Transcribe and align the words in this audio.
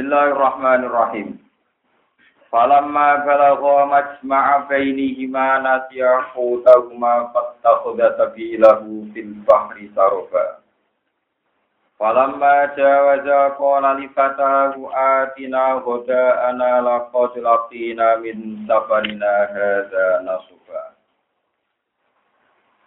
Bismillahirrahmanirrahim. 0.00 1.36
Falamma 2.48 3.20
balagha 3.20 3.84
majma'a 3.84 4.64
bainihima 4.64 5.60
nasiya 5.60 6.32
hutahuma 6.32 7.28
fattakhadha 7.36 8.16
sabilahu 8.16 9.12
fil 9.12 9.28
bahri 9.44 9.92
saroba. 9.92 10.64
Falamma 12.00 12.72
jawaza 12.80 13.60
qala 13.60 14.00
li 14.00 14.08
fatahu 14.16 14.88
atina 14.88 15.84
ana 15.84 16.80
laqad 16.80 17.36
laqina 17.36 18.24
min 18.24 18.64
safarina 18.64 19.52
hadza 19.52 20.24
nasuba. 20.24 20.96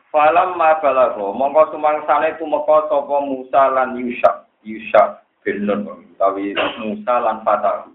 Falamma 0.09 0.82
balagha 0.82 1.30
mongko 1.30 1.77
sumangsane 1.77 2.41
tumeka 2.41 2.89
sapa 2.89 3.21
Musa 3.21 3.70
lan 3.70 4.02
Yusha. 4.02 4.50
Yusha 4.66 5.21
bin 5.45 5.70
Nun 5.70 6.12
utawi 6.23 6.55
Musa 6.79 7.19
lan 7.19 7.43
Fatahu. 7.43 7.91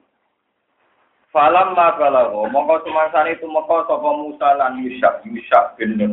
Falam 1.33 1.77
ma 1.77 1.97
balago, 1.97 2.49
mongko 2.49 2.89
sumangsane 2.89 3.37
tumeka 3.41 3.85
sapa 3.89 4.11
Musa 4.17 4.49
lan 4.57 4.81
Yusha, 4.81 5.21
Yusha 5.25 5.77
bin 5.77 5.97
Nun. 5.97 6.13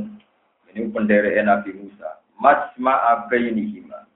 Ini 0.71 0.91
pendereke 0.91 1.39
Nabi 1.43 1.71
Musa. 1.75 2.19
Majma 2.35 2.99
abainihima. 3.15 4.07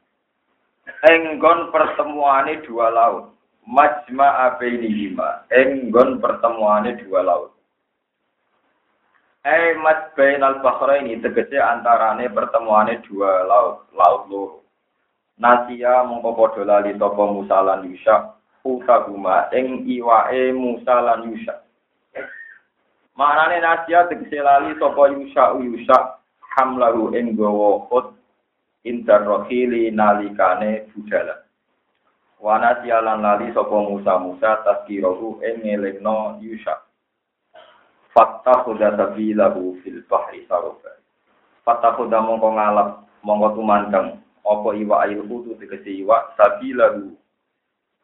Enggon 1.07 1.71
pertemuane 1.71 2.59
dua 2.67 2.91
laut. 2.91 3.31
Majma 3.63 4.51
abainihima. 4.51 5.47
Enggon 5.55 6.19
pertemuane 6.19 6.99
dua 6.99 7.23
laut. 7.23 7.51
Eh 9.47 9.71
mas 9.79 10.11
bain 10.19 10.43
al 10.43 10.59
ini 10.99 11.23
tegese 11.23 11.55
antarane 11.63 12.27
pertemuane 12.27 12.99
dua 13.07 13.47
laut, 13.47 13.87
laut 13.95 14.27
loro. 14.27 14.68
Nasia 15.39 16.03
mongko 16.03 16.35
padha 16.35 16.67
lali 16.67 16.99
sapa 16.99 17.23
Musa 17.31 17.63
lan 17.63 17.87
Yusha 17.87 18.35
utaguma 18.67 19.47
ing 19.55 19.87
iwae 19.87 20.51
Musa 20.51 20.99
lan 20.99 21.31
Yusha. 21.31 21.63
Manane 23.15 23.63
nasia 23.63 24.03
tegese 24.11 24.43
lali 24.43 24.75
sapa 24.75 25.07
Yusha 25.15 25.55
Yusha 25.63 26.19
hamlahu 26.59 27.15
ing 27.15 27.39
gawa 27.39 27.87
ut 27.87 28.19
intar 28.83 29.23
rohili 29.23 29.87
nalikane 29.95 30.91
budala. 30.91 31.47
Wana 32.43 32.83
sialan 32.83 33.23
lali 33.23 33.55
sapa 33.55 33.79
Musa 33.79 34.19
Musa 34.19 34.59
taskirohu 34.67 35.39
ing 35.39 35.63
ngelingno 35.63 36.35
Yusha. 36.43 36.83
Fatta 38.11 38.67
khuda 38.67 38.91
sabilahu 38.99 39.79
fil 39.87 40.03
bahri 40.03 40.43
saroba. 40.51 40.99
Fatta 41.63 41.95
khuda 41.95 42.19
mongko 42.27 42.59
ngalap 42.59 43.07
mongko 43.23 43.55
tumandang 43.55 44.19
apa 44.49 44.69
iwa 44.73 45.05
ayu 45.05 45.21
kutu 45.29 45.53
tegese 45.61 46.01
iwa? 46.01 46.33
Sabilahu 46.33 47.13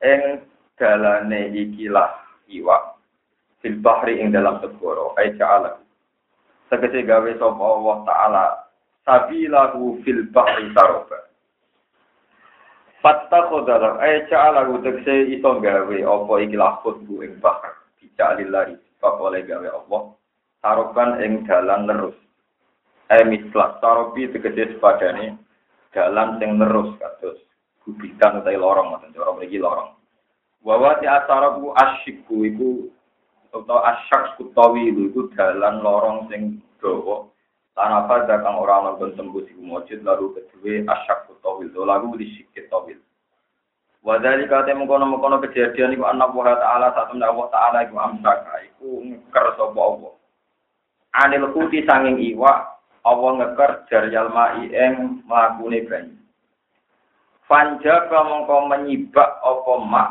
ing 0.06 0.22
dalane 0.78 1.50
ikilah 1.58 2.14
iwa. 2.54 2.94
Fil 3.66 3.82
bahri 3.82 4.22
ing 4.22 4.30
dalam 4.30 4.62
segoro. 4.62 5.18
Ai 5.18 5.34
ta'ala 5.34 5.82
tegese 6.70 7.06
gawe 7.06 7.30
sapa 7.38 7.64
Allah 7.64 7.98
taala. 8.06 8.46
Sabilahu 9.06 10.02
fil 10.02 10.26
bahri 10.34 10.74
saroba. 10.74 11.30
Fatta 13.06 13.54
khodara, 13.54 14.02
eh 14.02 14.26
ca'ala 14.26 14.66
tegese 14.82 15.30
iso 15.38 15.62
gawe 15.62 15.98
apa 16.02 16.34
ikilah 16.42 16.82
khutbu 16.82 17.22
ing 17.22 17.38
bahar. 17.38 17.78
Bica'lillahi, 18.02 18.74
sebab 18.98 19.16
oleh 19.22 19.46
gawe 19.46 19.68
Allah. 19.70 20.02
Saroban 20.66 21.22
ing 21.22 21.46
dalan 21.46 21.86
lerus. 21.86 22.18
Eh 23.14 23.22
mislah, 23.30 23.78
sarobi 23.78 24.26
tegese 24.34 24.74
sepadane 24.74 25.38
dalan 25.96 26.36
sing 26.44 26.60
lerus 26.60 26.92
kados 27.00 27.40
gubitan 27.88 28.44
utawi 28.44 28.60
lorong 28.60 28.92
ngoten 28.92 29.16
cara 29.16 29.32
mriki 29.32 29.62
lorong. 29.62 29.96
Wa 30.66 31.00
ti 31.00 31.08
asarabu 31.08 31.72
asyiku 31.72 32.44
iku 32.44 32.70
utawa 33.56 33.96
asyak 33.96 34.36
kutawi 34.36 34.92
iku 34.92 35.32
dalan 35.32 35.80
lorong 35.80 36.28
sing 36.28 36.60
dawa. 36.84 37.32
Tanapa 37.76 38.24
datang 38.24 38.56
orang 38.60 38.96
nonton 38.96 39.16
tembus 39.20 39.48
iku 39.48 39.62
mujud 39.64 40.00
lalu 40.04 40.36
kedua 40.36 40.92
asyak 40.92 41.32
kutawi 41.32 41.72
lalu 41.72 42.20
disikit 42.20 42.68
tawil. 42.68 43.00
Wadali 44.06 44.46
kate 44.46 44.70
mengkono-mengkono 44.70 45.42
kejadian 45.42 45.98
iku 45.98 46.06
anak 46.06 46.30
wa 46.30 46.54
ta'ala 46.54 46.94
satu 46.94 47.18
Allah 47.18 47.48
ta'ala 47.50 47.78
iku 47.90 47.98
amsaka 47.98 48.54
iku 48.62 49.02
ngeker 49.02 49.46
sapa 49.58 49.80
Allah. 49.82 50.14
Anil 51.26 51.50
kuti 51.56 51.82
sanging 51.90 52.22
iwa 52.22 52.75
Allah 53.06 53.32
ngeker 53.38 53.72
jaryal 53.86 54.34
mai 54.34 54.66
ing 54.74 55.22
mlakune 55.30 55.86
banyu. 55.86 56.18
Panja 57.46 58.10
mongko 58.10 58.66
menyibak 58.66 59.38
apa 59.46 59.74
mak 59.86 60.10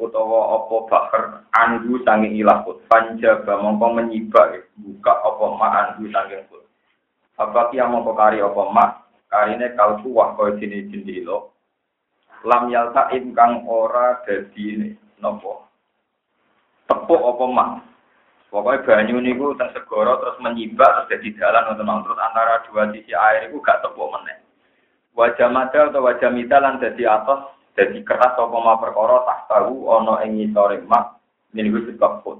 utawa 0.00 0.56
apa 0.56 0.76
bakar 0.88 1.24
anggu 1.52 2.00
sanging 2.08 2.40
ilahut 2.40 2.80
panjaba 2.88 3.60
mongko 3.60 4.00
menyibak 4.00 4.72
buka 4.80 5.12
apa 5.12 5.44
mak 5.60 5.72
anggu 5.76 6.08
sanging 6.08 6.40
put? 6.48 6.64
Apa 7.36 7.68
kia 7.68 7.84
mongko 7.84 8.16
kari 8.16 8.40
apa 8.40 8.62
mak? 8.72 8.90
Karine 9.28 9.76
kalbu 9.76 10.08
wah 10.14 10.32
kaya 10.38 10.56
jini 10.62 10.88
jendilo 10.88 11.54
lam 12.44 12.68
yalta 12.68 13.08
kang 13.32 13.64
ora 13.64 14.20
dadi 14.22 14.92
nopo 15.18 15.64
tepuk 16.86 17.18
apa 17.18 17.44
mak 17.48 17.68
pokoknya 18.54 18.86
banyu 18.86 19.18
niku 19.18 19.58
teng 19.58 19.74
segara 19.74 20.14
terus 20.22 20.38
menyibak 20.38 20.86
terus 20.86 21.10
jadi 21.18 21.28
dalan 21.42 21.74
untuk 21.74 22.06
terus 22.06 22.22
antara 22.22 22.62
dua 22.70 22.82
sisi 22.94 23.10
air 23.10 23.50
itu 23.50 23.58
gak 23.58 23.82
tepuk 23.82 24.06
meneh 24.14 24.38
wajah 25.18 25.50
mata 25.50 25.90
atau 25.90 26.06
wajah 26.06 26.30
mita 26.30 26.62
lan 26.62 26.78
jadi 26.78 27.18
atas 27.18 27.50
jadi 27.74 27.98
keras 28.06 28.38
apa 28.38 28.54
ma 28.54 28.78
perkara 28.78 29.26
tak 29.26 29.50
tahu 29.50 29.90
ono 29.90 30.22
ing 30.22 30.38
ngisore 30.38 30.86
mak 30.86 31.18
niku 31.50 31.82
disebut 31.82 32.38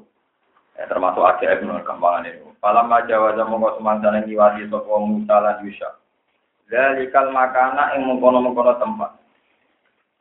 ya, 0.79 0.85
termasuk 0.91 1.23
aja 1.23 1.59
menurut 1.63 1.87
gampangan 1.87 2.27
ini. 2.29 2.51
Falam 2.59 2.91
aja 2.91 3.21
wajah 3.21 3.45
mongko 3.47 3.79
semangsa 3.79 4.11
yang 4.11 4.27
diwasi 4.27 4.67
sapa 4.71 4.95
Musa 5.03 5.37
lan 5.39 5.57
Yusha. 5.63 5.91
Dalikal 6.67 7.29
makana 7.31 7.93
ing 7.95 8.09
mengkono-mengkono 8.09 8.75
tempat. 8.81 9.11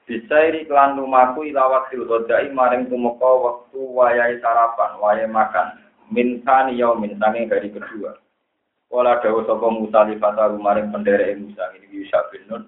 Bisairi 0.04 0.68
klan 0.68 1.00
lumaku 1.00 1.48
ilawat 1.48 1.88
silgodai 1.88 2.52
maring 2.52 2.92
tumeka 2.92 3.24
waktu 3.24 3.80
wayai 3.80 4.36
sarapan, 4.44 5.00
wayai 5.00 5.32
makan. 5.32 5.80
Mintani 6.14 6.78
yaumin 6.78 7.18
sange 7.18 7.50
hari 7.50 7.74
kedua. 7.74 8.14
Wala 8.94 9.18
dawa 9.26 9.42
sapa 9.50 9.68
Musa 9.74 10.06
li 10.06 10.22
fataru 10.22 10.62
maring 10.62 10.94
penderek 10.94 11.34
Musa 11.42 11.74
ini 11.74 11.90
Yusha 11.90 12.30
bin 12.30 12.46
Nun. 12.46 12.64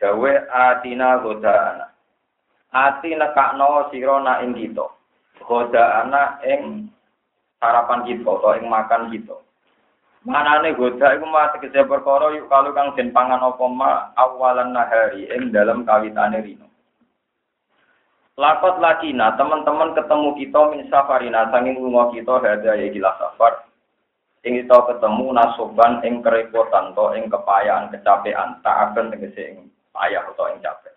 Dawe 0.00 0.32
atina 0.48 1.20
ana. 1.20 1.86
Ati 2.72 3.12
nekakno 3.12 3.92
sira 3.92 4.16
na 4.24 4.40
ing 4.40 4.56
kita. 4.56 4.88
ana 5.44 6.40
ing 6.48 6.88
sarapan 7.60 8.08
kita 8.08 8.24
atau 8.32 8.56
ing 8.56 8.64
makan 8.72 9.12
kita. 9.12 9.36
Manane 10.24 10.76
goda 10.76 11.16
iku 11.16 11.24
mati 11.28 11.60
kese 11.64 11.84
perkara 11.88 12.32
yuk 12.36 12.48
kalau 12.52 12.76
kang 12.76 12.92
den 12.92 13.08
pangan 13.08 13.40
apa 13.40 13.64
ma 13.72 14.12
awalan 14.20 14.76
nahari 14.76 15.24
ing 15.32 15.48
dalam 15.48 15.84
kawitane 15.84 16.44
rino. 16.44 16.68
Lakot 18.40 18.80
lakina, 18.80 19.36
teman-teman 19.36 19.92
ketemu 19.92 20.32
kita 20.32 20.60
min 20.72 20.88
safarina, 20.88 21.52
sanging 21.52 21.76
lunga 21.76 22.08
kita 22.08 22.40
hada 22.40 22.72
ya 22.72 22.88
gila 22.88 23.12
safar. 23.20 23.68
Ing 24.48 24.64
kita 24.64 24.80
ketemu 24.88 25.36
nasoban 25.36 26.00
ing 26.00 26.24
kerepotan 26.24 26.96
to 26.96 27.12
ing 27.20 27.28
kepayaan 27.28 27.92
kecapean, 27.92 28.56
tak 28.64 28.96
akan 28.96 29.12
tegese 29.12 29.52
ing 29.52 29.68
payah 29.92 30.24
atau 30.24 30.48
yang 30.48 30.64
capek. 30.64 30.96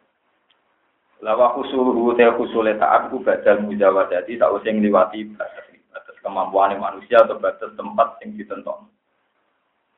Lawa 1.19 1.51
kusuluhu 1.59 2.15
te 2.15 2.23
kusule 2.31 2.79
taat 2.79 3.11
ku 3.11 3.19
badal 3.19 3.59
mujawazati 3.67 4.39
tak 4.39 4.47
usah 4.47 4.71
ngliwati 4.71 5.35
batas 5.35 5.67
batas 5.91 6.15
kemampuan 6.23 6.79
manusia 6.79 7.27
atau 7.27 7.43
batas 7.43 7.75
tempat 7.75 8.23
yang 8.23 8.39
ditentukan. 8.39 8.87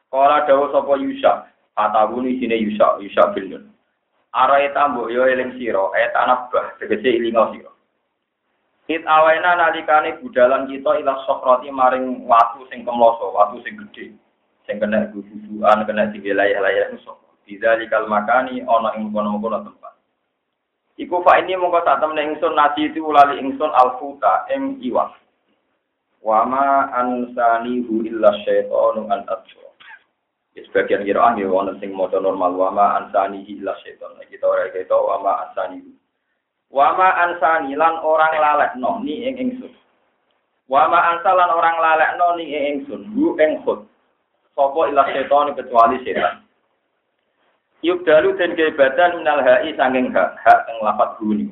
Kala 0.10 0.50
dawa 0.50 0.74
sapa 0.74 0.98
Yusha, 0.98 1.46
atawuni 1.78 2.42
sine 2.42 2.58
Yusha, 2.58 2.98
Yusha 2.98 3.30
bin 3.38 3.54
Nun. 3.54 3.75
Ara 4.36 4.60
eta 4.68 4.92
mbok 4.92 5.08
yo 5.16 5.24
eling 5.24 5.56
sira, 5.56 5.96
eta 5.96 6.28
nabah 6.28 6.76
tegese 6.76 7.08
ilinga 7.08 7.56
sira. 7.56 7.72
Kit 8.84 9.08
awena 9.08 9.56
nalikane 9.56 10.20
budalan 10.20 10.68
kita 10.68 11.00
ila 11.00 11.24
sokrati 11.24 11.72
maring 11.72 12.28
watu 12.28 12.68
sing 12.68 12.84
kemloso, 12.84 13.32
watu 13.32 13.64
sing 13.64 13.80
gedhe, 13.80 14.12
sing 14.68 14.76
kena 14.78 15.08
gugusan, 15.10 15.88
kena 15.88 16.12
sing 16.12 16.22
layah-layah 16.22 16.92
sok. 17.02 17.18
Bidalikal 17.48 18.12
makani 18.12 18.62
ana 18.66 18.92
ing 19.00 19.14
kono-kono 19.14 19.62
tempat. 19.64 19.94
Iku 20.98 21.22
fa 21.22 21.40
ini 21.40 21.56
mongko 21.56 21.86
sak 21.86 22.02
temne 22.02 22.24
ingsun 22.24 22.56
nasi 22.58 22.90
itu 22.90 23.06
ulali 23.06 23.38
ingsun 23.38 23.70
alfuta 23.70 24.50
ing 24.52 24.82
iwak. 24.82 25.14
Wa 26.26 26.42
ma 26.44 26.90
ansanihu 26.90 28.02
illa 28.02 28.34
syaitanu 28.44 29.06
an 29.14 29.24
atsu. 29.30 29.62
Ya 30.56 30.64
sebagian 30.72 31.04
kiraan 31.04 31.36
ya 31.36 31.52
wonten 31.52 31.76
sing 31.84 31.92
maca 31.92 32.16
normal 32.16 32.56
wa 32.56 32.72
ma 32.72 32.86
ansanihi 33.04 33.60
illa 33.60 33.76
syaitan. 33.84 34.16
Nah, 34.16 34.24
kita 34.32 34.48
ora 34.48 34.72
kita 34.72 34.96
wa 34.96 35.20
ma 35.20 35.32
ansanihu. 35.44 35.92
Wa 36.72 36.96
ma 36.96 37.12
ansani 37.28 37.76
lan 37.76 38.00
orang 38.00 38.40
lalekno 38.40 39.04
ni 39.04 39.28
ing 39.28 39.36
ingsun. 39.36 39.76
Wa 40.72 40.88
ma 40.88 41.12
ansalan 41.12 41.52
orang 41.52 41.76
lalekno 41.76 42.40
ni 42.40 42.56
ing 42.56 42.64
ingsun. 42.72 43.04
Bu 43.12 43.36
ing 43.36 43.68
khut. 43.68 43.84
Sapa 44.56 44.80
illa 44.88 45.04
syaitan 45.12 45.52
kecuali 45.60 46.00
setan. 46.08 46.48
Yuk 47.84 48.08
dalu 48.08 48.40
dan 48.40 48.56
keibatan 48.56 49.20
minal 49.20 49.44
ha'i 49.44 49.76
sanging 49.76 50.16
hak 50.16 50.40
hak 50.40 50.72
yang 50.72 50.80
lapat 50.88 51.20
guni. 51.20 51.52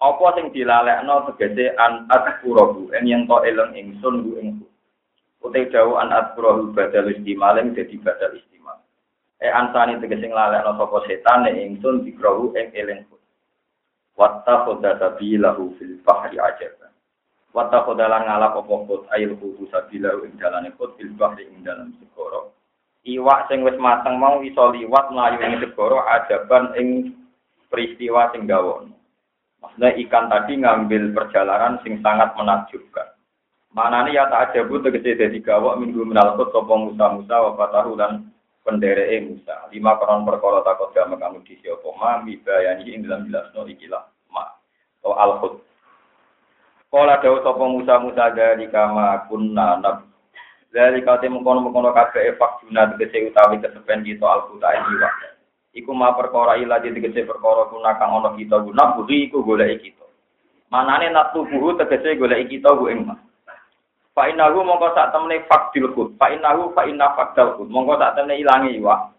Apa 0.00 0.40
sing 0.40 0.56
dilalekno 0.56 1.28
tegese 1.28 1.76
an 1.76 2.08
adkurahu 2.08 2.88
en 2.96 3.04
yang 3.04 3.28
to 3.28 3.36
eleng 3.44 3.76
ingsun 3.76 4.24
bu 4.24 4.40
ing 4.40 4.64
Utai 5.46 5.70
jauh 5.70 5.94
an 5.94 6.10
adkurahu 6.10 6.74
badal 6.74 7.06
istimaling 7.14 7.70
dadi 7.78 7.96
badal 8.02 8.34
istimal. 8.34 8.82
E 9.38 9.46
ansani 9.46 10.02
tegese 10.02 10.26
nglalekno 10.26 10.74
sapa 10.74 10.98
setan 11.06 11.46
ing 11.46 11.78
ingsun 11.78 12.02
dikrawu 12.02 12.50
ing 12.58 12.74
eling 12.74 13.06
Watta 14.16 14.64
khoda 14.64 14.96
sabilahu 14.96 15.76
fil 15.76 16.00
bahri 16.00 16.40
ajaban. 16.40 16.88
Watta 17.52 17.84
khoda 17.84 18.08
lan 18.08 18.24
ngalap 18.24 18.56
apa 18.64 18.74
kot 18.88 19.04
ail 19.12 19.36
kudu 19.36 19.68
sabilahu 19.68 20.24
ing 20.24 20.40
dalane 20.40 20.72
kot 20.80 20.96
fil 20.96 21.12
bahri 21.20 21.44
ing 21.44 21.60
dalam 21.60 21.92
segoro. 22.00 22.56
Iwak 23.04 23.52
sing 23.52 23.60
wis 23.60 23.76
mateng 23.76 24.16
mau 24.16 24.40
iso 24.40 24.72
liwat 24.72 25.12
mlayu 25.12 25.36
ing 25.44 25.60
segoro 25.60 26.00
ajaban 26.00 26.72
ing 26.80 27.12
peristiwa 27.68 28.32
sing 28.32 28.48
gawon. 28.48 28.96
Maksudnya 29.60 30.00
ikan 30.08 30.32
tadi 30.32 30.64
ngambil 30.64 31.12
perjalanan 31.12 31.76
sing 31.84 32.00
sangat 32.00 32.32
menakjubkan. 32.40 33.05
Mana 33.76 34.08
nih 34.08 34.16
ya 34.16 34.24
tak 34.32 34.56
ajabu 34.56 34.80
tegese 34.80 35.20
dadi 35.20 35.44
gawok 35.44 35.76
minggu 35.76 36.00
menalkut 36.08 36.48
sapa 36.48 36.74
Musa 36.80 37.12
Musa 37.12 37.36
wa 37.44 37.60
fatahu 37.60 37.92
lan 37.92 38.32
pendereke 38.64 39.20
Musa. 39.28 39.68
Lima 39.68 40.00
koron 40.00 40.24
perkara 40.24 40.64
takut 40.64 40.96
gak 40.96 41.12
kamu 41.12 41.44
di 41.44 41.60
siapa 41.60 41.84
ma 42.00 42.24
mibayani 42.24 42.88
ing 42.88 43.04
dalam 43.04 43.28
jelasno 43.28 43.68
ikilah 43.68 44.08
ma. 44.32 44.48
atau 45.04 45.12
al-khud. 45.12 45.60
Kala 46.88 47.20
dawuh 47.20 47.68
Musa 47.68 48.00
Musa 48.00 48.32
dari 48.32 48.64
kama 48.72 49.28
kunna 49.28 49.76
nab. 49.84 50.08
Dari 50.72 51.04
kate 51.04 51.28
mengkono-mengkono 51.28 51.92
kabeh 51.92 52.32
efak 52.32 52.64
juna 52.64 52.96
tegese 52.96 53.28
utawi 53.28 53.60
kesepen 53.60 54.08
kita 54.08 54.24
al-khuta 54.24 54.72
ini 54.72 55.04
wa. 55.04 55.10
Iku 55.76 55.92
ma 55.92 56.16
perkara 56.16 56.56
ila 56.56 56.80
tegese 56.80 57.28
perkara 57.28 57.68
kuna 57.68 57.92
kang 58.00 58.24
ana 58.24 58.32
kita 58.40 58.56
guna 58.56 58.96
budi 58.96 59.28
iku 59.28 59.44
golek 59.44 59.84
kita. 59.84 60.08
Manane 60.72 61.12
natubuhu 61.12 61.76
tegese 61.76 62.16
golek 62.16 62.48
kita 62.48 62.72
bu 62.72 62.88
ing 62.88 63.04
Fa 64.16 64.32
innahu 64.32 64.64
mongko 64.64 64.96
sak 64.96 65.12
temene 65.12 65.44
fakdil 65.44 65.92
khut. 65.92 66.16
Fa 66.16 66.32
innahu 66.32 66.72
fa 66.72 66.88
inna 66.88 67.12
fakdal 67.12 67.60
khut. 67.60 67.68
Mongko 67.68 68.00
sak 68.00 68.16
temene 68.16 68.40
ilangi 68.40 68.80
iwak. 68.80 69.12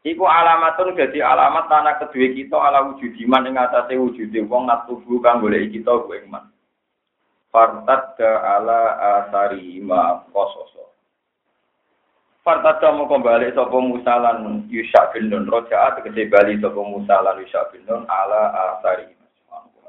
Iku 0.00 0.24
alamatun 0.24 0.96
dadi 0.96 1.20
alamat 1.20 1.68
tanah 1.68 2.00
kedua 2.00 2.32
kita 2.32 2.56
ala 2.56 2.88
wujud 2.88 3.20
iman 3.20 3.44
ing 3.52 3.60
atase 3.60 4.00
wujude 4.00 4.48
wong 4.48 4.64
nat 4.64 4.88
tubuh 4.88 5.20
kang 5.20 5.44
golek 5.44 5.68
kita 5.68 5.92
ku 5.92 6.16
iman. 6.16 6.48
Fartad 7.52 8.16
ala 8.24 8.96
asari 9.20 9.76
ma 9.84 10.24
kososo. 10.32 10.88
Fartad 12.40 12.80
mongko 12.80 13.20
balik 13.20 13.52
sapa 13.52 13.76
Musa 13.76 14.16
lan 14.16 14.64
Yusha 14.72 15.12
bin 15.12 15.28
Nun 15.28 15.44
roja 15.52 15.92
tegese 16.00 16.32
bali 16.32 16.56
sapa 16.64 16.80
Musa 16.80 17.20
lan 17.20 17.36
Yusha 17.36 17.68
bin 17.68 17.84
Nun 17.84 18.08
ala 18.08 18.56
asari. 18.80 19.04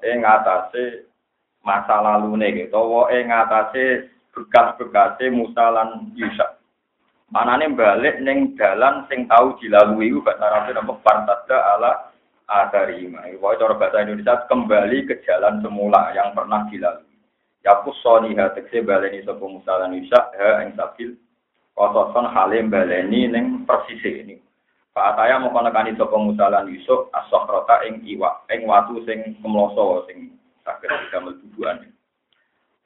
Ing 0.03 0.27
atase 0.27 1.07
masa 1.63 2.03
lalune 2.03 2.51
gitu, 2.51 3.07
ing 3.15 3.31
atase 3.31 4.11
bekas-bekase 4.31 5.31
Musa 5.31 5.66
lan 5.72 6.12
Yusa. 6.16 6.60
Manane 7.31 7.72
balik 7.72 8.19
neng 8.19 8.60
dalan 8.60 9.07
sing 9.07 9.24
tahu 9.31 9.56
dilalui 9.63 10.12
bahasa 10.19 10.51
Arab 10.51 10.75
apa 10.75 10.94
partada 11.00 11.57
ala 11.75 11.92
adarima. 12.51 13.24
Iku 13.31 13.56
cara 13.56 13.80
bahasa 13.80 14.04
Indonesia 14.04 14.44
kembali 14.51 15.07
ke 15.07 15.24
jalan 15.24 15.63
semula 15.63 16.12
yang 16.12 16.36
pernah 16.36 16.68
dilalui. 16.68 17.07
Ya 17.63 17.80
pusoni 17.86 18.36
ha 18.36 18.51
tekse 18.51 18.83
baleni 18.83 19.24
sapa 19.24 19.45
Musa 19.48 19.80
lan 19.80 19.95
Yusa 19.95 20.19
ha 20.36 20.66
ing 20.66 20.75
sabil 20.75 21.16
kososon 21.77 22.27
halim 22.27 22.68
baleni 22.68 23.31
neng 23.31 23.63
persis 23.63 24.04
ini. 24.04 24.36
Pak 24.92 25.16
Ataya 25.16 25.39
mau 25.39 25.56
konekani 25.56 25.95
sapa 25.95 26.19
Musa 26.19 26.51
lan 26.51 26.68
Yusuf 26.68 27.07
as-sakhrata 27.16 27.88
ing 27.88 28.04
iwa 28.04 28.44
ing 28.51 28.68
watu 28.68 29.00
sing 29.07 29.39
kemloso 29.39 30.04
sing 30.12 30.36
saged 30.68 30.92
damel. 31.16 31.39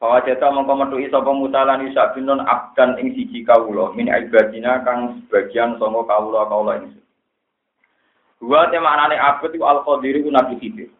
Bahwa 0.05 0.21
jeta 0.21 0.53
mongko 0.53 0.73
metuki 0.77 1.09
sapa 1.09 1.33
Musa 1.33 1.65
lan 1.65 1.81
Isa 1.89 2.13
bin 2.13 2.29
abdan 2.29 2.93
ing 3.01 3.17
siji 3.17 3.41
kawula 3.41 3.89
min 3.97 4.05
ibadina 4.05 4.85
kang 4.85 5.17
sebagian 5.25 5.81
sanga 5.81 6.05
kawula 6.05 6.45
kawula 6.45 6.77
ing 6.77 6.93
Dua 8.37 8.69
tema 8.69 8.93
anane 8.93 9.17
abad 9.17 9.49
iku 9.49 9.65
al 9.65 9.81
qadiri 9.81 10.21
ku 10.21 10.29
nabi 10.29 10.61
Khidir. 10.61 10.93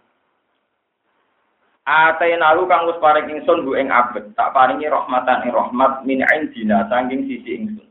Atainalu 1.86 2.66
kang 2.66 2.90
wis 2.90 2.98
paring 2.98 3.30
ingsun 3.30 3.62
bu 3.62 3.78
ing 3.78 3.94
abad, 3.94 4.26
tak 4.34 4.58
paringi 4.58 4.90
rahmatan 4.90 5.46
ing 5.46 5.54
rahmat 5.54 6.02
min 6.02 6.26
indina 6.26 6.90
saking 6.90 7.30
sisi 7.30 7.62
ingsun. 7.62 7.86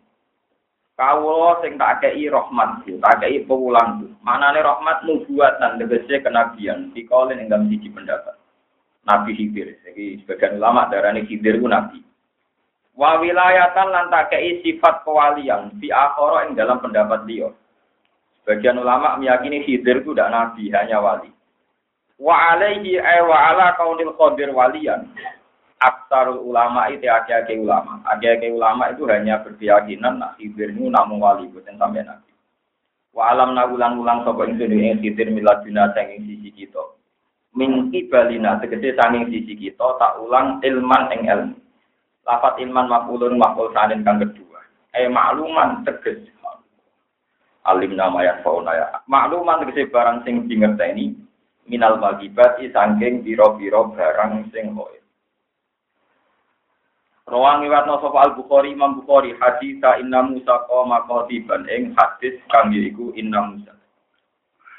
Kawula 0.98 1.62
sing 1.62 1.78
tak 1.78 2.02
kei 2.02 2.26
rahmat, 2.26 2.82
tak 2.90 3.22
kei 3.22 3.46
pewulang. 3.46 4.18
Manane 4.26 4.66
rahmat 4.66 5.06
nubuatan 5.06 5.78
tegese 5.78 6.26
kenabian, 6.26 6.90
dikolin 6.90 7.38
ing 7.38 7.54
siji 7.70 7.86
pendapat. 7.94 8.33
Nabi 9.04 9.36
Khidir. 9.36 9.76
Jadi 9.84 10.24
sebagian 10.24 10.56
ulama 10.56 10.88
darahnya 10.88 11.24
Khidir 11.28 11.60
itu 11.60 11.68
Nabi. 11.68 12.00
Wa 12.94 13.18
wilayatan 13.20 13.90
lan 13.90 14.06
takei 14.08 14.62
sifat 14.62 15.02
kewalian 15.02 15.74
fi 15.82 15.90
akhara 15.90 16.48
ing 16.48 16.54
dalam 16.54 16.78
pendapat 16.78 17.26
dia. 17.26 17.50
Sebagian 18.40 18.80
ulama 18.80 19.18
meyakini 19.18 19.66
Khidir 19.66 20.04
itu 20.04 20.14
tidak 20.14 20.30
nabi, 20.30 20.70
hanya 20.70 21.00
wali. 21.00 21.32
Wa 22.20 22.54
alaihi 22.54 23.00
ay 23.00 23.18
wa 23.26 23.36
ala 23.50 23.74
kaunil 23.74 24.14
qadir 24.14 24.54
walian. 24.54 25.10
Aksarul 25.82 26.40
ulama 26.40 26.86
itu 26.88 27.04
ake-ake 27.10 27.58
ulama. 27.60 28.00
Ake-ake 28.08 28.52
ulama 28.54 28.94
itu 28.94 29.04
hanya 29.10 29.42
berkeyakinan 29.42 30.22
nak 30.22 30.38
Khidir 30.38 30.70
itu 30.70 30.86
namun 30.86 31.18
wali, 31.18 31.50
bukan 31.50 31.74
sampai 31.74 32.06
nabi. 32.06 32.30
Wa 33.10 33.34
alam 33.34 33.58
nagulang-ulang 33.58 34.22
sapa 34.22 34.46
ing 34.46 34.54
Khidir 35.02 35.28
miladuna 35.34 35.90
sing 35.98 36.22
sisi 36.22 36.54
kita 36.54 36.93
mingki 37.54 38.10
balina 38.10 38.58
tegese 38.58 38.98
sanging 38.98 39.30
sisi 39.30 39.54
kita 39.54 39.96
tak 39.96 40.18
ulang 40.20 40.58
ilman 40.60 41.10
ing 41.14 41.22
ilmu. 41.30 41.58
Lafat 42.26 42.58
ilman 42.58 42.90
makulun 42.90 43.38
makul 43.38 43.70
sanin 43.70 44.02
kang 44.02 44.18
kedua. 44.18 44.60
Eh 44.92 45.06
makluman 45.06 45.86
teges. 45.86 46.30
Alim 47.64 47.96
nama 47.96 48.20
ya 48.20 48.44
fauna 48.44 48.76
ya. 48.76 48.86
Makluman 49.08 49.64
tegese 49.64 49.88
barang 49.88 50.26
sing 50.28 50.44
dingerteni 50.50 51.16
minal 51.64 51.96
magibati 51.96 52.68
sangking 52.68 53.24
biro-biro 53.24 53.96
barang 53.96 54.52
sing 54.52 54.76
hoy. 54.76 55.00
Rawang 57.24 57.64
iwatno 57.64 58.04
sapa 58.04 58.20
Al 58.20 58.32
Bukhari 58.36 58.76
Imam 58.76 59.00
Bukhari 59.00 59.32
hadis 59.40 59.80
inna 59.80 60.20
Musa 60.20 60.68
qoma 60.68 61.08
qatiban 61.08 61.64
ing 61.72 61.96
hadis 61.96 62.36
kang 62.52 62.68
iku 62.68 63.16
inna 63.16 63.40
Musa 63.48 63.72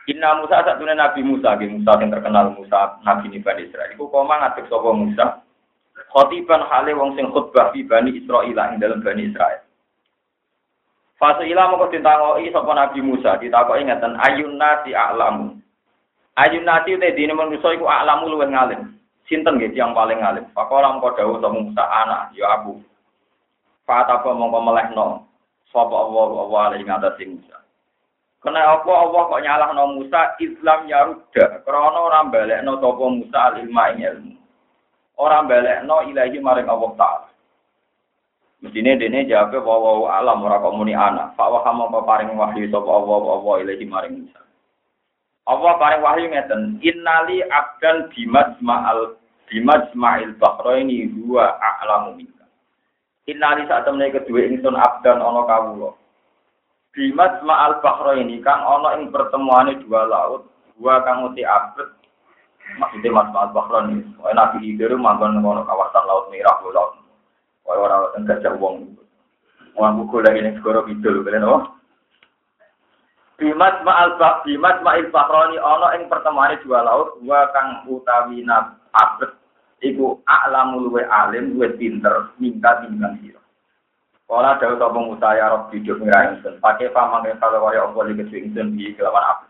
Inna 0.05 0.37
Musa 0.37 0.61
satu 0.61 0.85
Nabi 0.85 1.25
Musa, 1.25 1.57
Nabi 1.57 1.65
Musa 1.65 1.97
yang 1.97 2.13
terkenal 2.13 2.53
Musa 2.53 3.01
Nabi 3.01 3.25
ini 3.25 3.41
Bani 3.41 3.65
Israel. 3.65 3.89
Iku 3.89 4.05
koma 4.13 4.37
ngatik 4.37 4.69
sopo 4.69 4.93
Musa. 4.93 5.41
Khotiban 6.13 6.61
hale 6.69 6.93
wong 6.93 7.17
sing 7.17 7.33
khutbah 7.33 7.73
di 7.73 7.81
Bani 7.81 8.13
Israel 8.13 8.45
ing 8.45 8.77
dalam 8.77 9.01
Bani 9.01 9.25
Israel. 9.25 9.65
Fase 11.17 11.49
ila 11.49 11.73
moko 11.73 11.89
ditakoi 11.89 12.53
sapa 12.53 12.71
Nabi 12.77 12.99
Musa, 13.01 13.41
ditakoki 13.41 13.81
ngeten 13.81 14.13
ayun 14.21 14.61
nasi 14.61 14.93
a'lamu. 14.93 15.57
Ayun 16.37 16.69
nasi 16.69 17.01
te 17.01 17.15
dine 17.17 17.33
manusa 17.33 17.73
iku 17.73 17.89
a'lamu 17.89 18.29
luwih 18.29 18.53
ngalim. 18.53 18.93
Sinten 19.25 19.57
nggih 19.57 19.73
yang 19.73 19.97
paling 19.97 20.21
ngalim? 20.21 20.45
Pakola 20.53 20.93
mongko 20.93 21.17
dawuh 21.17 21.41
sapa 21.41 21.49
Musa 21.49 21.81
anak 21.81 22.21
ya 22.37 22.61
aku. 22.61 22.77
Fatapa 23.89 24.29
mongko 24.37 24.59
melehno 24.61 25.25
sapa 25.73 25.95
Allah 25.97 26.29
Allah 26.45 26.61
alaihi 26.69 26.85
ngatasi 26.85 27.25
Musa. 27.25 27.64
Kena 28.45 28.61
apa 28.77 28.91
Allah 28.93 29.21
kok 29.25 29.41
nyalahno 29.41 29.97
Musa 29.97 30.37
Islam 30.37 30.85
ya 30.85 31.09
ruda 31.09 31.65
krana 31.65 31.97
ora 31.97 32.21
balekno 32.29 32.77
sapa 32.77 33.05
Musa 33.09 33.57
ilma 33.57 33.89
ing 33.97 34.05
ilmu. 34.05 34.33
Ora 35.17 35.41
balekno 35.41 36.05
ilahi 36.05 36.37
maring 36.37 36.69
Allah 36.69 36.93
taala. 36.93 37.27
Mestine 38.61 39.01
dene 39.01 39.25
jawabe 39.25 39.57
wa 39.65 39.81
wa 39.81 40.09
alam 40.21 40.45
ora 40.45 40.61
kok 40.61 40.77
muni 40.77 40.93
ana. 40.93 41.33
Pak 41.33 41.49
wa 41.49 41.65
hama 41.65 41.89
apa 41.89 42.05
paring 42.05 42.37
wahyu 42.37 42.69
sapa 42.69 42.85
Allah 42.85 43.17
wa 43.41 43.57
ilahi 43.57 43.81
maring 43.89 44.13
Musa. 44.29 44.45
Allah 45.49 45.73
paring 45.81 46.05
wahyu 46.05 46.29
ngeten, 46.29 46.77
innali 46.85 47.41
abdan 47.49 48.13
bimajma'al 48.13 49.17
bimajma'il 49.49 50.37
bahraini 50.37 51.09
huwa 51.17 51.49
a'lamu 51.57 52.13
minka. 52.13 52.45
Innali 53.25 53.65
saat 53.65 53.89
temne 53.89 54.13
kedua 54.13 54.45
ingsun 54.53 54.77
abdan 54.77 55.17
ana 55.17 55.41
kawula. 55.49 55.97
Bimat 56.95 57.43
ma'al 57.43 57.83
bahro 57.83 58.15
ini 58.15 58.39
kang 58.39 58.63
ono 58.63 58.95
ing 58.95 59.11
pertemuan 59.11 59.67
dua 59.83 60.07
laut, 60.07 60.47
dua 60.79 61.03
kang 61.03 61.27
uti 61.27 61.43
abet. 61.43 61.91
Maksudnya 62.79 63.11
mas 63.11 63.27
ma'al 63.35 63.51
bahro 63.51 63.83
ini, 63.91 63.99
wah 64.15 64.31
nabi 64.31 64.63
hidir 64.63 64.95
manggon 64.95 65.43
ngono 65.43 65.67
kawasan 65.67 66.07
laut 66.07 66.31
merah 66.31 66.55
laut. 66.71 66.95
Wah 67.67 67.75
orang 67.75 68.15
enggak 68.15 68.39
jauh 68.39 68.55
wong. 68.55 68.95
Wah 69.75 69.91
buku 69.91 70.23
lagi 70.23 70.39
nih 70.39 70.55
segoro 70.55 70.87
bidul, 70.87 71.19
kalian 71.27 71.43
oh. 71.43 71.67
Bimat 73.35 73.83
ma'al 73.83 74.15
bah, 74.15 74.39
bimat 74.47 74.79
ma'il 74.79 75.11
bahro 75.11 75.51
ini 75.51 75.59
ono 75.59 75.91
ing 75.99 76.07
pertemuan 76.07 76.55
dua 76.63 76.79
laut, 76.79 77.19
dua 77.19 77.51
kang 77.51 77.83
utawi 77.91 78.39
nab 78.39 78.79
abet. 78.95 79.35
Iku 79.83 80.23
a'lamul 80.23 80.95
we 80.95 81.03
alim, 81.03 81.59
we 81.59 81.67
pinter, 81.75 82.31
mingka 82.39 82.87
tinggal 82.87 83.11
siro. 83.19 83.44
Kala 84.25 84.57
dawuh 84.57 84.81
sapa 84.81 84.97
Musa 84.97 85.37
ya 85.37 85.53
Rob 85.53 85.69
hidup 85.69 86.01
ngira 86.01 86.33
ingsun. 86.33 86.57
Pakai 86.57 86.89
pamang 86.89 87.29
kalau 87.37 87.69
kaya 87.69 87.85
apa 87.85 87.99
iki 88.09 88.49
ingsun 88.49 88.73
di 88.73 88.89
kelawan 88.97 89.21
api. 89.21 89.45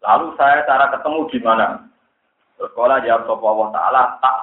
Lalu 0.00 0.32
saya 0.40 0.64
cara 0.64 0.88
ketemu 0.88 1.28
di 1.28 1.38
mana? 1.44 1.84
Kala 2.56 3.04
jawab 3.04 3.28
sapa 3.28 3.44
Allah 3.44 3.68
taala 3.76 4.02
tak 4.24 4.36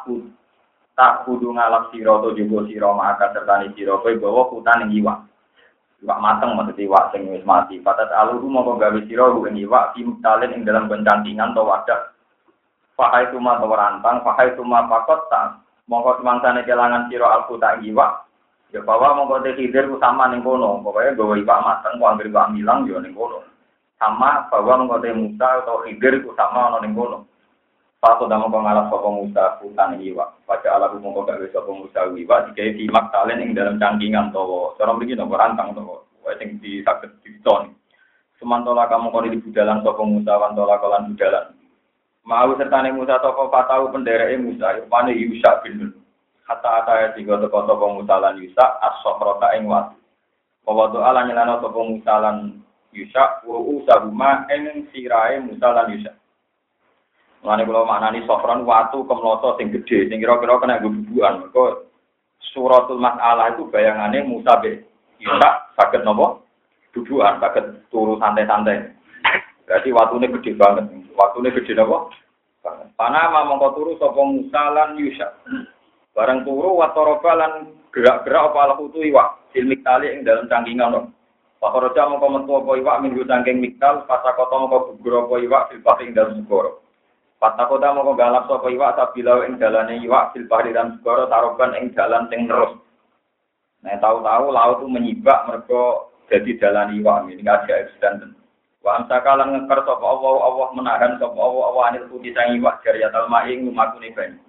tak 0.94 1.26
kudu 1.26 1.50
ngalap 1.58 1.90
sira 1.90 2.22
to 2.22 2.38
juga 2.38 2.70
sira 2.70 2.94
maka 2.94 3.34
sertani 3.34 3.74
sira 3.74 3.98
kowe 3.98 4.14
bawa 4.14 4.46
hutan 4.54 4.86
ing 4.86 5.02
iwak. 5.02 5.26
Iwak 6.06 6.22
mateng 6.22 6.54
maksud 6.54 6.78
iwak 6.78 7.10
sing 7.10 7.26
wis 7.34 7.42
mati. 7.42 7.82
Patat 7.82 8.14
aluhu 8.14 8.46
mongko 8.46 8.78
gawe 8.78 9.00
sira 9.10 9.26
ing 9.26 9.58
iwak 9.58 9.98
tim 9.98 10.22
talen 10.22 10.54
ing 10.54 10.62
dalam 10.70 10.86
bencantingan 10.86 11.58
to 11.58 11.66
wadah. 11.66 12.14
Fahai 12.94 13.26
tuma 13.34 13.58
to 13.58 13.66
rantang, 13.66 14.22
fahai 14.22 14.54
tuma 14.54 14.86
pakot 14.86 15.26
tak. 15.34 15.66
Mongko 15.90 16.22
semangsane 16.22 16.62
kelangan 16.62 17.10
sira 17.10 17.26
alku 17.26 17.58
tak 17.58 17.82
iwak. 17.82 18.30
Ya 18.74 18.82
bahwa 18.82 19.14
mongko 19.14 19.46
te 19.46 19.54
hidir 19.54 19.86
ku 19.86 20.02
sama 20.02 20.34
ning 20.34 20.42
kono. 20.42 20.82
Pokoke 20.82 21.14
gawe 21.14 21.38
iwak 21.38 21.62
mateng 21.62 22.02
ku 22.02 22.10
anggere 22.10 22.34
iwak 22.34 22.50
milang 22.58 22.90
yo 22.90 22.98
ning 22.98 23.14
kono. 23.14 23.46
Sama 24.02 24.50
bahwa 24.50 24.82
mongko 24.82 24.98
te 24.98 25.14
Musa 25.14 25.62
atau 25.62 25.86
hidir 25.86 26.26
ku 26.26 26.34
sama 26.34 26.74
ana 26.74 26.82
ning 26.82 26.98
kono. 26.98 27.30
Pasu 28.02 28.26
dalam 28.26 28.50
pengalas 28.50 28.90
sopo 28.90 29.14
Musa 29.14 29.62
hutan 29.62 30.02
iwa. 30.02 30.26
Pada 30.50 30.74
ala 30.74 30.90
hukum 30.90 31.14
kau 31.14 31.24
gawe 31.24 31.46
sopo 31.54 31.72
Musa 31.72 32.10
iwa. 32.18 32.50
Jika 32.50 32.74
di 32.74 32.90
talen 32.90 33.40
yang 33.46 33.54
dalam 33.54 33.78
cangkingan 33.78 34.34
towo. 34.34 34.74
Seorang 34.76 34.98
begini 34.98 35.22
nopo 35.22 35.38
rantang 35.38 35.78
towo. 35.78 36.10
Wah 36.26 36.34
yang 36.42 36.58
di 36.58 36.82
sakit 36.82 37.22
di 37.22 37.38
ton. 37.46 37.78
Semantola 38.42 38.90
kamu 38.90 39.14
kau 39.14 39.22
di 39.22 39.38
budalan 39.38 39.86
sopo 39.86 40.02
Musa 40.04 40.34
wantola 40.36 40.82
kolan 40.82 41.14
budalan. 41.14 41.56
Mau 42.26 42.58
sertane 42.58 42.90
Musa 42.90 43.22
sopo 43.22 43.54
patau 43.54 43.94
penderek 43.94 44.36
Musa. 44.36 44.82
Yupane 44.82 45.14
Yusa 45.14 45.62
bin 45.62 45.78
Nun. 45.78 46.03
Kata 46.44 46.70
ata 46.84 47.16
tiga 47.16 47.40
toko 47.40 47.64
sopo 47.64 47.86
Musa 47.96 48.20
lan 48.20 48.36
Yusa. 48.40 48.84
As-sofrota 48.84 49.56
ing 49.56 49.68
watu. 49.68 49.96
Bahwa 50.68 50.92
doa 50.92 51.16
lan 51.16 51.32
nyelana 51.32 51.64
sopo 51.64 51.88
Musa 51.88 52.20
lan 52.20 52.60
Yusa. 52.92 53.44
Wa 53.48 53.58
usahuma 53.64 54.44
ing 54.52 54.92
sirai 54.92 55.40
Musa 55.40 55.72
lan 55.72 55.92
Yusa. 55.96 56.12
Mulane 57.44 57.68
kula 57.68 57.84
maknani 57.84 58.24
sofron 58.24 58.64
watu 58.64 59.04
kemloso 59.04 59.60
sing 59.60 59.68
gedhe 59.68 60.08
sing 60.08 60.20
kira-kira 60.24 60.64
kena 60.64 60.80
gubuan. 60.80 61.44
Mergo 61.44 61.92
suratul 62.56 63.04
masalah 63.04 63.52
itu 63.52 63.68
bayangannya 63.68 64.24
Musa 64.24 64.64
be 64.64 64.84
Isa 65.20 65.50
saged 65.76 66.08
napa? 66.08 66.40
Bubuan 66.96 67.44
saged 67.44 67.88
turu 67.92 68.16
santai-santai. 68.20 68.96
Berarti 69.68 69.90
watune 69.92 70.32
gede 70.40 70.56
banget. 70.56 70.88
Watune 71.20 71.52
gede 71.52 71.76
napa? 71.76 72.12
Panama 72.96 73.44
mongko 73.44 73.68
turu 73.76 73.92
sapa 74.00 74.22
Musa 74.24 74.62
lan 74.72 74.96
Yusa. 74.96 75.28
Barang 76.14 76.46
turu 76.46 76.78
watoroba 76.78 77.32
lan 77.34 77.54
gerak-gerak 77.90 78.54
apa 78.54 78.78
lakutu 78.78 79.02
iwak. 79.02 79.50
Ilmik 79.58 79.82
tali 79.82 80.14
ing 80.14 80.22
dalam 80.22 80.46
cangkingan 80.46 80.94
no. 80.94 81.02
Pakoroja 81.58 82.06
mongko 82.06 82.28
metu 82.30 82.52
apa 82.60 82.72
iwak 82.78 83.00
minggu 83.02 83.24
cangking 83.26 83.58
miktal, 83.64 84.06
pasakota 84.06 84.56
mongko 84.62 84.78
gugur 84.94 85.26
apa 85.26 85.36
iwak 85.42 85.64
fil 85.72 85.82
ing 86.06 86.12
dalam 86.14 86.44
segoro. 86.44 86.84
Patakoda 87.44 87.92
mau 87.92 88.16
galap 88.16 88.48
sapa 88.48 88.72
iwak 88.72 88.96
sabila 88.96 89.44
ing 89.44 89.60
dalane 89.60 90.00
iwak 90.00 90.32
fil 90.32 90.48
bahri 90.48 90.72
dan 90.72 90.96
segara 90.96 91.28
taroban 91.28 91.76
ing 91.76 91.92
dalan 91.92 92.32
sing 92.32 92.48
terus. 92.48 92.80
Nah 93.84 94.00
tahu-tahu 94.00 94.48
laut 94.48 94.80
itu 94.80 94.88
menyibak 94.88 95.52
mereka 95.52 96.08
jadi 96.32 96.52
dalan 96.56 96.96
iwak 97.04 97.28
ini 97.28 97.44
ada 97.44 97.84
eksisten. 97.84 98.32
Wa 98.80 99.04
amsaka 99.04 99.36
lan 99.36 99.60
ngeker 99.60 99.80
sapa 99.84 100.06
Allah 100.08 100.36
Allah 100.40 100.68
menahan 100.72 101.20
sapa 101.20 101.36
Allah 101.36 101.64
Allah 101.68 101.84
anil 101.92 102.08
putih 102.08 102.32
sang 102.32 102.56
iwak 102.56 102.80
jariyatal 102.80 103.28
ma'ing 103.28 103.68
lumakune 103.68 104.08
banyu. 104.16 104.40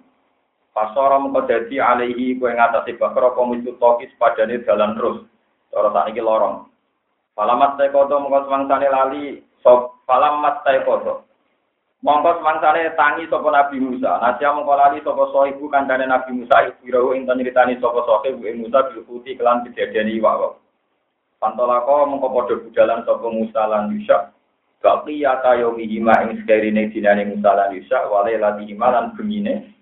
Pasara 0.75 1.23
mengko 1.23 1.47
dadi 1.47 1.79
alaihi 1.79 2.35
kowe 2.35 2.51
ngatasi 2.51 2.99
bakara 2.99 3.31
apa 3.31 3.47
mitu 3.47 3.79
tokis 3.79 4.11
padane 4.19 4.59
dalan 4.67 4.99
terus. 4.99 5.23
Cara 5.71 5.87
sakniki 5.95 6.19
lorong. 6.19 6.67
Falamat 7.31 7.79
taikoto 7.79 8.19
mengko 8.19 8.43
semangsane 8.43 8.91
lali 8.91 9.39
sop 9.63 10.03
falamat 10.03 10.67
taikoto. 10.67 11.23
Mongko 12.03 12.43
semangsane 12.43 12.91
tangi 12.99 13.23
sapa 13.31 13.47
Nabi 13.55 13.79
Musa. 13.79 14.19
Nasya 14.19 14.51
mongko 14.51 14.75
lali 14.75 14.99
sapa 14.99 15.23
sohibu 15.31 15.71
kancane 15.71 16.11
Nabi 16.11 16.43
Musa 16.43 16.67
iku 16.67 17.15
ing 17.15 17.23
nyritani 17.23 17.79
sapa 17.79 18.03
sohibu 18.03 18.43
ing 18.43 18.67
Musa 18.67 18.91
bil 18.91 19.23
kelan 19.23 19.63
kejadian 19.71 20.11
iwak. 20.11 20.59
Pantolako 21.39 22.03
mongko 22.03 22.27
padha 22.35 22.55
budalan 22.59 22.99
sapa 23.07 23.27
Musa 23.31 23.61
lan 23.71 23.95
Yusa. 23.95 24.27
Baqi 24.83 25.25
ya 25.25 25.39
tayomi 25.41 25.87
hima 25.89 26.13
ing 26.27 26.43
sekarine 26.43 26.91
dinane 26.93 27.25
Musa 27.31 27.57
lan 27.57 27.73
Yusa 27.73 28.05
wale 28.11 28.37
lati 28.37 28.69
hima 28.69 28.91
lan 28.91 29.15
bengine 29.17 29.74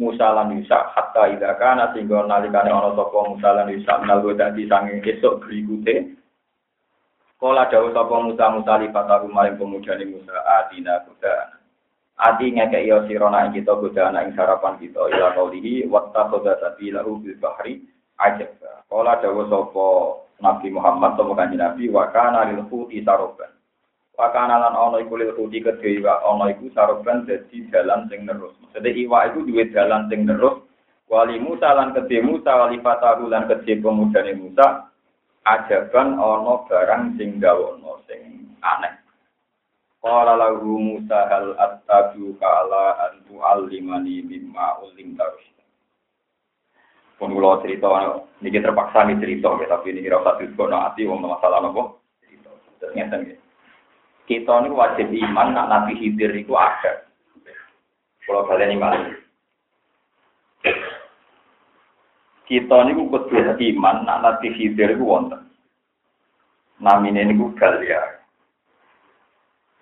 Musa 0.00 0.32
lan 0.32 0.56
Yusa 0.56 0.96
hatta 0.96 1.28
ida 1.28 1.60
kana 1.60 1.92
sehingga 1.92 2.24
nalikane 2.24 2.72
ana 2.72 2.96
sapa 2.96 3.18
Musa 3.28 3.52
lan 3.52 3.68
Yusa 3.68 4.00
nalgo 4.08 4.32
dadi 4.32 4.64
sanging 4.64 5.04
esuk 5.04 5.44
berikute 5.44 6.16
Kala 7.36 7.68
dawuh 7.68 7.92
sapa 7.92 8.16
Musa 8.24 8.48
Musa 8.48 8.80
lipataru 8.80 9.28
maring 9.28 9.60
pemujane 9.60 10.08
Musa 10.08 10.32
adina 10.56 11.04
kuda 11.04 11.60
Ati 12.20 12.52
ngekek 12.52 12.84
yo 12.84 13.04
sirona 13.08 13.48
ing 13.48 13.56
kita 13.60 13.76
goda 13.80 14.12
anak 14.12 14.28
ing 14.28 14.32
sarapan 14.36 14.76
kita 14.76 15.08
ila 15.08 15.32
kaulihi 15.32 15.88
watta 15.88 16.28
khoda 16.28 16.52
lahu 16.92 17.16
bil 17.16 17.36
bahri 17.40 17.80
ajab. 18.20 18.60
Kala 18.88 19.20
dawa 19.24 19.48
sapa 19.48 19.86
Nabi 20.44 20.68
Muhammad 20.68 21.16
sapa 21.16 21.32
kanjeng 21.32 21.60
Nabi 21.64 21.88
wa 21.88 22.12
kana 22.12 22.52
lil 22.52 22.64
khuti 22.68 23.00
saroban. 23.04 23.48
Wa 24.20 24.28
kana 24.36 24.60
lan 24.60 24.76
ana 24.76 25.00
iku 25.00 25.16
lil 25.16 25.32
khuti 25.32 25.64
kedhe 25.64 26.04
wa 26.04 26.20
ana 26.20 26.52
iku 26.52 26.68
saroban 26.76 27.24
dadi 27.24 27.64
dalan 27.72 28.04
sing 28.12 28.28
terus. 28.28 28.52
Maksudnya 28.60 28.92
iwa 28.92 29.18
iku 29.32 29.48
duwe 29.48 29.64
dalan 29.72 30.12
sing 30.12 30.28
terus. 30.28 30.60
Wali 31.08 31.40
Musa 31.40 31.72
lan 31.72 31.96
kedhe 31.96 32.20
Musa 32.20 32.52
wali 32.52 32.76
fatahu 32.84 33.32
lan 33.32 33.48
kedhe 33.48 33.80
pemudane 33.80 34.36
Musa 34.36 34.92
ajaban 35.48 36.20
ana 36.20 36.54
barang 36.68 37.16
sing 37.16 37.40
gawono 37.40 38.04
sing 38.04 38.44
aneh. 38.60 38.92
Qala 40.04 40.36
lahu 40.36 40.68
Musa 40.76 41.24
hal 41.32 41.56
attabiu 41.56 42.36
ka'ala 42.36 43.00
an 43.08 43.24
tu'allimani 43.24 44.20
mimma 44.20 44.84
ulim 44.84 45.16
tarus. 45.16 45.48
Pun 47.16 47.32
kula 47.32 47.64
cerita 47.64 47.88
niki 48.44 48.60
terpaksa 48.60 49.08
nih 49.08 49.16
cerita 49.16 49.48
tapi 49.56 49.96
ini 49.96 50.04
kira 50.04 50.20
usah 50.20 50.36
diskono 50.36 50.76
ati 50.92 51.08
wong 51.08 51.24
masalah 51.24 51.64
napa 51.64 51.96
cerita. 52.20 52.52
Ternyata 52.84 53.39
Kita 54.30 54.62
ini 54.62 54.70
wajib 54.70 55.10
iman 55.10 55.58
nak 55.58 55.66
Nabi 55.66 55.98
Khidir 55.98 56.30
itu 56.38 56.54
ada. 56.54 57.02
Kalau 58.22 58.46
kalian 58.46 58.78
iman. 58.78 59.18
Kita 62.46 62.76
ini 62.86 62.94
kudu 62.94 63.34
iman 63.74 64.06
nak 64.06 64.22
Nabi 64.22 64.54
Khidir 64.54 64.94
itu 64.94 65.02
wonten. 65.02 65.50
Namine 66.78 67.26
niku 67.26 67.50
Galia. 67.58 68.22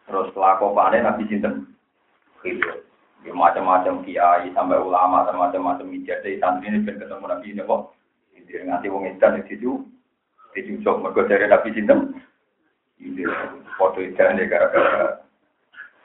Terus 0.09 0.33
kelakuannya 0.33 1.05
Nabi 1.05 1.29
Sinten 1.29 1.69
Khidir. 2.41 2.89
Ya, 3.29 3.37
macam-macam 3.37 4.01
kiai 4.09 4.49
sampai 4.57 4.81
ulama 4.81 5.29
sampai 5.29 5.45
macam-macam 5.45 5.93
ijazah 5.93 6.41
santri 6.41 6.73
ini 6.73 6.89
ketemu 6.89 7.29
Nabi 7.29 7.53
ini 7.53 7.69
kok. 7.69 7.93
Khidir 8.33 8.65
nganti 8.65 8.89
wong 8.89 9.13
edan 9.13 9.45
itu 9.45 9.85
dicucuk 10.57 11.05
mergo 11.05 11.29
dari 11.29 11.45
Nabi 11.45 11.69
Sinten. 11.77 12.28
Khidir 12.99 13.31
foto 13.79 14.03
itu 14.03 14.19
gara-gara 14.19 15.23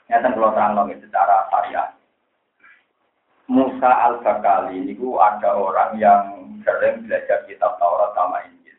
Nyata 0.04 0.36
kalau 0.36 0.52
terang 0.52 0.88
secara 1.00 1.36
syariah. 1.48 1.88
Musa 3.48 3.90
al-Bakali 4.08 4.88
itu 4.88 5.16
ada 5.20 5.56
orang 5.56 5.96
yang 6.00 6.24
sering 6.64 7.04
belajar 7.04 7.44
kitab 7.44 7.76
Taurat 7.76 8.12
sama 8.16 8.40
ini. 8.48 8.72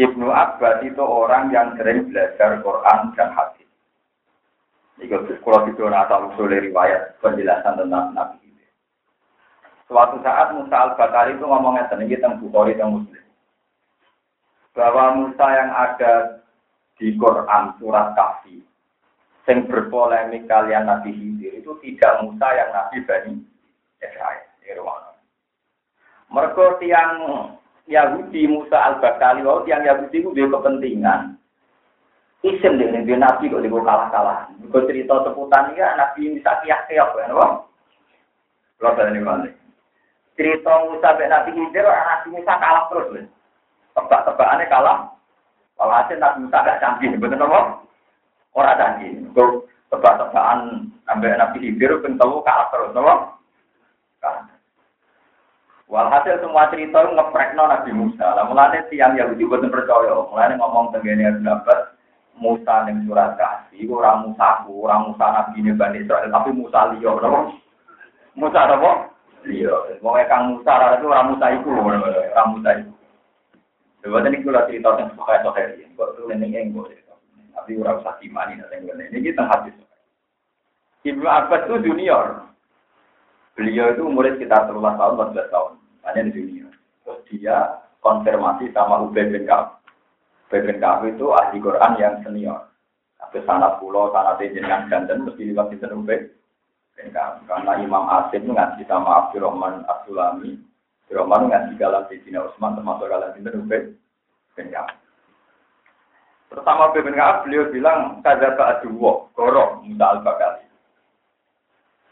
Ibnu 0.00 0.28
Abbas 0.32 0.80
itu 0.84 1.00
orang 1.04 1.52
yang 1.52 1.76
sering 1.76 2.08
belajar 2.08 2.60
Quran 2.64 3.00
dan 3.16 3.28
hadis. 3.36 3.68
Ikut 5.00 5.28
kalau 5.40 5.68
itu 5.68 5.84
asal 5.88 6.32
usul 6.32 6.52
riwayat 6.52 7.16
penjelasan 7.24 7.80
tentang 7.80 8.12
Nabi. 8.12 8.52
Suatu 9.88 10.20
saat 10.20 10.54
Musa 10.54 10.76
al-Bakari 10.76 11.40
itu 11.40 11.44
ngomongnya 11.44 11.88
sendiri 11.88 12.20
tentang 12.20 12.40
Bukhari 12.40 12.76
dan 12.76 12.94
Muslim. 12.94 13.24
Bahwa 14.74 15.18
Musa 15.18 15.46
yang 15.50 15.70
ada 15.74 16.12
di 17.00 17.16
Quran 17.18 17.74
surat 17.80 18.14
Kahfi 18.14 18.62
yang 19.50 19.66
berpolemik 19.66 20.46
kalian 20.46 20.86
Nabi 20.86 21.10
Hidir 21.10 21.58
itu 21.58 21.74
tidak 21.82 22.22
Musa 22.22 22.46
yang 22.54 22.70
Nabi 22.70 23.02
Bani 23.02 23.34
Israel. 23.98 24.46
Mereka 26.30 26.78
tiang 26.78 27.12
Yahudi 27.90 28.46
Musa 28.46 28.78
al-Bakali 28.78 29.42
wau 29.42 29.66
yang 29.66 29.82
Yahudi 29.82 30.22
itu 30.22 30.30
dia 30.30 30.46
kepentingan. 30.46 31.34
Isim 32.40 32.80
deh 32.80 32.88
nih 32.88 33.04
nabi 33.20 33.52
kok 33.52 33.60
dia 33.60 33.68
kalah 33.68 34.08
kalah 34.08 34.48
kok 34.48 34.88
cerita 34.88 35.12
seputar 35.28 35.76
ya 35.76 35.92
nabi 35.92 36.40
bisa 36.40 36.56
kiyak 36.64 36.88
kiyak 36.88 37.12
kan 37.12 37.36
wong 37.36 37.52
lo 38.80 38.88
ini 38.96 39.20
mana 39.20 39.52
cerita 40.40 40.72
Musa 40.88 41.20
be 41.20 41.28
nabi 41.28 41.52
Khidir 41.52 41.84
nabi 41.84 42.32
Musa 42.32 42.56
kalah 42.56 42.88
terus 42.88 43.12
nih 43.12 43.24
tebak 43.96 44.24
tebakannya 44.28 44.70
kalah. 44.70 44.98
Kalau 45.80 45.94
hasil 45.96 46.16
nabi 46.20 46.44
Musa 46.44 46.58
gak 46.60 46.80
canggih 46.84 47.16
betul 47.16 47.40
apa? 47.40 47.60
Orang 48.52 48.78
canggih. 48.78 49.10
Kok 49.32 49.68
tebak 49.90 50.16
tebakan 50.20 50.90
ambek 51.08 51.38
nabi 51.38 51.56
Khidir 51.62 51.98
pun 52.04 52.18
kalah 52.18 52.68
terus 52.70 52.92
nopo 52.92 53.14
kalah. 54.20 54.50
Walhasil 55.90 56.38
semua 56.38 56.70
cerita 56.70 57.02
itu 57.02 57.18
ngeprekno 57.18 57.66
Nabi 57.66 57.90
Musa. 57.90 58.22
Lah 58.22 58.46
mulane 58.46 58.86
tiang 58.86 59.18
Yahudi 59.18 59.42
boten 59.42 59.74
percaya. 59.74 60.22
Mulane 60.30 60.54
ngomong 60.54 60.94
tenggene 60.94 61.34
pendapat 61.42 61.98
Musa 62.38 62.86
ning 62.86 63.02
surat 63.10 63.34
kasih 63.34 63.90
ora 63.90 64.22
Musa 64.22 64.64
ora 64.70 65.02
Musa 65.02 65.26
nabi 65.34 65.66
ne 65.66 65.74
Bani 65.74 66.06
Israil 66.06 66.30
tapi 66.30 66.54
Musa 66.54 66.94
liya 66.94 67.10
napa 67.18 67.52
Musa 68.38 68.60
napa 68.70 68.90
liya. 69.42 69.98
Wong 69.98 70.14
kang 70.30 70.42
Musa 70.54 70.72
itu 70.94 71.06
ora 71.10 71.26
Musa 71.26 71.46
iku 71.58 71.68
ora 71.74 72.42
Musa 72.46 72.70
iku 72.78 72.90
Coba 74.00 74.24
tadi 74.24 74.40
kula 74.40 74.64
cerita 74.64 74.96
tentang 74.96 75.12
sokai 75.12 75.44
sokai 75.44 75.76
ini, 75.76 75.92
kok 75.92 76.16
tuh 76.16 76.32
ini 76.32 76.48
enggak 76.48 77.00
tapi 77.60 77.76
ora 77.76 78.00
usah 78.00 78.16
dimani 78.18 78.56
nanti 78.56 78.80
ini 78.80 79.18
kita 79.20 79.44
hadis. 79.44 79.76
Ibnu 81.04 81.28
Abbas 81.28 81.68
itu 81.68 81.92
junior, 81.92 82.48
beliau 83.52 83.92
itu 83.92 84.00
umurnya 84.04 84.40
sekitar 84.40 84.72
13 84.72 84.96
tahun, 84.96 85.12
14 85.36 85.52
tahun, 85.52 85.72
hanya 86.08 86.32
junior. 86.32 86.72
Terus 87.04 87.20
dia 87.28 87.56
konfirmasi 88.00 88.72
sama 88.72 89.04
Ubay 89.04 89.28
bin 89.28 89.44
Ka'ab. 89.44 89.76
Itu 91.04 91.30
ahli 91.36 91.60
Quran 91.60 91.92
yang 92.00 92.24
senior. 92.24 92.72
Tapi 93.20 93.44
sanat 93.44 93.78
pulau, 93.78 94.08
sanat 94.10 94.40
jenengan 94.40 94.88
ganten, 94.88 95.28
mesti 95.28 95.52
liwat 95.52 95.68
di 95.68 95.76
Ubay 95.78 96.26
bin. 96.96 97.12
Karena 97.48 97.72
Imam 97.80 98.08
Asim 98.08 98.48
ngaji 98.48 98.84
sama 98.88 99.28
Abdurrahman 99.28 99.84
Abdulami. 99.84 100.60
Abdurrahman 101.10 101.50
ngaji 101.50 101.74
galang 101.74 102.06
Sayyidina 102.06 102.46
Utsman 102.46 102.78
termasuk 102.78 103.10
galang 103.10 103.34
sinten 103.34 103.66
Ubay 103.66 103.90
bin. 104.54 104.70
Pertama 106.46 106.94
Ubay 106.94 107.02
Ka'ab 107.10 107.42
beliau 107.42 107.66
bilang 107.74 108.22
kadzaba 108.22 108.78
aduwa, 108.78 109.26
goro 109.34 109.82
Musa 109.82 110.06
al-Bakali 110.06 110.70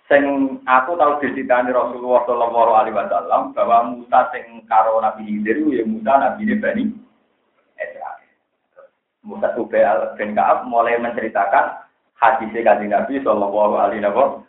sing 0.08 0.24
aku 0.64 0.96
tahu 0.96 1.20
diceritani 1.20 1.68
Rasulullah 1.68 2.24
Shallallahu 2.24 2.72
Alaihi 2.72 2.96
Wasallam 2.96 3.52
bahwa 3.52 3.92
Musa 3.92 4.32
sing 4.32 4.64
karo 4.64 5.04
Nabi 5.04 5.28
Khidir 5.28 5.60
ya 5.68 5.84
Musa 5.84 6.12
Nabi 6.16 6.48
ini 6.48 6.56
Bani 6.56 6.84
Israel. 7.76 8.24
Musa 9.20 9.52
Ubay 9.60 9.84
bin 10.16 10.32
Kaab 10.32 10.64
mulai 10.64 10.96
menceritakan 10.96 11.84
hadis 12.16 12.48
kaji 12.50 12.88
Nabi 12.88 13.20
Shallallahu 13.20 13.76
Alaihi 13.76 14.02
Wasallam. 14.02 14.48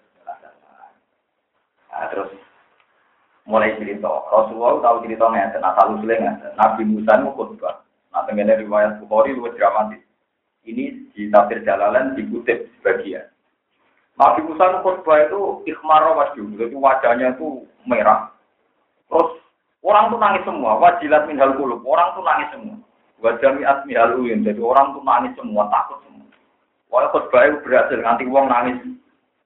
Nah, 1.92 2.08
terus 2.08 2.32
mulai 3.50 3.74
cerita 3.82 4.06
Rasulullah 4.30 4.78
tahu 4.86 5.10
cerita 5.10 5.26
nggak 5.26 5.58
asal 5.58 5.98
usulnya 5.98 6.38
Nabi 6.54 6.86
Musa 6.86 7.18
itu 7.18 7.34
khutbah. 7.34 7.82
Nah, 8.14 8.22
tenggene 8.30 8.54
riwayat 8.62 9.02
Bukhari 9.02 9.34
lebih 9.34 9.58
dramatis. 9.58 10.02
Ini 10.70 11.10
di 11.18 11.34
tafsir 11.34 11.66
Jalalan 11.66 12.14
dikutip 12.14 12.70
sebagian. 12.78 13.26
Nabi 14.22 14.46
Musa 14.46 14.86
khutbah 14.86 15.26
itu 15.26 15.66
ikhmar 15.66 16.14
wajah, 16.14 16.46
jadi 16.62 16.76
wajahnya 16.78 17.34
itu 17.34 17.66
merah. 17.90 18.30
Terus 19.10 19.42
orang 19.82 20.14
tuh 20.14 20.22
nangis 20.22 20.46
semua, 20.46 20.78
wajilat 20.78 21.26
minhal 21.26 21.58
kulub, 21.58 21.82
orang 21.90 22.14
tuh 22.14 22.22
nangis 22.22 22.54
semua. 22.54 22.78
Wajah 23.20 23.50
mi'at 23.58 23.84
minhal 23.90 24.14
uyun, 24.22 24.46
jadi 24.46 24.62
orang 24.62 24.94
tuh 24.94 25.02
nangis 25.02 25.34
semua, 25.34 25.66
takut 25.74 25.98
semua. 26.06 26.30
Wah 26.94 27.10
khutbah 27.10 27.50
itu 27.50 27.58
berhasil, 27.66 27.98
nanti 27.98 28.30
uang 28.30 28.46
nangis 28.46 28.78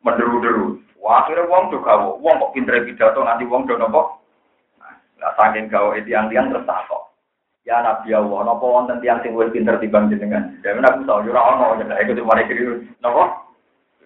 menderu-deru. 0.04 0.83
Wah, 1.04 1.28
akhirnya 1.28 1.52
wong 1.52 1.68
tuh 1.68 1.84
gawe, 1.84 2.16
wong 2.16 2.36
kok 2.40 2.54
pindah 2.56 2.80
pidato 2.88 3.20
nanti 3.28 3.44
wong 3.44 3.68
do 3.68 3.76
kok. 3.76 4.08
Nah, 5.20 5.36
saking 5.36 5.68
gawe 5.68 5.92
itu 6.00 6.16
yang 6.16 6.32
tiang 6.32 6.48
resah 6.48 6.80
kok. 6.88 7.12
Ya 7.68 7.84
Nabi 7.84 8.16
Allah, 8.16 8.44
nopo 8.44 8.72
wonten 8.72 9.04
tiang 9.04 9.20
sing 9.24 9.36
luwih 9.36 9.52
pinter 9.52 9.80
timbang 9.80 10.12
jenengan. 10.12 10.60
Dewe 10.64 10.80
aku 10.84 11.08
tau 11.08 11.24
yo 11.24 11.32
ora 11.32 11.56
ono 11.56 11.80
yen 11.80 11.92
gak 11.92 12.04
ikut 12.04 12.24
mari 12.24 12.44
kiri. 12.48 12.88
Nopo? 13.00 13.24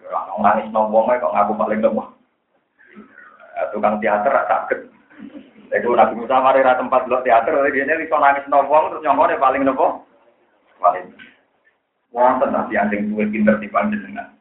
Ora 0.06 0.30
ono 0.30 0.42
nangis 0.42 0.70
nopo 0.74 0.94
wong 0.94 1.10
kok 1.22 1.34
ngaku 1.34 1.52
paling 1.54 1.78
nopo. 1.82 2.02
Tukang 3.74 3.98
teater 3.98 4.30
rak 4.30 4.46
saged. 4.46 4.90
Iku 5.74 5.94
Nabi 5.94 6.18
Musa 6.18 6.38
mari 6.38 6.62
ra 6.62 6.78
tempat 6.78 7.10
lo 7.10 7.18
teater, 7.26 7.62
dia 7.74 7.98
iso 7.98 8.16
nangis 8.18 8.46
nopo 8.46 8.70
wong 8.70 8.84
terus 8.94 9.02
nyongone 9.06 9.38
paling 9.38 9.62
napa? 9.66 9.86
Paling. 10.78 11.06
Wonten 12.14 12.54
nanti 12.54 12.74
tiang 12.74 12.90
sing 12.90 13.10
wis 13.18 13.30
pinter 13.30 13.58
timbang 13.58 13.90
jenengan. 13.90 14.34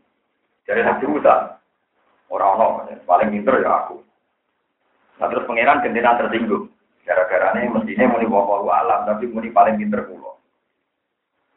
Jadi 0.70 0.86
Nabi 0.86 1.06
Musa, 1.10 1.58
orang 2.32 2.52
ono 2.60 2.68
paling 3.08 3.30
pinter 3.32 3.64
ya 3.64 3.86
aku. 3.86 4.04
Nah 5.18 5.28
terus 5.32 5.48
pangeran 5.48 5.84
gentenan 5.84 6.20
tersinggung. 6.20 6.70
Gara-gara 7.08 7.56
ini 7.56 7.72
mestinya 7.72 8.12
muni 8.12 8.28
bawa 8.28 8.84
alam, 8.84 9.08
tapi 9.08 9.32
muni 9.32 9.48
paling 9.48 9.80
pinter 9.80 10.04
pulau. 10.04 10.36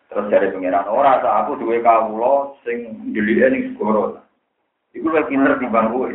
Terus 0.06 0.30
dari 0.30 0.50
pengiran 0.54 0.86
ora 0.86 1.18
tak 1.18 1.46
aku 1.46 1.58
duwe 1.58 1.82
kawula 1.82 2.54
sing 2.62 3.10
ndelike 3.10 3.46
ning 3.50 3.62
segoro. 3.74 4.18
Iku 4.94 5.06
luwih 5.06 5.26
pinter 5.26 5.58
timbang 5.58 5.90
kowe. 5.94 6.10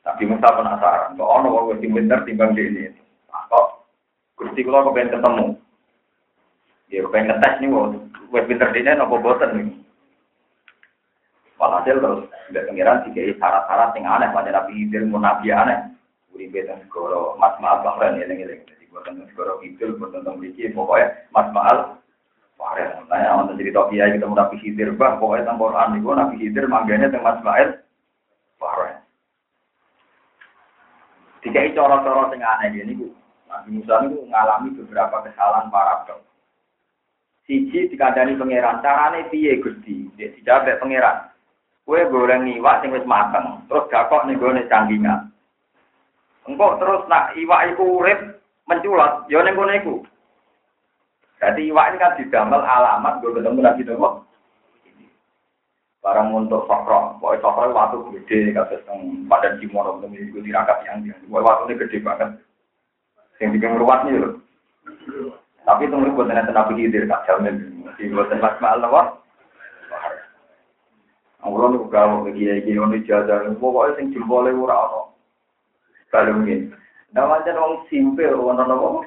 Tapi 0.00 0.22
Musa 0.28 0.48
penasaran, 0.48 1.18
kok 1.18 1.28
ono 1.28 1.48
wong 1.48 1.76
sing 1.80 1.92
pinter 1.92 2.24
timbang 2.24 2.56
dene. 2.56 2.92
Kok 3.28 3.66
Gusti 4.36 4.64
kula 4.64 4.84
kepen 4.84 5.12
ketemu. 5.12 5.46
Ya 6.92 7.04
kepen 7.04 7.24
ngetes 7.28 7.54
nih 7.60 7.68
wong 7.72 7.88
wis 8.32 8.48
pinter 8.48 8.68
dene 8.72 8.96
napa 8.96 9.16
boten 9.16 9.50
nih. 9.56 9.68
Walhasil 11.66 11.98
terus 11.98 12.20
mbek 12.54 12.66
pengiran 12.70 13.02
dikai 13.02 13.34
syarat-syarat 13.42 13.90
sing 13.98 14.06
aneh 14.06 14.30
pada 14.30 14.54
Nabi 14.54 14.86
Khidir 14.86 15.02
mun 15.10 15.26
nabi 15.26 15.50
aneh. 15.50 15.90
Uripe 16.30 16.62
teng 16.62 16.78
segoro 16.86 17.34
Mas 17.42 17.58
Maal 17.58 17.82
Bahrain 17.82 18.22
eling-eling. 18.22 18.62
Jadi 18.62 18.86
boten 18.94 19.26
segoro 19.34 19.58
Kidul 19.58 19.98
boten 19.98 20.22
teng 20.22 20.38
mriki 20.38 20.70
pokoke 20.70 21.02
Mas 21.34 21.50
Maal 21.50 21.98
Wah, 22.56 22.72
tanya 22.72 23.36
orang 23.36 23.52
cerita 23.60 23.84
kiai 23.92 24.16
ketemu 24.16 24.32
Nabi 24.32 24.56
Khidir, 24.56 24.88
bah, 24.96 25.20
pokoknya 25.20 25.44
tentang 25.44 25.60
Quran 25.60 26.00
itu 26.00 26.08
Nabi 26.08 26.34
Khidir 26.40 26.64
mangganya 26.72 27.12
tentang 27.12 27.28
Mas 27.28 27.40
Mael, 27.44 27.68
Wah, 28.56 28.96
Tiga 31.44 31.60
itu 31.62 31.76
coro-coro 31.76 32.32
yang 32.32 32.42
aneh 32.42 32.80
ini, 32.80 32.96
bu. 32.96 33.12
Nabi 33.46 33.78
Musa 33.78 34.02
itu 34.08 34.24
mengalami 34.24 34.72
beberapa 34.72 35.22
kesalahan 35.22 35.70
paradok. 35.70 36.24
Siji 37.46 37.86
dikandani 37.86 38.34
pangeran, 38.34 38.82
carane 38.82 39.30
piye 39.30 39.62
Gusti? 39.62 40.10
Dia 40.18 40.34
tidak 40.34 40.66
ada 40.66 40.82
pangeran. 40.82 41.16
Kue 41.86 42.02
goreng 42.10 42.50
iwak 42.50 42.82
sing 42.82 42.90
wis 42.90 43.06
mateng, 43.06 43.62
terus 43.70 43.86
gakok 43.86 44.26
nih 44.26 44.34
gue 44.34 44.66
canggingan. 44.66 45.30
Engkau 46.50 46.82
terus 46.82 47.06
nak 47.06 47.30
iwak 47.38 47.70
iku 47.70 48.02
urip 48.02 48.42
menculat, 48.66 49.22
yo 49.30 49.38
ning 49.46 49.54
iku. 49.54 50.02
Jadi 51.38 51.70
iwak 51.70 51.94
ini 51.94 52.02
kan 52.02 52.18
didamel 52.18 52.58
alamat 52.58 53.22
gue 53.22 53.38
ketemu 53.38 53.62
Nabi 53.62 53.86
Nuh. 53.86 54.14
Barang 56.02 56.34
untuk 56.34 56.66
sokro, 56.70 57.18
pokoknya 57.18 57.42
sokro 57.42 57.74
waktu 57.74 57.98
gede, 58.14 58.54
kasus 58.54 58.82
yang 58.86 59.26
padan 59.26 59.58
Cimono, 59.58 59.98
untuk 59.98 60.14
mengikuti 60.14 60.50
tirakat 60.50 60.86
yang 60.86 61.02
dia. 61.02 61.18
Pokoknya 61.26 61.66
ini 61.66 61.80
gede 61.82 61.98
banget. 61.98 62.30
Yang 63.42 63.50
bikin 63.58 63.78
ruwet 63.78 64.00
nih 64.06 64.14
loh. 64.22 64.34
Tapi 65.66 65.82
itu 65.82 65.94
menurut 65.98 66.14
buat 66.14 66.30
nanti 66.30 66.54
Nabi 66.54 66.78
Khidir, 66.78 67.10
tak 67.10 67.26
jamin. 67.26 67.82
Di 67.98 68.06
buat 68.14 68.30
tempat 68.30 68.62
apa? 68.62 69.18
Allah 71.46 71.78
gawe 71.78 72.26
ke 72.26 72.30
kiai 72.34 72.64
kiai 72.66 72.82
ono 72.82 72.98
jajar, 73.06 73.46
pokoknya 73.62 73.94
sing 73.94 74.10
jempolnya 74.10 74.50
ora 74.50 74.74
ono. 74.90 75.00
Kalau 76.10 76.42
mungkin, 76.42 76.74
namanya 77.14 77.54
orang 77.54 77.86
simpel, 77.86 78.34
ono 78.34 78.62
apa? 78.66 79.00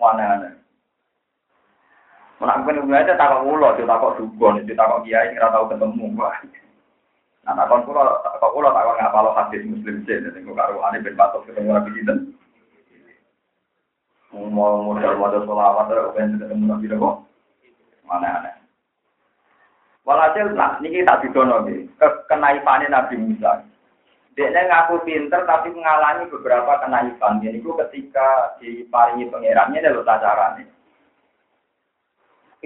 Mana-mana. 0.00 0.56
Menak 2.40 2.64
ben 2.64 2.80
mulai 2.84 3.04
takok 3.04 3.44
ulo, 3.44 3.76
takok 3.76 4.16
dukun, 4.16 4.64
takok 4.64 5.04
kiai 5.04 5.36
ora 5.36 5.52
tau 5.52 5.68
ketemu. 5.68 6.16
Nah, 6.16 7.52
takon 7.52 7.84
kula, 7.84 8.02
takok 8.24 8.52
kula 8.56 8.72
takon 8.72 8.96
ngapalo 8.96 9.30
hadis 9.36 9.68
muslim 9.68 10.00
sih, 10.08 10.18
kok 10.18 10.56
karo 10.56 10.80
ane 10.80 11.04
ben 11.04 11.14
patok 11.14 11.44
ketemu 11.44 11.76
Nabi 11.76 11.92
sinten. 11.92 12.18
Mau 14.32 14.80
modal 14.80 15.20
modal 15.20 15.44
solawat 15.44 15.92
terus 15.92 16.12
ben 16.16 16.40
ketemu 16.40 16.64
Nabi 16.72 16.88
kok. 16.88 17.16
Mana 18.08 18.28
aneh. 18.40 18.55
Walhasil, 20.06 20.54
nah, 20.54 20.78
ini 20.86 21.02
tak 21.02 21.26
didono 21.26 21.66
nih, 21.66 21.82
kenaifane 22.30 22.86
Nabi 22.86 23.18
Musa. 23.18 23.58
Dia 24.38 24.54
ngaku 24.54 25.02
pinter 25.02 25.42
tapi 25.42 25.74
mengalami 25.74 26.30
beberapa 26.30 26.78
kenaifan. 26.78 27.42
Jadi 27.42 27.58
ketika 27.58 28.54
diparingi 28.62 29.26
pangerannya, 29.32 29.82
dia 29.82 29.90
lo 29.90 30.06
nih. 30.06 30.66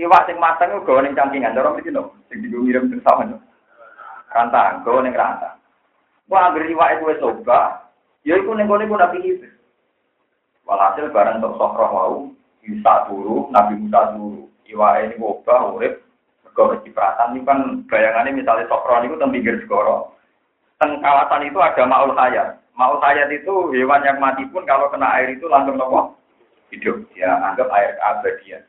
Iwak 0.01 0.29
sing 0.29 0.37
mateng 0.39 0.71
ku 0.71 0.87
gawe 0.87 1.03
campingan, 1.13 1.53
cara 1.53 1.75
mriki 1.75 1.91
lho, 1.91 2.15
sing 2.31 2.41
digo 2.41 2.63
mirip 2.63 2.89
sing 2.89 3.03
sawen. 3.03 3.37
Rantang, 4.31 4.87
gawe 4.87 5.01
ning 5.03 5.13
rantang. 5.13 5.59
Wah, 6.31 6.49
anggere 6.49 6.71
iwak 6.71 6.95
itu 6.95 7.11
wis 7.11 7.19
coba, 7.19 7.91
ya 8.23 8.39
iku 8.39 8.55
ning 8.55 8.71
kene 8.71 8.87
ku 8.87 8.95
nabi 8.95 9.19
iki. 9.19 9.49
Walhasil 10.63 11.11
barang 11.11 11.43
untuk 11.43 11.59
sokro 11.59 11.87
wau, 11.91 12.17
bisa 12.63 13.11
turu, 13.11 13.51
Nabi 13.51 13.75
Musa 13.83 14.15
turu. 14.15 14.47
Iwak 14.71 14.93
ini 15.03 15.19
obah, 15.19 15.75
urip, 15.75 15.99
mergo 16.51 16.83
cipratan 16.83 17.39
ini 17.39 17.47
kan 17.47 17.59
bayangannya 17.87 18.35
misalnya 18.35 18.67
sokro 18.67 18.99
ini 18.99 19.15
teng 19.15 19.31
pinggir 19.31 19.57
segoro. 19.63 20.19
Teng 20.83 20.99
kawasan 20.99 21.47
itu 21.47 21.59
ada 21.63 21.87
maul 21.87 22.11
hayat. 22.19 22.59
Maul 22.75 22.99
hayat 22.99 23.31
itu 23.31 23.71
hewan 23.71 24.03
yang 24.03 24.19
mati 24.19 24.43
pun 24.51 24.67
kalau 24.67 24.91
kena 24.91 25.15
air 25.15 25.31
itu 25.31 25.47
langsung 25.47 25.79
nopo 25.79 26.19
hidup. 26.75 27.07
Ya 27.15 27.39
anggap 27.39 27.71
air 27.71 27.95
abadian. 28.03 28.67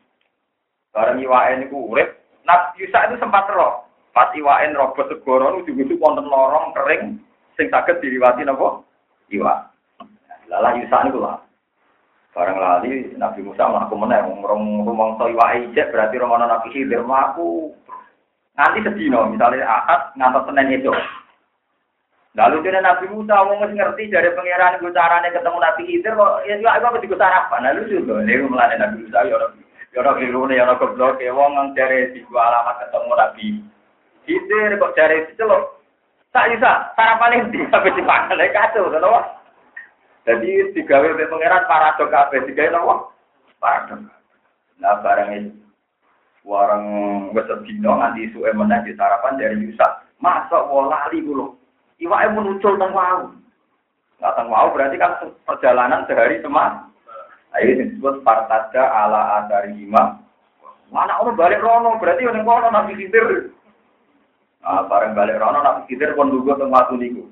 Bareng 0.91 1.23
iwaen 1.23 1.63
niku 1.63 1.87
urip, 1.95 2.19
Nabi 2.43 2.83
Yusa 2.83 3.07
itu 3.09 3.15
sempat 3.17 3.47
roh. 3.49 3.87
Pas 4.11 4.27
iwaen 4.35 4.75
robot 4.75 5.07
segoro 5.07 5.55
nu 5.55 5.63
juga 5.63 5.87
wonten 5.97 6.27
lorong 6.27 6.75
kering 6.75 7.15
sing 7.55 7.71
saged 7.71 8.03
diliwati 8.03 8.43
napa? 8.43 8.83
Iwa. 9.31 9.71
Lala 10.51 10.75
Yusa 10.75 11.07
niku 11.07 11.23
lah. 11.23 11.39
Barang 12.31 12.63
lali 12.63 13.11
Nabi 13.19 13.43
Musa 13.43 13.67
mlaku 13.67 13.99
meneh 13.99 14.23
wong 14.23 14.39
rumong 14.87 15.19
iwak 15.19 15.67
ijek 15.67 15.91
berarti 15.91 16.15
romono 16.15 16.47
Nabi 16.47 16.71
Khidir 16.71 17.03
mlaku 17.03 17.75
nanti 18.55 18.79
sedino 18.87 19.27
misalnya 19.27 19.67
akad 19.67 20.15
ngantos 20.15 20.47
Senin 20.47 20.79
itu. 20.79 20.95
Lalu 22.39 22.63
dia 22.63 22.79
Nabi 22.79 23.11
Musa 23.11 23.43
mau 23.43 23.59
ngerti 23.59 24.07
dari 24.07 24.31
pangeran 24.31 24.79
gue 24.79 24.95
caranya 24.95 25.27
ketemu 25.27 25.59
Nabi 25.59 25.81
Khidir 25.83 26.13
kok 26.15 26.33
ya 26.47 26.55
juga 26.55 26.79
apa 26.79 26.97
di 27.03 27.07
apa? 27.11 27.55
Nah 27.59 27.71
lucu 27.75 27.99
tuh, 28.07 28.23
ini 28.23 28.47
melane 28.47 28.79
Nabi 28.79 29.03
Musa 29.03 29.27
ya 29.27 29.35
orang 29.35 29.51
ya 29.91 29.97
orang 29.99 30.15
keliru 30.15 30.41
nih, 30.47 30.55
ya 30.55 30.63
orang 30.63 30.79
goblok 30.79 31.19
ya 31.19 31.35
wong 31.35 31.51
ngang 31.51 31.67
dari 31.75 32.15
di 32.15 32.23
gua 32.31 32.47
alamat 32.47 32.87
ketemu 32.87 33.11
Nabi 33.11 33.47
Khidir 34.23 34.71
kok 34.79 34.95
dari 34.95 35.17
loh. 35.43 35.63
Tak 36.31 36.47
bisa, 36.47 36.95
sarapan 36.95 37.43
ini 37.51 37.67
sampai 37.75 37.91
dipanggil 37.91 38.39
kacau, 38.55 38.87
kenapa? 38.87 39.40
Jadi 40.21 40.77
digawe 40.77 41.07
oleh 41.17 41.25
pangeran 41.25 41.65
paradok 41.65 42.13
kabeh 42.13 42.45
digawe 42.45 42.69
napa? 42.69 42.95
Paradok. 43.57 44.05
Nah 44.77 44.97
barang 45.01 45.29
ini 45.33 45.49
warang 46.45 46.85
wis 47.33 47.49
dino 47.65 47.97
nganti 47.97 48.29
suwe 48.33 48.53
meneh 48.53 48.81
di 48.85 48.93
sarapan 48.93 49.37
dari 49.37 49.57
Yusa. 49.57 50.05
Masa 50.21 50.61
lali 50.69 51.25
kulo. 51.25 51.57
Iwake 51.97 52.33
muncul 52.33 52.77
teng 52.77 52.93
wau. 52.93 53.33
Nggak 54.21 54.33
teng 54.37 54.49
wau 54.49 54.67
berarti 54.73 54.97
kan 55.01 55.17
perjalanan 55.45 56.05
sehari 56.05 56.41
semua. 56.41 56.85
Ayo 57.57 57.81
disebut 57.81 58.21
partada 58.21 58.89
ala 58.93 59.43
adari 59.43 59.73
imam. 59.81 60.21
Mana 60.93 61.17
orang 61.17 61.37
balik 61.37 61.63
rono 61.65 61.97
berarti 61.97 62.29
yang 62.29 62.45
kono 62.45 62.69
nabi 62.69 62.93
kitir. 62.93 63.49
Ah 64.61 64.85
bareng 64.85 65.17
balik 65.17 65.41
rono 65.41 65.65
nabi 65.65 65.89
kitir 65.89 66.13
pun 66.13 66.29
duga 66.29 66.61
teng 66.61 66.69
niku. 67.01 67.25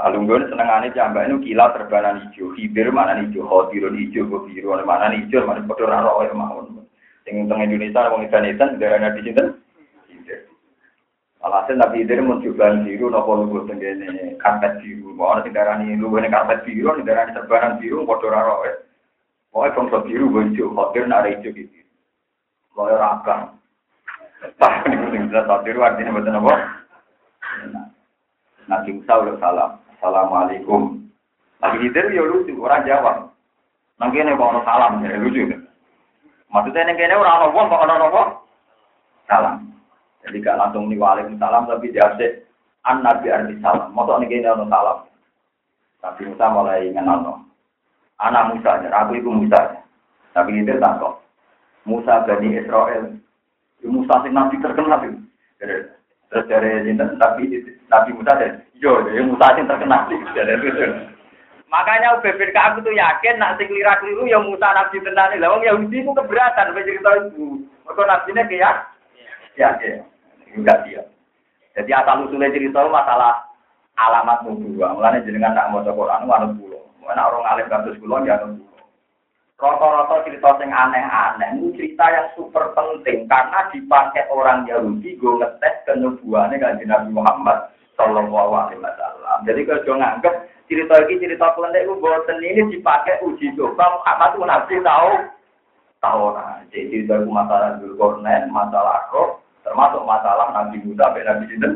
Alunggon 0.00 0.48
senengane 0.48 0.92
jambak 0.96 1.28
itu 1.28 1.52
kila 1.52 1.76
terbanan 1.76 2.24
hijau, 2.24 2.56
hibir 2.56 2.88
mana 2.88 3.20
hijau, 3.20 3.44
hodirun 3.44 4.00
hijau, 4.00 4.24
biru, 4.48 4.72
mana 4.84 5.12
hijau, 5.12 5.44
mana 5.44 5.60
bodoh 5.60 5.84
raro 5.84 6.24
ya 6.24 6.32
mawon. 6.32 6.88
Sing 7.28 7.44
teng 7.44 7.60
Indonesia 7.60 8.08
wong 8.08 8.24
ikan 8.28 8.48
ikan 8.56 8.80
daerahnya 8.80 9.12
di 9.12 9.28
sini. 9.28 9.44
Alhasil 11.40 11.76
Nabi 11.76 12.04
Idris 12.04 12.20
mencoba 12.20 12.84
biru, 12.84 13.08
nopo 13.08 13.32
lugu 13.32 13.64
tenggene 13.64 14.36
karpet 14.40 14.80
biru. 14.84 15.16
Mau 15.16 15.32
ada 15.32 15.44
negara 15.44 15.80
ini 15.80 15.96
lugu 15.96 16.20
karpet 16.20 16.64
biru, 16.64 16.96
negara 16.96 17.28
ini 17.28 17.36
terbanan 17.36 17.80
biru, 17.80 18.04
bodoh 18.04 18.28
raro 18.32 18.64
ya. 18.64 18.76
Pokoknya 19.52 19.76
bangsa 19.76 19.98
biru, 20.04 20.26
hijau, 20.32 20.72
hodir, 20.76 21.04
nara 21.08 21.28
hijau 21.28 21.52
gitu. 21.52 21.80
Kaya 22.76 22.96
rakam. 22.96 23.40
Pak, 24.56 24.88
ini 24.88 25.28
jelas 25.28 25.60
biru 25.64 25.84
artinya 25.84 26.16
betul 26.16 26.40
apa? 26.40 26.54
Nabi 28.68 28.90
Musa 28.96 29.14
udah 29.18 29.36
salam. 29.42 29.70
Assalamualaikum. 30.00 30.96
Lagi 31.60 31.76
hidir 31.84 32.08
ya 32.08 32.24
lucu, 32.24 32.56
orang 32.56 32.88
jawab. 32.88 33.36
Nang 34.00 34.16
kene 34.16 34.32
kok 34.32 34.64
salam, 34.64 35.04
ya 35.04 35.12
lucu. 35.20 35.44
Maksudnya 36.48 36.88
nang 36.88 36.96
kene 36.96 37.20
ora 37.20 37.44
ono 37.44 37.52
wong 37.52 37.68
kok 37.68 37.84
ono 37.84 38.08
apa? 38.08 38.22
Salam. 39.28 39.68
Jadi 40.24 40.40
gak 40.40 40.56
langsung 40.56 40.88
nih 40.88 40.96
salam 41.36 41.68
tapi 41.68 41.92
dia 41.92 42.16
sih 42.16 42.32
an 42.88 43.04
nabi 43.04 43.28
arti 43.28 43.60
salam. 43.60 43.92
Mosok 43.92 44.24
nih 44.24 44.40
kene 44.40 44.48
ono 44.48 44.64
salam. 44.72 45.04
Tapi 46.00 46.32
Musa 46.32 46.48
mulai 46.48 46.88
ngenal 46.88 47.44
Anak 48.24 48.56
Musa, 48.56 48.80
aku 48.80 49.20
itu 49.20 49.28
Musa. 49.28 49.84
Tapi 50.32 50.64
itu 50.64 50.80
tak 50.80 50.96
kok. 50.96 51.20
Musa 51.84 52.24
Bani 52.24 52.56
Israel. 52.56 53.20
Musa 53.84 54.14
sing 54.24 54.32
nabi 54.32 54.56
terkenal 54.64 55.04
itu. 55.04 55.20
Terus 56.30 56.46
dari 56.46 56.94
tapi 57.18 57.42
Nabi 57.90 58.10
Musa 58.14 58.32
dan 58.38 58.62
yo, 58.78 59.02
ya 59.10 59.18
Musa 59.26 59.50
yang 59.58 59.66
terkenal 59.66 60.06
Makanya 61.70 62.18
Ubebir 62.18 62.50
aku 62.54 62.82
tuh 62.82 62.94
yakin 62.94 63.38
nak 63.38 63.54
sing 63.58 63.70
lira 63.70 63.98
keliru 63.98 64.26
ya 64.30 64.38
Musa 64.38 64.70
Nabi 64.70 65.02
tenan 65.02 65.34
lah 65.38 65.50
wong 65.54 65.62
Yahudi 65.66 66.06
ku 66.06 66.14
keberatan 66.14 66.74
baca 66.74 66.86
cerita 66.86 67.10
itu. 67.30 67.66
Mergo 67.86 68.02
nabine 68.06 68.42
kayak 68.46 68.74
ya 69.58 69.74
ya. 69.82 70.02
Enggak 70.54 70.86
dia. 70.86 71.02
Jadi 71.78 71.90
asal 71.94 72.26
usulnya 72.26 72.50
cerita 72.50 72.82
masalah 72.90 73.46
alamat 73.98 74.42
nubuah. 74.46 74.94
Mulane 74.98 75.22
jenengan 75.22 75.54
nak 75.54 75.70
maca 75.70 75.94
Quran 75.94 76.26
manut 76.26 76.50
kula. 76.58 76.80
Mana 77.06 77.26
orang 77.30 77.46
alim 77.46 77.66
kados 77.70 77.98
kula 78.02 78.22
ya 78.26 78.38
anut 78.38 78.69
Rata-rata 79.60 80.24
cerita 80.24 80.56
yang 80.56 80.72
aneh-aneh, 80.72 81.60
ini 81.60 81.76
cerita 81.76 82.08
yang 82.08 82.32
super 82.32 82.72
penting 82.72 83.28
karena 83.28 83.68
dipakai 83.68 84.24
orang 84.32 84.64
Yahudi 84.64 85.20
gue 85.20 85.36
ngetes 85.36 85.84
kenubuannya 85.84 86.56
kan 86.56 86.80
Nabi 86.80 87.12
Muhammad 87.12 87.68
Sallallahu 88.00 88.56
Alaihi 88.56 88.80
Wasallam. 88.80 89.44
Jadi 89.44 89.60
kalau 89.68 90.00
nganggep 90.00 90.34
cerita 90.64 91.04
ini 91.04 91.20
cerita 91.20 91.52
pendek 91.52 91.84
gue 91.84 92.00
bosen 92.00 92.40
ini 92.40 92.72
dipakai 92.72 93.20
uji 93.20 93.52
coba 93.52 94.00
Muhammad 94.00 94.30
itu 94.32 94.40
nabi 94.48 94.74
tahu 94.80 95.10
tahu 96.00 96.24
nah. 96.32 96.64
Jadi 96.72 96.88
cerita 96.88 97.20
itu 97.20 97.28
masalah 97.28 97.76
Zulkarnain, 97.84 98.48
masalah 98.48 99.04
roh, 99.12 99.44
termasuk 99.60 100.00
masalah 100.08 100.56
Nabi 100.56 100.80
Musa, 100.88 101.04
Nabi 101.12 101.44
Sinten. 101.52 101.72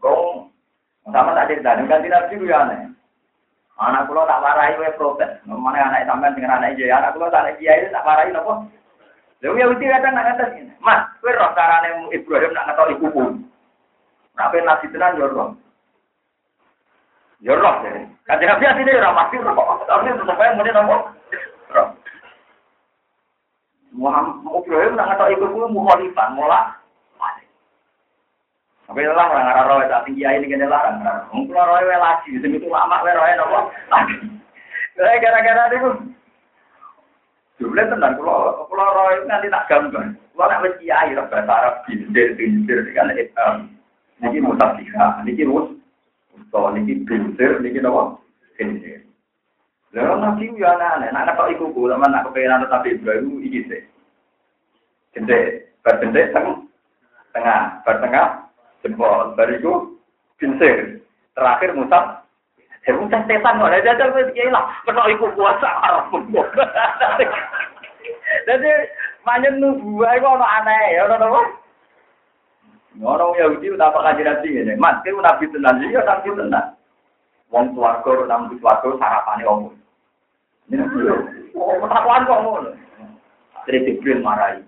Kau 0.00 0.48
sama 1.04 1.36
tak 1.36 1.52
cerita, 1.52 1.76
kan 1.76 2.00
Nabi 2.00 2.32
itu 2.32 2.48
aneh. 2.48 2.80
Anak 3.80 4.12
kula 4.12 4.28
tak 4.28 4.44
warai 4.44 4.76
wae 4.76 4.92
protes. 4.92 5.40
Mana 5.48 5.88
anak 5.88 6.04
sampean 6.04 6.36
dengan 6.36 6.60
anak 6.60 6.76
iya, 6.76 7.00
anak 7.00 7.16
kula 7.16 7.32
tak 7.32 7.56
kiai 7.56 7.88
tak 7.88 8.04
warai 8.04 8.28
napa? 8.28 8.68
Lha 9.40 9.56
ya 9.56 9.72
uti 9.72 9.88
kadang 9.88 10.12
nak 10.12 10.24
ngatas 10.28 10.52
ini. 10.60 10.72
Mas, 10.84 11.00
kowe 11.24 11.32
roh 11.32 11.48
carane 11.56 12.12
Ibrahim 12.12 12.52
nak 12.52 12.66
ngetok 12.68 12.90
iku 12.92 13.06
pun. 13.08 13.40
Nak 14.36 14.52
ben 14.52 14.68
nasi 14.68 14.86
tenan 14.92 15.16
yo 15.16 15.32
roh. 15.32 15.56
Yo 17.40 17.56
roh 17.56 17.74
ya. 17.88 18.04
Kan 18.28 18.36
nabi 18.36 18.68
asine 18.68 19.00
ora 19.00 19.16
pasti 19.16 19.40
roh. 19.40 19.56
Tapi 19.88 20.12
supaya 20.12 20.52
muni 20.52 20.70
napa? 20.76 20.96
Roh. 21.72 21.88
Muhammad 23.96 24.60
Ibrahim 24.60 24.92
nak 24.92 25.08
ngetok 25.08 25.32
iku 25.32 25.44
pun 25.56 25.72
mukhalifan, 25.72 26.36
mulak 26.36 26.79
tapi 28.90 29.06
lah 29.06 29.30
orang 29.30 29.46
arah 29.46 29.64
roy 29.70 29.86
tak 29.86 30.02
tinggi 30.02 30.26
ini 30.26 30.50
kena 30.50 30.66
larang. 30.66 30.98
Mungkin 31.30 31.54
roy 31.54 31.86
we 31.86 31.94
lagi, 31.94 32.34
sing 32.42 32.58
itu 32.58 32.66
lama 32.66 32.98
roy 33.06 33.38
nopo 33.38 33.70
lagi. 33.86 34.18
Gara-gara 34.98 35.70
itu. 35.70 36.10
Jumlah 37.62 37.86
tenan, 37.86 38.18
kalau 38.18 38.66
kalau 38.66 38.90
roy 38.98 39.22
nanti 39.30 39.46
tak 39.46 39.70
gambar. 39.70 40.10
Kalau 40.10 40.50
nak 40.50 40.62
wes 40.66 40.74
kiai 40.82 41.14
lah 41.14 41.22
bahasa 41.30 41.54
Arab 41.54 41.74
bintir 41.86 42.34
bintir 42.34 42.82
dengan 42.90 43.14
hitam. 43.14 43.70
Niki 44.18 44.42
musafika, 44.42 45.22
niki 45.22 45.46
mus, 45.46 45.70
so 46.50 46.74
niki 46.74 47.06
bintir, 47.06 47.62
niki 47.62 47.78
nopo 47.78 48.18
bintir. 48.58 49.06
Lalu 49.94 50.18
nabi 50.18 50.50
ya 50.58 50.74
aneh, 50.74 51.14
nak 51.14 51.30
kata 51.30 51.54
iku 51.54 51.70
ku, 51.70 51.86
sama 51.86 52.10
nak 52.10 52.26
kepengen 52.26 52.66
tapi 52.66 52.98
Ibrahim 52.98 53.38
iki 53.38 53.70
sih. 53.70 53.82
Jentik, 55.14 55.78
berjentik 55.86 56.34
tengah, 57.30 57.82
bertengah, 57.86 58.49
jempol. 58.82 59.34
Bariku 59.34 59.96
pinsir. 60.36 61.00
Terakhir 61.36 61.76
Musa. 61.76 62.24
Ya 62.88 62.92
Musa 62.96 63.22
setan 63.28 63.60
kok. 63.60 63.70
Ada 63.70 63.84
jajal 63.84 64.14
wis 64.16 64.32
kiai 64.32 64.50
lah. 64.52 64.68
Kena 64.84 65.08
iku 65.12 65.30
puasa 65.36 65.68
arep 65.68 66.12
Jadi 68.46 68.70
manyen 69.26 69.58
nubuah 69.58 70.16
iku 70.16 70.38
ono 70.38 70.46
aneh 70.46 70.96
ya 70.96 71.06
ono 71.06 71.14
apa? 71.18 71.40
Ono 72.98 73.38
Yahudi 73.38 73.70
udah 73.70 73.90
apa 73.90 74.02
kaji 74.02 74.22
nabi 74.26 74.48
ini? 74.50 74.74
Mas, 74.74 74.98
itu 75.06 75.18
nabi 75.22 75.46
tenan, 75.50 75.78
iya 75.82 76.02
nabi 76.02 76.34
tenan. 76.34 76.74
Wong 77.50 77.74
suwargo, 77.74 78.26
nabi 78.26 78.58
suwargo, 78.58 78.98
sarapane 78.98 79.46
omong. 79.46 79.74
Ketakuan 80.70 82.26
kok 82.26 82.42
ngono. 82.42 82.70
Akhirnya 83.58 83.86
Jibril 83.86 84.22
marahi. 84.22 84.62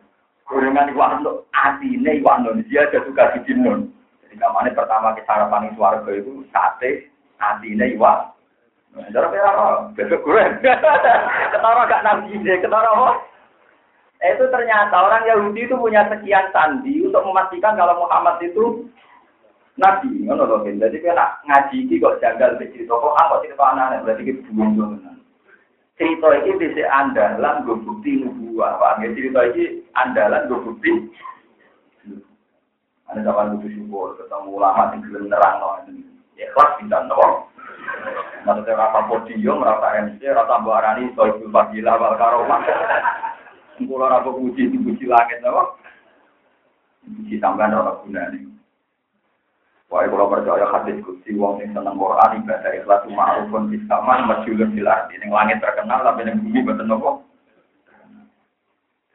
Kurungan 0.47 0.91
iwak 0.93 1.23
untuk 1.23 1.47
atine 1.55 2.19
iwak 2.19 2.43
Indonesia 2.43 2.87
ada 2.87 2.99
suka 3.07 3.39
di 3.41 3.55
non. 3.55 3.89
Jika 4.43 4.59
mana 4.59 4.75
pertama 4.75 5.15
kita 5.15 5.47
di 5.47 5.71
suarga 5.79 6.11
itu 6.19 6.43
sate, 6.51 7.07
hatinya 7.39 7.87
iwa. 7.87 8.35
Cara 9.15 9.31
kira 9.31 9.51
besok 9.95 10.27
gue. 10.27 10.43
Ketara 11.55 11.87
gak 11.87 12.03
nabi 12.03 12.43
deh, 12.43 12.59
ketara 12.59 12.91
apa? 12.91 13.23
Itu 14.19 14.51
ternyata 14.51 14.99
orang 14.99 15.31
Yahudi 15.31 15.71
itu 15.71 15.79
punya 15.79 16.11
sekian 16.11 16.51
sandi 16.51 17.07
untuk 17.07 17.23
memastikan 17.23 17.79
kalau 17.79 18.03
Muhammad 18.03 18.43
itu 18.43 18.91
nabi. 19.79 20.11
Ngono 20.27 20.43
loh, 20.43 20.67
jadi 20.67 20.91
kena 20.99 21.39
ngaji 21.47 21.87
ini 21.87 22.03
kok 22.03 22.19
janggal 22.19 22.59
cerita 22.59 22.99
kok 22.99 23.15
apa 23.23 23.47
cerita 23.47 23.63
anak 23.63 24.03
berarti 24.03 24.27
kita 24.27 24.43
buang 24.59 24.99
cerita 25.95 26.35
ini 26.35 26.51
bisa 26.59 26.91
andalan 26.91 27.63
gue 27.63 27.79
bukti 27.79 28.27
nubuah. 28.27 28.99
Cerita 29.07 29.55
ini 29.55 29.87
andalan 29.95 30.51
gue 30.51 30.67
bukti 30.67 30.91
ada 33.13 33.29
zaman 33.29 33.61
butuh 33.61 33.71
syukur, 33.77 34.17
ketemu 34.17 34.49
ulama 34.57 34.89
yang 34.97 35.05
belum 35.05 35.25
nerang 35.29 35.57
loh. 35.61 35.85
Ya 36.41 36.49
kelas 36.49 36.81
bisa 36.81 36.99
nopo. 37.05 37.53
Maksudnya 38.49 38.73
rasa 38.73 39.05
podium, 39.05 39.61
rasa 39.61 40.01
MC, 40.09 40.21
rasa 40.33 40.65
buarani, 40.65 41.13
soal 41.13 41.37
fadilah, 41.53 42.01
wal 42.01 42.17
karomah. 42.17 42.65
Kulo 43.77 44.09
rasa 44.09 44.33
puji, 44.33 44.73
puji 44.81 45.05
langit 45.05 45.45
nopo. 45.45 45.77
Puji 47.05 47.37
sampean 47.37 47.77
ora 47.77 48.01
gunane. 48.01 48.49
Wah, 49.93 50.09
kalau 50.09 50.33
percaya 50.33 50.65
hadis 50.73 51.05
kutsi, 51.05 51.37
wong 51.37 51.61
sing 51.61 51.77
seneng 51.77 52.01
Quran 52.01 52.41
ibadah 52.41 52.73
ikhlas 52.73 53.05
ma'rufun 53.13 53.69
fis 53.69 53.85
sama 53.93 54.25
masyhurun 54.25 54.73
fil 54.73 54.89
ardi. 54.89 55.21
Ning 55.21 55.29
langit 55.29 55.61
terkenal 55.61 56.01
tapi 56.01 56.25
ning 56.25 56.41
bumi 56.41 56.65
boten 56.65 56.89
nopo. 56.89 57.29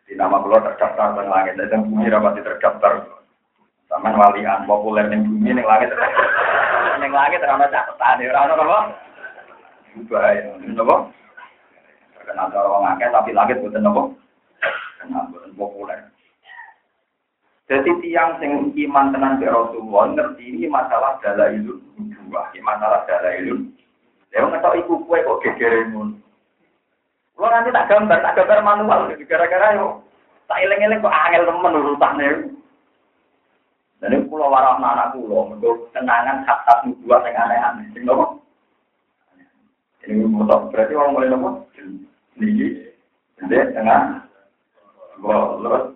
Di 0.06 0.14
nama 0.14 0.38
kula 0.38 0.62
terdaftar 0.62 1.18
ning 1.18 1.34
langit, 1.34 1.58
dan 1.58 1.82
bumi 1.82 2.14
rapati 2.14 2.46
terdaftar. 2.46 3.17
Saman 3.88 4.20
walian 4.20 4.68
populer 4.68 5.08
ning 5.08 5.24
bumi 5.24 5.56
ning 5.56 5.64
langit. 5.64 5.96
Ning 7.00 7.12
langit 7.16 7.40
ora 7.40 7.56
ono 7.56 7.68
catatan, 7.72 8.20
ora 8.28 8.44
ono 8.52 8.54
apa? 8.60 8.80
Bahaya, 10.12 10.60
nopo? 10.60 10.96
Terkenal 12.20 12.52
orang 12.52 13.00
akeh 13.00 13.08
tapi 13.16 13.32
langit 13.32 13.64
boten 13.64 13.88
nopo. 13.88 14.12
Kenal 15.00 15.32
boten 15.32 15.56
populer. 15.56 16.04
Jadi 17.68 17.92
tiang 18.04 18.40
sing 18.40 18.76
iman 18.76 19.12
tenan 19.12 19.40
ke 19.40 19.48
Rasulullah 19.48 20.12
ngerti 20.12 20.44
ini 20.56 20.72
masalah 20.72 21.20
itu 21.52 21.80
dua, 22.28 22.48
masalah 22.64 23.04
itu. 23.40 23.72
Ya 24.36 24.44
ngetok 24.44 24.84
iku 24.84 25.04
kue 25.08 25.24
kok 25.24 25.40
gegere 25.44 25.88
ngono. 25.92 26.20
Kulo 27.36 27.48
nanti 27.48 27.72
tak 27.72 27.88
gambar, 27.88 28.20
tak 28.20 28.36
gambar 28.36 28.60
manual 28.64 29.12
gara-gara 29.16 29.80
yo 29.80 30.04
tak 30.48 30.60
eling-eling 30.64 31.00
kok 31.00 31.12
angel 31.12 31.48
temen 31.48 31.80
urutane. 31.80 32.28
Pulau 34.38 34.54
warah 34.54 34.78
anak 34.78 35.18
untuk 35.18 35.90
kenangan 35.98 36.46
hak 36.46 36.86
dua 37.02 37.26
yang 37.26 37.42
aneh-aneh. 37.42 37.90
Sing 37.90 38.06
nopo? 38.06 38.38
Ini 40.06 40.30
motor 40.30 40.70
berarti 40.70 40.94
orang 40.94 41.18
mulai 41.18 41.34
nopo? 41.34 41.66
Ini, 42.38 42.86
ini 43.42 43.58
tengah. 43.74 44.30
Wah, 45.26 45.90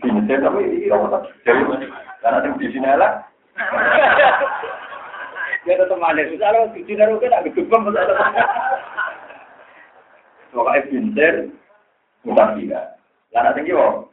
Gini 0.00 0.24
saya 0.24 0.48
tapi 0.48 0.64
ini 0.64 0.88
apa 0.88 1.28
Jadi 1.44 1.60
karena 2.24 2.56
di 2.56 2.66
sini 2.72 2.88
lah. 2.88 3.20
Ya 5.68 5.76
tetap 5.76 6.00
mana 6.00 6.24
susah 6.24 6.48
loh 6.56 6.72
di 6.72 6.88
sini 6.88 7.04
kan 7.04 7.36
agak 7.36 7.52
gedebam 7.52 7.84
betul. 7.84 8.16
Pokoknya 10.56 10.88
pinter, 10.88 11.34
bukan 12.24 12.48
tidak. 12.56 12.96
Karena 13.28 13.52
tinggi 13.52 13.76
wo, 13.76 14.08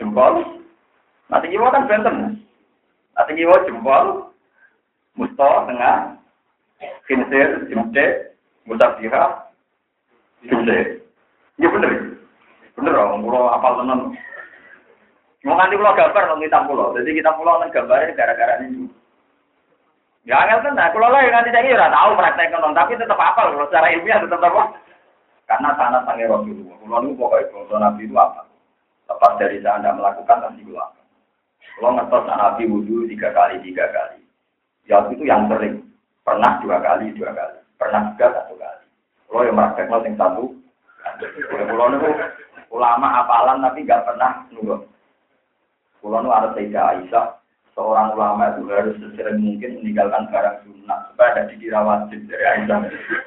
jempol. 0.00 0.61
Tinggi 1.40 1.56
wo 1.56 1.72
kan 1.72 1.88
benten. 1.88 2.44
Tinggi 3.24 3.48
wo 3.48 3.56
jempol, 3.64 4.28
musto 5.16 5.48
tengah, 5.64 6.20
pinter, 7.08 7.64
jemce, 7.72 8.36
musafirah, 8.68 9.48
jemce. 10.44 11.00
Iya 11.56 11.68
bener. 11.72 11.92
Bener 12.76 12.94
om, 13.00 13.24
kalau 13.24 13.52
apal 13.52 13.80
tenan. 13.80 14.12
Mau 15.42 15.58
nganti 15.58 15.74
pulau 15.74 15.98
gambar 15.98 16.22
nong 16.30 16.42
kita 16.46 16.58
pulau, 16.70 16.94
jadi 16.94 17.10
kita 17.18 17.30
pulau 17.34 17.58
nong 17.58 17.74
gambarnya 17.74 18.14
gara-gara 18.14 18.62
ini. 18.62 18.86
Ya 20.22 20.38
angel 20.38 20.70
nah 20.78 20.86
kalau 20.94 21.10
lah 21.10 21.18
nanti 21.26 21.50
saya 21.50 21.66
kira 21.66 21.90
tahu 21.90 22.14
praktek 22.14 22.54
nong, 22.54 22.78
tapi 22.78 22.94
tetap 22.94 23.18
apa 23.18 23.50
kalau 23.50 23.66
secara 23.66 23.90
ilmiah 23.90 24.22
tetap 24.22 24.38
apa? 24.38 24.78
Karena 25.50 25.74
tanah 25.74 26.06
sange 26.06 26.30
Rasulullah. 26.30 26.78
Pulau 26.78 27.02
itu 27.02 27.18
pokoknya 27.18 27.50
kalau 27.50 27.78
Nabi 27.82 28.02
itu 28.06 28.14
apa? 28.14 28.40
Lepas 29.10 29.32
dari 29.42 29.58
anda 29.66 29.90
melakukan 29.98 30.38
nanti 30.46 30.62
itu 30.62 30.78
Kalau 31.76 31.96
ngetos 31.96 32.28
Nabi 32.28 32.62
wudhu 32.68 33.08
tiga 33.08 33.32
kali 33.32 33.60
tiga 33.64 33.88
kali. 33.90 34.20
Ya 34.84 35.00
itu 35.08 35.24
yang 35.24 35.48
sering. 35.48 35.82
Pernah 36.22 36.62
dua 36.62 36.78
kali 36.78 37.10
dua 37.16 37.32
kali. 37.34 37.58
Pernah 37.80 38.14
juga 38.14 38.26
satu 38.36 38.54
kali. 38.60 38.84
Kalau 39.28 39.42
yang 39.48 39.56
praktek 39.58 39.88
yang 39.90 40.16
satu. 40.20 40.44
Pulau 41.50 41.90
itu 41.98 42.10
ulama 42.70 43.08
apalan 43.24 43.64
tapi 43.64 43.84
nggak 43.84 44.04
pernah 44.06 44.46
nurut. 44.54 44.86
Kalau 46.02 46.18
nu 46.18 46.34
ada 46.34 46.50
Sayyidah 46.58 46.98
Aisyah, 46.98 47.26
seorang 47.78 48.18
ulama 48.18 48.50
itu 48.54 48.66
harus 48.74 48.98
sesering 48.98 49.38
mungkin 49.38 49.78
meninggalkan 49.78 50.26
barang 50.34 50.66
sunnah 50.66 50.98
supaya 51.10 51.30
ada 51.30 51.42
dikira 51.46 51.78
wajib 51.78 52.26
dari 52.26 52.42
Aisyah. 52.42 52.78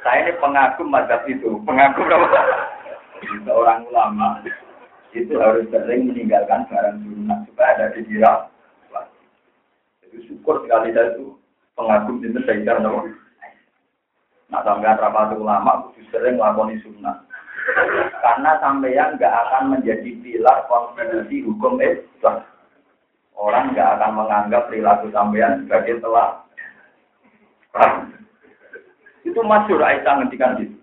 Saya 0.03 0.19
ini 0.27 0.31
pengagum 0.43 0.91
mazhab 0.91 1.23
itu, 1.23 1.55
pengagum? 1.63 2.03
Seorang 3.47 3.87
ulama 3.87 4.43
itu 5.15 5.33
harus 5.39 5.63
sering 5.71 6.11
meninggalkan 6.11 6.67
barang 6.67 6.99
sunnah 6.99 7.39
supaya 7.47 7.69
ada 7.79 7.95
dikira. 7.95 8.51
Itu 10.03 10.19
syukur 10.27 10.67
sekali 10.67 10.91
saya 10.91 11.15
itu 11.15 11.39
pengagum 11.79 12.19
itu 12.19 12.39
Sayyidah 12.43 12.83
Nabi. 12.83 13.15
Nah, 14.51 14.61
sampai 14.61 14.93
rapat 14.99 15.33
ulama, 15.39 15.89
itu 15.95 16.05
sering 16.13 16.37
melakukan 16.37 16.77
sunnah. 16.83 17.25
Karena 18.21 18.61
sampeyan 18.61 19.17
nggak 19.17 19.33
akan 19.33 19.73
menjadi 19.73 20.09
pilar 20.21 20.69
konstitusi 20.69 21.41
hukum 21.41 21.81
Islam. 21.81 22.45
Orang 23.33 23.73
nggak 23.73 23.89
akan 23.97 24.11
menganggap 24.21 24.69
perilaku 24.69 25.09
sampean 25.09 25.65
sebagai 25.65 25.97
telah. 26.03 26.45
Itu 29.25 29.41
masyur 29.41 29.81
Aisyah 29.81 30.21
ngendikan 30.21 30.61
gitu. 30.61 30.77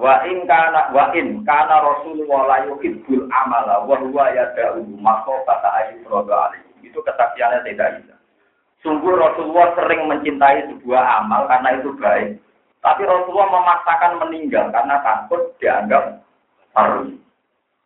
Wa 0.00 0.24
in 0.24 0.48
kana 0.48 0.88
wa 0.96 1.12
in 1.12 1.44
kana 1.44 1.76
Rasulullah 1.84 2.40
la 2.48 2.58
yuhibbul 2.72 3.28
amala 3.28 3.84
wa 3.84 4.00
huwa 4.00 4.32
yad'u 4.32 4.80
makhofata 4.96 5.68
ayyurada 5.76 6.48
alaihi. 6.48 6.88
Itu 6.88 7.04
kesaksiannya 7.04 7.68
tidak 7.68 8.00
bisa. 8.00 8.16
Sungguh 8.80 9.12
Rasulullah 9.12 9.76
sering 9.76 10.08
mencintai 10.08 10.72
sebuah 10.72 11.04
amal 11.20 11.44
karena 11.52 11.76
itu 11.76 11.92
baik. 12.00 12.40
Tapi 12.80 13.04
Rasulullah 13.04 13.52
memaksakan 13.52 14.24
meninggal 14.24 14.72
karena 14.72 14.96
takut 15.04 15.52
dianggap 15.60 16.24
harus. 16.72 17.12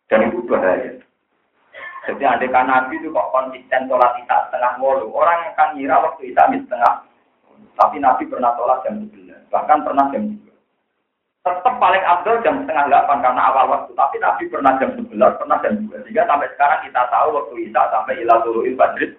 Dan 0.07 0.31
itu 0.31 0.39
bahaya. 0.47 0.95
Jadi 2.05 2.45
kan 2.53 2.69
Nabi 2.69 3.01
itu 3.01 3.09
kok 3.09 3.33
konsisten 3.33 3.89
sholat 3.89 4.13
kita 4.21 4.47
setengah 4.47 4.77
wolu. 4.77 5.11
Orang 5.11 5.41
yang 5.41 5.53
kan 5.57 5.73
ngira 5.73 5.99
waktu 5.99 6.31
kita 6.31 6.47
setengah. 6.47 6.95
Tapi 7.75 7.97
Nabi 7.99 8.23
pernah 8.29 8.55
sholat 8.55 8.85
jam 8.87 9.03
11. 9.03 9.51
Bahkan 9.51 9.79
pernah 9.83 10.05
jam 10.13 10.23
2. 10.31 10.44
Tetap 11.45 11.77
paling 11.77 12.01
abdul 12.01 12.41
jam 12.41 12.65
setengah 12.65 12.89
8 12.89 13.21
karena 13.21 13.41
awal 13.53 13.69
waktu. 13.69 13.93
Tapi 13.93 14.17
Nabi 14.17 14.49
pernah 14.49 14.73
jam 14.81 14.97
11, 14.97 15.13
pernah 15.13 15.61
jam 15.61 15.77
2. 15.77 16.01
Sehingga 16.01 16.25
sampai 16.25 16.49
sekarang 16.57 16.81
kita 16.89 17.01
tahu 17.13 17.37
waktu 17.37 17.69
Isa 17.69 17.81
sampai 17.93 18.17
ilah 18.17 18.41
tulu'il 18.41 18.73
badrit. 18.73 19.13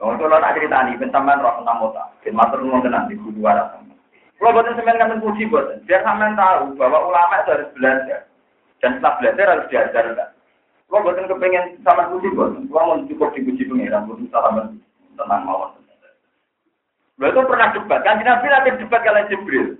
Kalau 0.00 0.26
nak 0.26 0.56
cerita 0.56 0.80
nih, 0.90 0.96
bentaman 0.98 1.44
roh 1.44 1.60
tentang 1.60 1.78
mota. 1.78 2.02
Matur 2.34 2.66
tenan 2.82 3.06
di 3.06 3.14
kudu 3.20 3.38
waras. 3.38 3.78
Kalau 4.40 4.56
buatan 4.56 4.74
semen 4.74 4.96
kan 4.96 5.20
puji 5.20 5.44
buatan. 5.46 5.84
Biar 5.84 6.00
sampean 6.00 6.32
tahu 6.32 6.72
bahwa 6.80 6.98
ulama 7.12 7.44
itu 7.44 7.50
harus 7.54 7.70
belajar. 7.76 8.20
Dan 8.80 8.96
setelah 8.96 9.14
belajar 9.20 9.46
harus 9.52 9.68
diajarkan. 9.68 10.28
Kalau 10.88 11.04
buatan 11.04 11.28
kepengen 11.28 11.64
sama 11.84 12.08
puji 12.10 12.32
buat, 12.32 12.56
kalau 12.72 12.98
mau 12.98 13.04
cukup 13.06 13.28
dipuji 13.36 13.68
pengiran, 13.68 14.08
bukan 14.08 14.26
sama 14.32 14.66
tenang 15.14 15.42
mawon. 15.46 15.76
Lalu 17.20 17.44
pernah 17.44 17.68
debat, 17.76 18.00
kan 18.00 18.16
Nabi 18.16 18.46
nanti 18.48 18.80
debat 18.80 19.04
kalian 19.04 19.28
Jibril. 19.28 19.76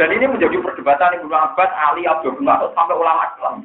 Dan 0.00 0.08
ini 0.16 0.24
menjadi 0.24 0.56
perdebatan 0.60 1.20
Ibnu 1.20 1.32
Abbas, 1.32 1.70
Ali, 1.92 2.08
Abdul 2.08 2.40
Mas'ud 2.40 2.72
sampai 2.72 2.96
ulama 2.96 3.28
Islam. 3.34 3.56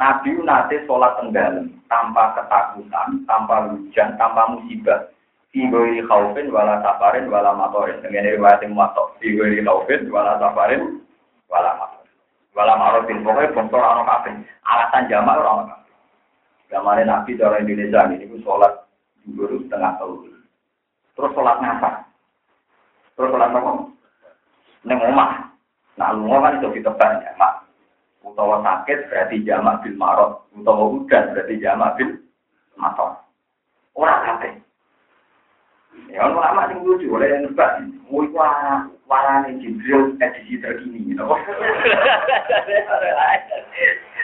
Nabi 0.00 0.30
nanti 0.42 0.76
sholat 0.88 1.20
tenggelam 1.20 1.68
tanpa 1.86 2.32
ketakutan, 2.34 3.22
tanpa 3.28 3.70
hujan, 3.70 4.08
tanpa 4.16 4.48
musibah. 4.50 5.12
Iboi 5.52 6.00
khaufin 6.08 6.48
wala 6.48 6.80
safarin 6.80 7.28
wala 7.28 7.52
matorin. 7.52 8.00
Dengan 8.00 8.24
riwayat 8.24 8.64
yang 8.64 8.72
matok. 8.72 9.20
Iboi 9.20 9.60
khaufin 9.60 10.08
wala 10.08 10.40
safarin 10.40 11.04
wala 11.52 11.76
matorin. 11.76 12.02
Walau 12.52 12.76
marofin, 12.76 13.24
pokoknya 13.24 13.54
bongkar 13.56 13.80
orang 13.80 14.04
kafir. 14.04 14.32
Alasan 14.68 15.08
jamak 15.08 15.40
orang 15.40 15.72
kafir. 15.72 15.96
Gambarnya 16.68 17.04
Nabi 17.08 17.36
dari 17.36 17.64
Indonesia 17.64 18.00
ini, 18.12 18.28
itu 18.28 18.36
sholat 18.44 18.72
dulu 19.24 19.64
setengah 19.64 19.96
tahun. 19.96 20.36
Terus 21.16 21.32
sholat 21.32 21.56
ngapa? 21.64 21.90
Terus 23.16 23.28
sholat 23.32 23.48
apa? 23.52 23.91
Neng 24.82 24.98
omah. 24.98 25.52
Nah, 26.00 26.10
lu 26.16 26.26
kan 26.30 26.58
itu 26.58 26.80
ditebak 26.80 27.22
jamak. 27.22 27.62
Utawa 28.22 28.62
sakit 28.64 29.10
berarti 29.10 29.44
jamak 29.46 29.82
bil 29.84 29.94
marot. 29.98 30.42
Utawa 30.56 30.84
udan 30.98 31.34
berarti 31.34 31.54
jamak 31.62 31.94
bil 31.98 32.18
matot. 32.74 33.18
Orang 33.94 34.24
kafir. 34.24 34.56
Ya, 36.08 36.24
orang 36.24 36.40
lama 36.40 36.68
sing 36.72 36.80
lucu, 36.80 37.12
oleh 37.12 37.28
yang 37.28 37.44
nebak. 37.44 37.84
Mau 38.08 38.24
warane 39.08 39.60
Jibril 39.60 40.16
edisi 40.20 40.56
terkini. 40.60 41.12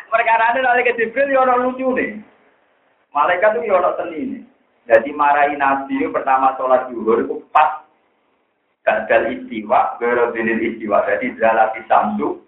Mereka 0.09 0.33
ada 0.33 0.57
nanti 0.57 0.89
ke 0.89 0.97
Jibril 0.97 1.29
ya 1.29 1.45
orang 1.45 1.69
lucu 1.69 1.93
nih. 1.93 2.17
Malaikat 3.13 3.61
itu 3.61 3.69
ya 3.69 3.77
orang 3.77 3.97
seni 4.01 4.21
nih. 4.25 4.43
Jadi 4.89 5.13
marahi 5.13 5.53
Nabi 5.61 6.09
pertama 6.09 6.57
sholat 6.57 6.89
zuhur 6.89 7.21
itu 7.21 7.45
pas 7.53 7.85
gagal 8.89 9.37
istiwa, 9.37 10.01
berodilil 10.01 10.57
istiwa. 10.57 11.05
Jadi 11.05 11.37
zalati 11.37 11.85
samsu, 11.85 12.41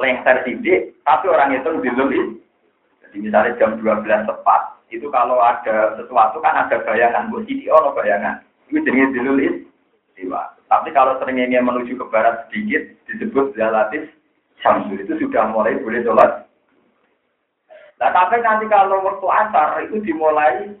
lengser 0.00 0.40
sidik, 0.48 0.96
tapi 1.04 1.28
orang 1.28 1.52
itu 1.52 1.68
dilul 1.84 2.40
Jadi 3.04 3.16
misalnya 3.20 3.60
jam 3.60 3.76
12 3.76 4.08
tepat, 4.24 4.60
itu 4.88 5.06
kalau 5.12 5.36
ada 5.44 6.00
sesuatu 6.00 6.40
kan 6.40 6.64
ada 6.64 6.80
bayangan, 6.88 7.28
buat 7.28 7.44
sidik 7.44 7.68
ono 7.68 7.92
bayangan. 7.92 8.40
Itu 8.72 8.80
jenis 8.80 9.12
dilul 9.12 9.38
istiwa. 9.44 10.56
Tapi 10.72 10.88
kalau 10.96 11.20
seringnya 11.20 11.60
menuju 11.60 12.00
ke 12.00 12.04
barat 12.08 12.48
sedikit, 12.48 12.88
disebut 13.12 13.52
zalatis 13.52 14.08
samsul. 14.64 14.96
Itu 14.96 15.20
sudah 15.20 15.52
mulai 15.52 15.76
boleh 15.84 16.00
sholat. 16.02 16.48
Nah, 18.00 18.10
tapi 18.10 18.42
nanti 18.42 18.66
kalau 18.66 19.04
waktu 19.06 19.28
asar 19.28 19.86
itu 19.86 20.02
dimulai 20.02 20.72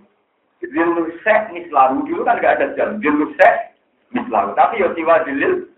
dilusek 0.64 1.52
mislalu 1.52 2.08
dulu 2.08 2.24
kan 2.24 2.40
nggak 2.40 2.56
ada 2.56 2.66
jam 2.74 2.96
dilusek 2.98 3.73
mislalu 4.14 4.54
tapi 4.54 4.80
ya 4.80 4.88
siwa 4.94 5.26
dilil 5.26 5.68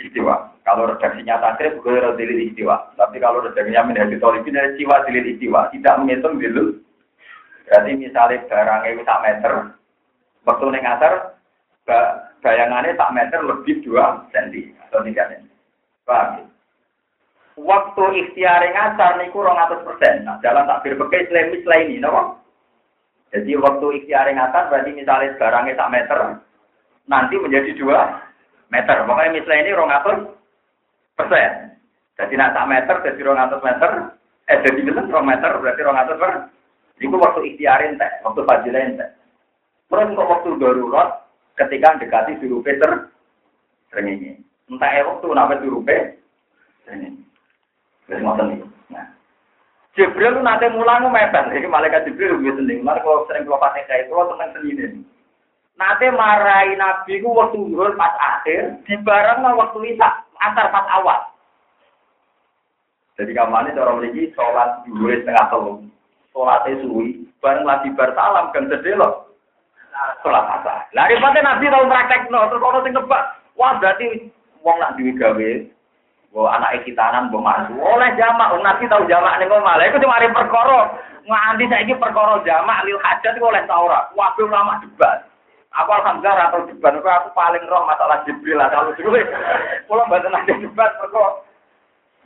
istiwa 0.00 0.54
kalau 0.64 0.88
redaksinya 0.88 1.42
takrib 1.42 1.82
gue 1.82 1.98
dilil 2.16 2.40
istiwa 2.48 2.94
tapi 2.96 3.20
kalau 3.20 3.44
redaksinya 3.44 3.84
menjadi 3.84 4.16
tolikin 4.22 4.56
dari 4.56 4.78
siwa 4.78 5.02
dilil 5.04 5.26
istiwa 5.34 5.68
tidak 5.74 5.98
menghitung 5.98 6.38
dilil 6.38 6.78
berarti 7.68 7.92
misalnya 7.98 8.46
barangnya 8.46 8.88
itu 8.94 9.02
tak 9.02 9.22
meter 9.26 9.52
waktu 10.46 10.64
neng 10.70 10.86
asar 10.86 11.12
bayangannya 12.40 12.96
tak 12.96 13.12
meter 13.12 13.40
lebih 13.42 13.82
dua 13.82 14.24
senti 14.30 14.72
atau 14.88 15.02
tiga 15.02 15.26
senti 15.28 15.50
paham 16.06 16.40
ya? 16.40 16.44
waktu 17.58 18.04
ikhtiar 18.24 18.62
ngasar 18.66 19.18
niku 19.18 19.42
rong 19.42 19.58
atus 19.58 19.84
persen. 19.86 20.26
Nah, 20.26 20.42
dalam 20.42 20.66
takbir 20.66 20.98
pakai 20.98 21.30
selain 21.30 21.90
ini, 21.90 22.02
no? 22.02 22.42
Jadi 23.30 23.50
waktu 23.58 23.86
ikhtiar 24.02 24.30
atas 24.30 24.70
berarti 24.70 24.90
misalnya 24.94 25.34
barangnya 25.38 25.78
tak 25.78 25.90
meter, 25.90 26.18
nanti 27.08 27.34
menjadi 27.36 27.70
dua 27.76 28.24
meter. 28.72 29.04
Pokoknya 29.04 29.34
misalnya 29.36 29.62
ini 29.64 29.76
rong 29.76 29.92
atas 29.92 30.18
persen. 31.14 31.52
Jadi 32.14 32.34
nak 32.38 32.54
tak 32.54 32.68
meter, 32.70 32.96
jadi 33.02 33.20
rong 33.26 33.40
atas 33.42 33.60
meter, 33.66 33.90
eh 34.46 34.58
jadi 34.62 34.80
misalnya 34.86 35.14
rong 35.14 35.26
meter 35.26 35.50
berarti 35.58 35.80
rong 35.82 35.98
atas 35.98 36.16
per. 36.18 36.32
Itu 37.02 37.16
waktu 37.18 37.40
ikhtiarin 37.54 37.98
teh, 37.98 38.10
waktu 38.22 38.40
fajilain 38.46 38.94
teh. 38.94 39.10
Terus 39.90 40.14
kok 40.14 40.30
waktu 40.30 40.48
darurat 40.62 41.26
ketika 41.58 41.98
dekati 41.98 42.38
suruh 42.38 42.62
Peter 42.62 43.10
sering 43.90 44.14
ini. 44.14 44.30
Entah 44.70 44.90
eh 44.94 45.02
waktu 45.02 45.26
napa 45.34 45.58
suruh 45.58 45.82
Peter 45.82 46.14
sering. 46.86 47.26
Terus 48.06 48.20
ngoten 48.22 48.62
Nah, 48.92 49.06
Jibril 49.96 50.44
nanti 50.44 50.68
mulang 50.68 51.08
mepet, 51.08 51.50
jadi 51.50 51.66
malaikat 51.66 52.04
Jibril 52.04 52.36
lebih 52.36 52.60
seneng. 52.60 52.84
Mari 52.84 53.00
kalau 53.00 53.24
sering 53.26 53.48
kalau 53.48 53.62
pakai 53.62 53.86
saya, 53.88 54.04
kalau 54.06 54.28
tentang 54.34 54.50
seni 54.54 54.70
ini. 54.76 55.00
Nanti 55.74 56.06
marahi 56.06 56.78
Nabi 56.78 57.18
ku 57.18 57.34
waktu 57.34 57.58
zuhur 57.58 57.98
pas 57.98 58.14
akhir, 58.14 58.78
di 58.86 58.94
barang 59.02 59.42
waktu 59.42 59.78
isak 59.94 60.22
antar 60.38 60.70
pas 60.70 60.86
awal. 61.02 61.18
Jadi 63.18 63.34
kamane 63.34 63.74
cara 63.74 63.94
mriki 63.98 64.30
sholat 64.38 64.86
zuhur 64.86 65.10
setengah 65.10 65.46
telu. 65.50 65.72
Sholatnya 66.30 66.78
suwi, 66.82 67.26
bareng 67.42 67.66
lagi 67.66 67.90
bersalam 67.94 68.54
kan 68.54 68.70
sedelok. 68.70 69.34
Sholat 70.22 70.46
asar. 70.62 70.86
Lah 70.94 71.10
ribate 71.10 71.42
Nabi 71.42 71.70
tau 71.70 71.90
praktekno, 71.90 72.40
terus 72.50 72.62
ono 72.62 72.78
sing 72.82 72.94
nebak. 72.94 73.22
Wah 73.54 73.78
berarti 73.78 74.30
wong 74.66 74.76
nak 74.82 74.98
duwe 74.98 75.14
gawe 75.14 75.50
Wah 76.34 76.58
anak 76.58 76.82
kitanan 76.82 77.30
mbok 77.30 77.46
masuk 77.46 77.78
oleh 77.78 78.10
jamak, 78.18 78.50
nabi 78.58 78.90
tahu 78.90 79.06
jamak 79.06 79.38
ning 79.38 79.46
malah 79.46 79.86
iku 79.86 80.02
cuma 80.02 80.18
arep 80.18 80.34
perkara. 80.34 80.98
Nganti 81.22 81.70
saiki 81.70 81.94
perkara 81.94 82.42
jamak 82.42 82.82
lil 82.82 82.98
hajat 82.98 83.38
oleh 83.38 83.62
Taurat. 83.70 84.10
Wabe 84.18 84.42
ulama 84.42 84.82
debat. 84.82 85.30
Aku 85.74 85.90
alhamdulillah 85.90 86.54
atau 86.54 86.70
debat 86.70 86.94
aku, 86.94 87.08
aku 87.10 87.28
paling 87.34 87.66
roh 87.66 87.82
masalah 87.82 88.22
Jibril 88.22 88.62
kalau 88.70 88.94
dulu. 88.94 89.18
Kula 89.90 90.06
mboten 90.06 90.30
ada 90.30 90.54
debat 90.54 90.90
perkara 91.02 91.42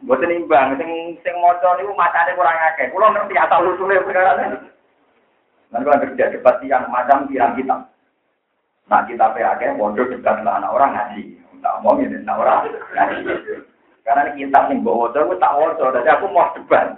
Mboten 0.04 0.30
imbang 0.30 0.78
sing 0.78 1.16
sing 1.26 1.34
maca 1.42 1.74
niku 1.74 1.96
macane 1.96 2.36
kurang 2.36 2.54
akeh. 2.54 2.86
Kula 2.92 3.10
ngerti 3.10 3.34
asal 3.34 3.66
usule 3.66 4.04
perkara 4.04 4.36
ini. 4.46 4.68
Nanti 5.72 5.84
kalau 5.84 6.02
kerja 6.06 6.30
debat 6.30 6.56
yang 6.62 6.86
macam 6.92 7.26
pirang 7.26 7.56
kitab. 7.56 7.88
Nah 8.86 9.02
kita 9.08 9.32
akeh 9.32 9.74
bodoh 9.74 10.06
debat 10.06 10.38
lah 10.44 10.60
anak 10.60 10.74
orang 10.76 10.92
ngaji. 10.94 11.40
Tak 11.58 11.82
omongin 11.82 12.14
anak 12.22 12.38
orang 12.38 12.58
ngaji. 12.94 13.64
Karena 14.06 14.28
ini 14.30 14.46
kitab 14.46 14.72
nih 14.72 14.80
bawa 14.80 15.12
waca, 15.12 15.20
tak 15.36 15.52
waca, 15.52 15.84
jadi 16.00 16.10
aku 16.16 16.26
mau 16.32 16.48
debat. 16.56 16.96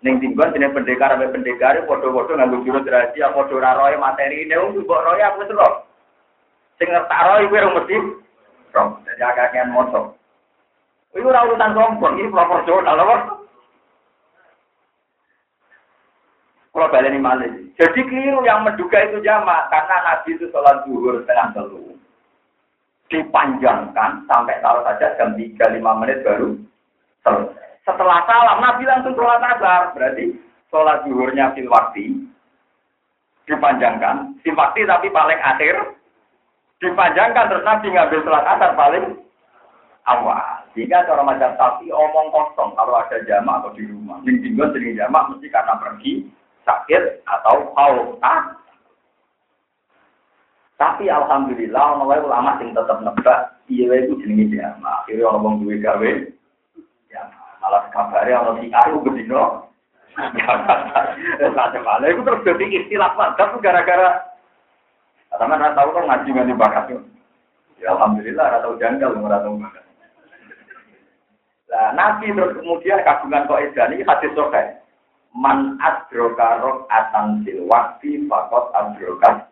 Neng 0.00 0.16
tinggal 0.16 0.48
jenis 0.56 0.72
pendekar 0.72 1.12
sampai 1.12 1.28
pendekar, 1.28 1.76
foto-foto 1.84 2.32
nggak 2.32 2.64
jurus 2.64 2.88
rahasia, 2.88 3.36
foto 3.36 3.60
raroy 3.60 4.00
materi 4.00 4.48
ini, 4.48 4.56
untuk 4.56 4.88
bawa 4.88 5.12
roy 5.12 5.20
aku 5.20 5.44
itu 5.44 5.52
loh. 5.52 5.84
Sing 6.80 6.88
tak 6.88 7.20
roy 7.28 7.44
gue 7.44 7.60
orang 7.60 7.76
mesti, 7.76 7.96
jadi 8.72 9.22
agak-agak 9.28 9.68
motor. 9.68 10.16
Itu 11.12 11.28
urutan 11.28 11.76
sombong, 11.76 12.16
ini 12.16 12.32
proporsional 12.32 12.96
loh. 12.96 13.20
Kalau 16.70 16.88
balik 16.88 17.12
ini 17.12 17.20
malah. 17.20 17.50
Jadi 17.76 18.00
keliru 18.08 18.40
yang 18.46 18.64
menduga 18.64 19.04
itu 19.04 19.20
jamaah, 19.20 19.68
karena 19.68 19.96
Nabi 20.00 20.38
itu 20.38 20.48
sholat 20.48 20.86
zuhur 20.88 21.20
setengah 21.20 21.52
telur 21.52 22.00
dipanjangkan 23.10 24.22
sampai 24.30 24.62
taruh 24.62 24.86
saja 24.86 25.18
jam 25.18 25.34
3-5 25.34 25.82
menit 25.98 26.22
baru 26.22 26.54
selesai. 27.26 27.69
Setelah 27.94 28.18
salam, 28.26 28.58
Nabi 28.62 28.82
langsung 28.86 29.14
sholat 29.18 29.42
asar. 29.42 29.90
Berarti 29.94 30.34
sholat 30.70 31.02
zuhurnya 31.06 31.50
fil 31.58 31.66
waktu 31.66 32.30
dipanjangkan. 33.50 34.38
Fil 34.46 34.54
waktu 34.54 34.86
tapi 34.86 35.10
paling 35.10 35.40
akhir 35.42 35.74
dipanjangkan. 36.78 37.50
Terus 37.50 37.66
Nabi 37.66 37.86
ngambil 37.90 38.20
sholat 38.22 38.44
asar 38.46 38.70
paling 38.78 39.04
awal. 40.06 40.62
Jika 40.78 41.02
cara 41.02 41.26
macam 41.26 41.50
sapi 41.58 41.90
omong 41.90 42.30
kosong 42.30 42.78
kalau 42.78 42.94
ada 42.94 43.18
jamak 43.26 43.66
atau 43.66 43.74
di 43.74 43.90
rumah. 43.90 44.22
Ning 44.22 44.38
tinggal 44.38 44.70
sering 44.70 44.94
jamak 44.94 45.26
mesti 45.26 45.50
karena 45.50 45.74
pergi, 45.82 46.30
sakit, 46.62 47.26
atau 47.26 47.74
haus. 47.74 48.14
Ah, 48.22 48.54
tapi 50.80 51.12
alhamdulillah 51.12 52.00
ono 52.00 52.08
ulama 52.08 52.56
sing 52.56 52.72
tetep 52.72 53.04
nebak 53.04 53.52
iya 53.68 54.00
itu 54.00 54.16
jenenge 54.24 54.56
jamaah. 54.56 55.04
Akhire 55.04 55.28
ono 55.28 55.38
wong 55.44 55.54
duwe 55.60 55.76
gawe 55.76 56.10
malah 57.60 57.86
kabare 57.92 58.32
ono 58.34 58.58
sing 58.58 58.72
aku 58.72 59.04
bedino. 59.04 59.68
Malah 60.16 62.08
itu 62.08 62.20
terus 62.24 62.44
jadi 62.44 62.64
istilah 62.82 63.14
mantap 63.14 63.54
gara-gara 63.62 64.26
sama 65.38 65.54
nggak 65.56 65.76
tahu 65.78 65.88
kan 65.94 66.04
ngaji 66.10 66.28
ngaji 66.34 66.54
bakat 66.58 66.84
Ya 67.78 67.94
alhamdulillah 67.94 68.44
nggak 68.50 68.62
tahu 68.66 68.74
janggal 68.82 69.10
nggak 69.14 69.42
tahu 69.46 69.54
bakat. 69.62 69.84
Nah, 71.70 71.94
Nabi 71.94 72.34
terus 72.34 72.58
kemudian 72.58 73.06
kagungan 73.06 73.46
kok 73.46 73.62
edani 73.62 74.02
hadis 74.02 74.34
sokai. 74.34 74.82
Man 75.30 75.78
adroka 75.78 76.58
rok 76.58 76.90
atan 76.90 77.46
sil 77.46 77.62
wakti 77.70 78.26
fakot 78.26 78.74
adroka 78.74 79.46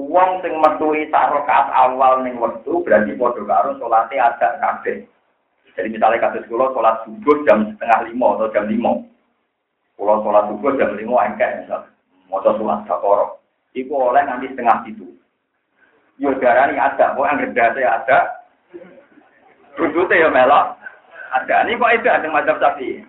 Uang 0.00 0.40
sing 0.40 0.56
metuhi 0.56 1.04
sak 1.12 1.28
rakaat 1.28 1.68
awal 1.76 2.24
ning 2.24 2.40
wektu 2.40 2.80
berarti 2.80 3.12
padha 3.12 3.44
karo 3.44 3.70
salate 3.76 4.16
ada 4.16 4.56
kabeh. 4.56 5.04
Jadi 5.72 5.88
misalnya 5.88 6.28
kasus 6.28 6.44
kula 6.52 6.68
salat 6.76 7.00
subuh 7.08 7.36
jam 7.48 7.72
setengah 7.72 8.12
lima 8.12 8.36
atau 8.36 8.52
jam 8.52 8.68
lima. 8.68 8.92
Kula 9.96 10.20
salat 10.20 10.44
subuh 10.52 10.72
jam 10.76 10.92
lima 11.00 11.16
engkek 11.32 11.64
misal. 11.64 11.88
Maca 12.28 12.50
salat 12.60 12.84
sakoro. 12.84 13.40
Iku 13.72 13.92
oleh 14.12 14.20
nanti 14.28 14.52
setengah 14.52 14.84
itu. 14.84 15.08
Yo 16.20 16.36
darani 16.36 16.76
ada, 16.76 17.16
kok 17.16 17.24
anggere 17.24 17.56
date 17.56 17.82
ada. 17.88 18.18
Rujute 19.80 20.12
ya 20.12 20.28
melok. 20.28 20.76
Ada. 21.32 21.64
Ini 21.64 21.80
kok 21.80 21.92
itu 21.96 22.08
ada 22.12 22.28
macam 22.28 22.60
sapi. 22.60 23.00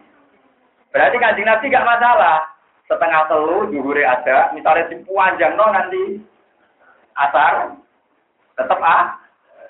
Berarti 0.96 1.18
kanjeng 1.20 1.44
Nabi 1.44 1.68
gak 1.68 1.84
masalah. 1.84 2.48
Setengah 2.88 3.28
telu, 3.28 3.68
juhure 3.76 4.08
ada. 4.08 4.56
Misalnya 4.56 4.88
si 4.88 4.96
panjang 5.04 5.60
no 5.60 5.68
nanti 5.68 6.24
asar 7.20 7.76
tetap 8.56 8.80
ah 8.82 9.18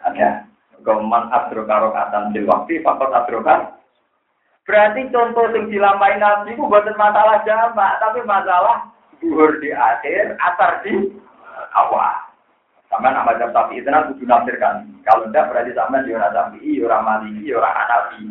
ada 0.03 0.52
goman 0.83 1.31
abdroka 1.31 1.89
rokatan 1.89 2.35
bil 2.35 2.45
waktu 2.51 2.83
fakot 2.83 3.09
abdroka 3.09 3.79
berarti 4.63 5.11
contoh 5.11 5.47
yang 5.51 5.67
dilampain 5.67 6.19
nabi 6.19 6.55
itu 6.55 6.63
bukan 6.63 6.95
masalah 6.95 7.43
jamak 7.43 7.99
tapi 7.99 8.23
masalah 8.23 8.93
duhur 9.23 9.55
di 9.63 9.71
akhir 9.71 10.35
asar 10.35 10.83
di 10.83 11.15
awal. 11.71 12.11
Sama 12.91 13.09
nama 13.09 13.33
jam 13.41 13.49
tapi 13.49 13.81
itu 13.81 13.89
nanti 13.89 14.13
kudu 14.21 14.29
nafsirkan 14.29 14.85
kalau 15.01 15.25
tidak 15.31 15.49
berarti 15.49 15.71
sama 15.73 16.05
di 16.05 16.13
orang 16.13 16.29
tapi 16.29 16.77
orang 16.85 17.01
maliki 17.01 17.49
orang 17.49 17.73
anabi 17.73 18.21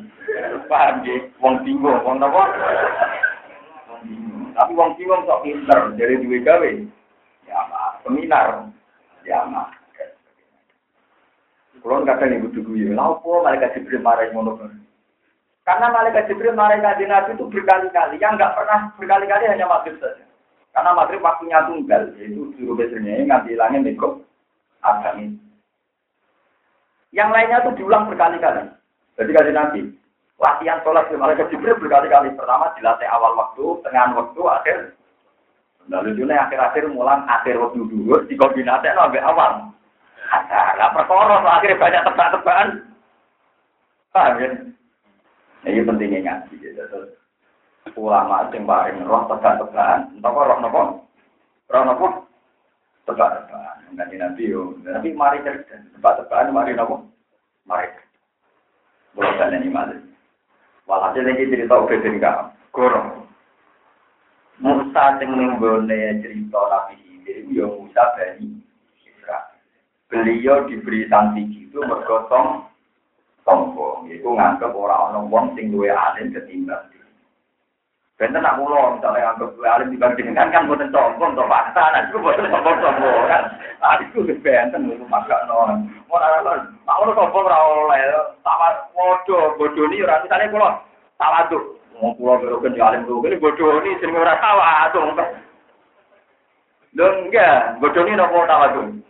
paham 0.70 1.02
ya? 1.02 1.16
Wong 1.42 1.54
bingung 1.66 1.98
wong 2.06 2.22
nopo 2.22 2.46
tapi 4.54 4.70
wong 4.78 4.94
bingung 4.94 5.26
sok 5.26 5.42
pinter 5.42 5.80
dari 5.98 6.14
dua 6.22 6.38
gawe. 6.46 6.70
Ya 7.50 7.58
seminar. 8.06 8.70
Kiamat. 9.26 9.81
Kalau 11.82 12.06
kadang 12.06 12.46
butuh 12.46 12.62
gue, 12.62 12.94
lalu 12.94 13.42
malaikat 13.42 13.74
Jibril 13.74 14.06
marah 14.06 14.30
ngono 14.30 14.54
Karena 15.66 15.86
malaikat 15.90 16.30
Jibril 16.30 16.54
marah 16.54 16.78
kaji 16.78 17.10
Nabi 17.10 17.34
itu 17.34 17.44
berkali-kali, 17.50 18.22
yang 18.22 18.38
nggak 18.38 18.54
pernah 18.54 18.94
berkali-kali 18.94 19.50
hanya 19.50 19.66
maghrib 19.66 19.98
saja. 19.98 20.22
Karena 20.70 20.94
maghrib 20.94 21.18
waktunya 21.26 21.58
tunggal, 21.66 22.14
yaitu 22.18 22.54
juru 22.54 22.78
besarnya 22.78 23.26
nggak 23.26 23.50
hilangin 23.50 23.82
mekop 23.82 24.22
agami. 24.82 25.34
Yang 27.10 27.30
lainnya 27.34 27.58
itu 27.66 27.70
diulang 27.82 28.06
berkali-kali. 28.06 28.62
Jadi 29.18 29.30
kaji 29.34 29.52
Nabi, 29.52 29.80
latihan 30.38 30.82
sholat 30.86 31.10
di 31.10 31.18
malaikat 31.18 31.50
Jibril 31.50 31.82
berkali-kali. 31.82 32.30
Pertama 32.38 32.70
dilatih 32.78 33.10
awal 33.10 33.34
waktu, 33.34 33.64
tengah 33.82 34.14
waktu, 34.14 34.42
akhir 34.46 34.78
Lalu 35.90 36.14
juga 36.14 36.46
akhir-akhir 36.46 36.94
mulang 36.94 37.26
akhir 37.26 37.58
waktu 37.58 37.82
dulu 37.82 38.22
dikombinasi 38.30 38.94
sampai 38.94 39.22
awal. 39.26 39.74
Ada 40.32 40.96
perkara 40.96 41.44
akhirnya 41.44 41.76
banyak 41.76 42.02
tebak-tebakan. 42.08 42.68
Paham 44.16 44.40
ya? 44.40 44.48
Nah, 45.62 45.68
ini 45.68 45.84
pentingnya 45.84 46.18
ngaji. 46.24 46.54
Gitu. 46.56 46.82
ulama 47.92 48.48
sing 48.48 48.64
paling 48.64 49.04
roh 49.04 49.28
tebak-tebakan. 49.28 50.16
Entah 50.16 50.32
roh 50.32 50.58
nopo? 50.64 50.82
Roh 51.68 51.82
nopo? 51.84 52.06
Tebak-tebakan. 53.04 53.92
Nanti 53.92 54.16
nanti 54.16 54.48
yo. 54.48 54.72
Tapi 54.80 55.12
mari 55.12 55.44
cerdas. 55.44 55.84
Tebak-tebakan 56.00 56.56
mari 56.56 56.72
nopo? 56.72 57.04
Mari. 57.68 57.92
Boleh 59.12 59.36
tanya 59.36 59.60
ini 59.60 59.68
malah. 59.68 60.00
Walhasil 60.88 61.28
ini 61.28 61.52
cerita 61.52 61.76
udah 61.76 62.00
enggak. 62.00 62.36
Gorong. 62.72 63.28
Musa 64.64 65.04
sing 65.20 65.28
ning 65.36 65.60
cerita 66.24 66.60
Nabi 66.70 66.94
Khidir 66.96 67.44
yo 67.52 67.82
Musa 67.82 68.16
bani. 68.16 68.61
beliau 70.12 70.68
diberi 70.68 71.08
sanksi 71.08 71.40
itu 71.64 71.80
bergotong 71.80 72.68
sombong 73.48 74.12
itu 74.12 74.28
nganggep 74.28 74.76
ora 74.76 75.08
ana 75.08 75.24
wong 75.24 75.56
sing 75.56 75.72
duwe 75.72 75.88
alim 75.88 76.28
ketimbang 76.36 76.92
Bener 78.20 78.38
nak 78.38 78.54
kula 78.54 78.94
misale 78.94 79.18
anggap 79.18 79.50
kula 79.58 79.68
alim 79.72 79.90
dibanding 79.90 80.36
kan 80.36 80.52
kan 80.54 80.68
mboten 80.68 80.94
sombong 80.94 81.34
to 81.34 81.42
Pak. 81.42 81.74
Nah 81.74 82.06
iku 82.06 82.22
mboten 82.22 82.54
sombong 82.54 82.76
sombong. 82.78 83.26
Nah 83.82 83.98
iku 83.98 84.22
wis 84.22 84.38
benten 84.46 84.86
niku 84.86 85.02
maksa 85.10 85.42
nang. 85.50 85.90
Ora 86.06 86.38
ana 86.38 86.70
tak 86.86 87.00
ono 87.02 87.18
sombong 87.18 87.50
ora 87.50 87.58
oleh. 87.66 87.98
Tawar 88.46 88.72
bodho 88.94 89.58
bodoni 89.58 90.06
ora 90.06 90.22
misale 90.22 90.46
kula 90.54 90.70
tawadhu. 91.18 91.58
Wong 91.98 92.14
kula 92.14 92.38
karo 92.38 92.62
kan 92.62 92.78
alim 92.78 93.10
kok 93.10 93.22
kene 93.26 93.42
bodoni 93.42 93.90
sing 93.98 94.14
ora 94.14 94.38
tawadhu. 94.38 95.02
Lha 96.92 97.06
enggak, 97.26 97.80
bodoni 97.82 98.12
napa 98.14 98.38
tawadhu? 98.46 99.02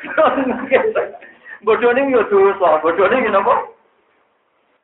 Bodoh 1.64 1.92
ini 1.92 2.16
yo 2.16 2.24
dosa, 2.32 2.80
bodoh 2.80 3.04
ini 3.12 3.28
nopo? 3.28 3.52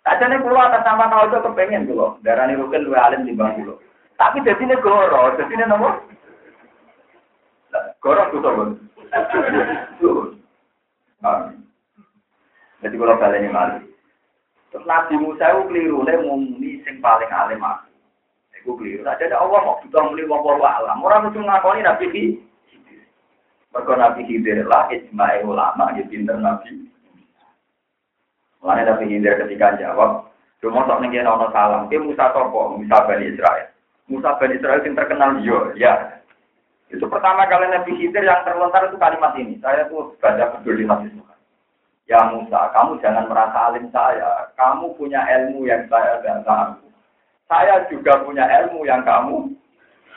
Sajane 0.05 0.39
kula 0.45 0.71
atas 0.71 0.85
nama 0.85 1.09
tahu 1.09 1.25
itu 1.33 1.39
kepengen 1.41 1.89
kula. 1.89 2.21
Darani 2.21 2.55
rukin 2.55 2.85
luwe 2.85 3.01
alim 3.01 3.25
timbang 3.25 3.59
kula. 3.59 3.75
Tapi 4.21 4.45
dadine 4.45 4.77
goro, 4.85 5.35
dadine 5.35 5.65
napa? 5.67 6.05
Goro 8.05 8.23
kudu 8.31 8.51
kon. 8.55 8.71
Jadi 12.85 12.95
kalau 13.01 13.17
kalian 13.19 13.49
ini 13.49 13.51
malu. 13.51 13.81
Terus 14.69 14.85
Nabi 14.85 15.15
Musa 15.17 15.49
itu 15.49 15.61
keliru, 15.73 16.05
dia 16.05 16.21
mumi 16.21 16.85
sing 16.85 17.01
paling 17.01 17.33
alim 17.33 17.65
aku. 17.65 17.89
Itu 18.53 18.77
keliru. 18.77 19.03
Jadi 19.03 19.33
Allah 19.33 19.59
mau 19.65 19.81
juga 19.81 20.05
muli 20.07 20.29
wong 20.29 20.61
alam. 20.61 21.01
Orang 21.01 21.33
itu 21.33 21.41
ngakoni 21.41 21.81
Nabi. 21.83 22.37
Mereka 23.77 23.93
Nabi 23.93 24.25
Khidir 24.25 24.65
lah, 24.65 24.89
ijma'i 24.89 25.45
ulama, 25.45 25.93
ya 25.93 26.09
pinter 26.09 26.41
Nabi. 26.41 26.89
Mana 28.65 28.89
tapi 28.89 29.05
hindar 29.05 29.37
ketika 29.45 29.77
jawab, 29.77 30.33
cuma 30.65 30.89
sok 30.89 31.05
nih 31.05 31.21
nono 31.21 31.53
salam. 31.53 31.85
Dia 31.93 32.01
Musa 32.01 32.33
Topo, 32.33 32.81
Musa 32.81 33.05
Bani 33.05 33.29
Israel. 33.29 33.69
Musa 34.09 34.33
Bani 34.41 34.57
Israel 34.57 34.81
yang 34.81 34.97
terkenal 34.97 35.31
yo, 35.45 35.77
ya. 35.77 36.25
Itu 36.89 37.05
pertama 37.05 37.45
kali 37.53 37.69
Nabi 37.69 38.01
Khidir 38.01 38.25
yang 38.25 38.49
terlontar 38.49 38.89
itu 38.89 38.97
kalimat 38.97 39.37
ini. 39.37 39.61
Saya 39.61 39.85
tuh 39.93 40.17
baca 40.25 40.57
peduli 40.57 40.89
Nabi 40.89 41.13
Tuhan. 41.13 41.39
Ya 42.09 42.33
Musa, 42.33 42.73
kamu 42.73 42.97
jangan 43.05 43.29
merasa 43.29 43.59
alim 43.69 43.93
saya. 43.93 44.49
Kamu 44.57 44.97
punya 44.97 45.21
ilmu 45.21 45.69
yang 45.69 45.85
saya 45.93 46.25
tidak 46.25 46.49
tahu. 46.49 46.81
Saya 47.45 47.85
juga 47.93 48.25
punya 48.25 48.49
ilmu 48.65 48.89
yang 48.89 49.05
kamu 49.05 49.53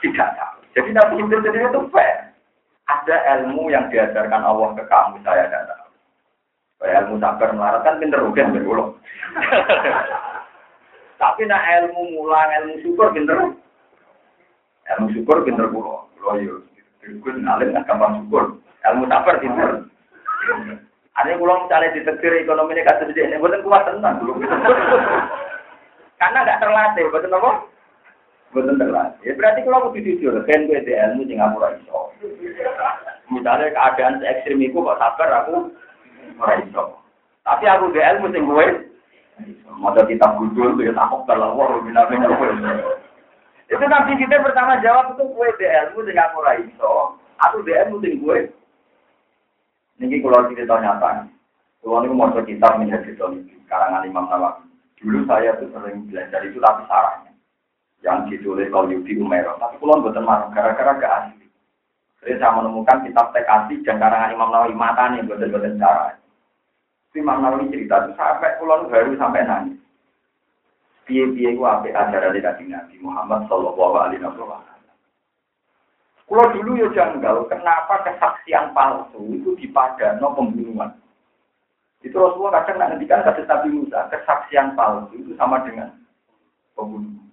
tidak 0.00 0.32
tahu. 0.32 0.58
Jadi 0.80 0.90
Nabi 0.96 1.12
Khidir 1.20 1.38
sendiri 1.44 1.68
itu 1.68 1.82
fair. 1.92 2.29
Ada 2.90 3.16
ilmu 3.38 3.70
yang 3.70 3.86
diajarkan 3.86 4.42
Allah 4.42 4.74
ke 4.74 4.82
kamu, 4.90 5.22
saya 5.22 5.46
tidak 5.46 5.70
tahu. 5.70 5.90
Kayak 6.80 6.98
ilmu 7.06 7.16
sabar 7.22 7.48
melarat 7.54 7.80
kan 7.86 8.02
pinter 8.02 8.18
ugen 8.24 8.50
berulo. 8.50 8.98
Tapi 11.22 11.44
nak 11.46 11.62
ilmu 11.84 12.18
mulang, 12.18 12.50
ilmu 12.64 12.74
syukur 12.82 13.12
pinter. 13.14 13.36
Ilmu 14.96 15.06
syukur 15.14 15.46
pinter 15.46 15.70
kulo. 15.70 16.10
Kulo 16.18 16.30
yo. 16.40 16.54
Gue 17.04 17.32
ngalim 17.36 17.76
kan 17.76 17.86
gampang 17.86 18.24
syukur. 18.24 18.58
Ilmu 18.88 19.04
sabar 19.06 19.38
pinter. 19.38 19.86
Ada 21.20 21.36
kulo 21.36 21.68
misalnya 21.68 21.94
ditetir 21.94 22.32
ekonomi 22.42 22.72
ini 22.74 22.88
kasih 22.88 23.06
sedih 23.12 23.28
ini, 23.28 23.36
bukan 23.36 23.60
kuat 23.60 23.84
tenang 23.86 24.24
dulu. 24.24 24.40
Karena 26.20 26.38
nggak 26.44 26.60
terlatih, 26.64 27.12
betul 27.12 27.36
apa? 27.36 27.50
Betul 28.50 28.82
terlatih. 28.82 29.22
Ya 29.22 29.32
berarti 29.38 29.62
kalau 29.62 29.94
aku 29.94 30.02
jujur, 30.02 30.34
kan 30.42 30.66
gue 30.66 30.82
di 30.82 30.90
ilmu 30.90 31.22
Singapura 31.30 31.78
iso. 31.78 32.10
Misalnya 33.30 33.70
keadaan 33.70 34.26
ekstrim 34.26 34.58
itu 34.58 34.74
kok 34.74 34.98
sabar 34.98 35.46
aku 35.46 35.70
Ora 36.40 36.58
iso. 36.58 36.98
Tapi 37.46 37.64
aku 37.70 37.94
ge 37.94 38.02
ilmu 38.02 38.26
sing 38.34 38.42
kowe. 38.48 38.66
Mata 39.80 40.02
kita 40.04 40.36
gudul 40.36 40.76
ya 40.82 40.92
takut 40.92 41.24
kalau 41.24 41.56
wah 41.56 41.80
bina 41.80 42.04
bina 42.10 42.28
Itu 43.70 43.84
nanti 43.86 44.12
kita 44.20 44.44
pertama 44.44 44.82
jawab 44.82 45.14
itu 45.14 45.24
gue 45.30 45.48
de 45.62 45.66
ilmu 45.70 45.98
sing 46.02 46.16
aku 46.18 46.34
ora 46.42 46.52
iso. 46.58 47.20
Aku 47.46 47.62
de 47.62 47.72
ilmu 47.86 48.02
sing 48.02 48.18
gue. 48.18 48.50
Niki 50.02 50.18
kalau 50.26 50.50
kita 50.50 50.74
nyata. 50.74 51.30
Kalau 51.80 52.02
ini 52.04 52.12
mau 52.12 52.28
kitab 52.44 52.76
menjadi 52.76 53.14
karangan 53.70 54.04
Imam 54.04 54.26
Nawawi. 54.26 54.68
Dulu 55.00 55.24
saya 55.24 55.56
tuh 55.56 55.72
sering 55.72 56.04
belajar 56.12 56.44
itu 56.44 56.60
tapi 56.60 56.84
sarahnya. 56.84 57.29
Yang 58.00 58.18
ditulis 58.32 58.72
kalau 58.72 58.88
Yudi 58.88 59.20
Umero. 59.20 59.60
Tapi 59.60 59.76
kalau 59.76 60.00
buatan 60.00 60.24
marah, 60.24 60.48
gara-gara 60.52 60.96
gak 60.96 61.14
asli. 61.20 61.46
Jadi 62.20 62.36
saya 62.36 62.52
menemukan 62.56 63.00
kitab 63.04 63.32
teks 63.32 63.48
asli 63.48 63.80
dan 63.80 63.96
karangan 63.96 64.32
Imam 64.36 64.52
Nawawi 64.52 64.76
mata 64.76 65.08
nih 65.08 65.24
buatan-buatan 65.24 65.80
cara. 65.80 66.16
Imam 67.16 67.40
Nawawi 67.40 67.72
cerita 67.72 68.04
itu 68.04 68.12
sampai 68.16 68.56
pulau 68.60 68.88
baru 68.88 69.16
sampai 69.16 69.44
nangis. 69.48 69.80
Piye-piye 71.08 71.58
ku 71.58 71.64
ape 71.66 71.90
ajaran 71.90 72.38
dari 72.38 72.70
Nabi 72.70 72.94
Muhammad 73.02 73.48
Shallallahu 73.50 73.96
Alaihi 73.98 74.22
Wasallam. 74.22 74.62
Kalau 76.30 76.46
dulu 76.54 76.78
ya 76.78 76.86
janggal, 76.94 77.50
kenapa 77.50 78.06
kesaksian 78.06 78.70
palsu 78.70 79.18
itu 79.34 79.50
dipadano 79.58 80.30
pembunuhan? 80.30 80.94
Itu 82.06 82.14
Rasulullah 82.14 82.62
kadang 82.62 82.78
nak 82.78 82.88
ngendikan 82.94 83.26
kata 83.26 83.42
Nabi 83.50 83.68
Musa, 83.74 84.06
kesaksian 84.14 84.78
palsu 84.78 85.18
itu 85.18 85.34
sama 85.34 85.66
dengan 85.66 85.90
pembunuhan. 86.78 87.29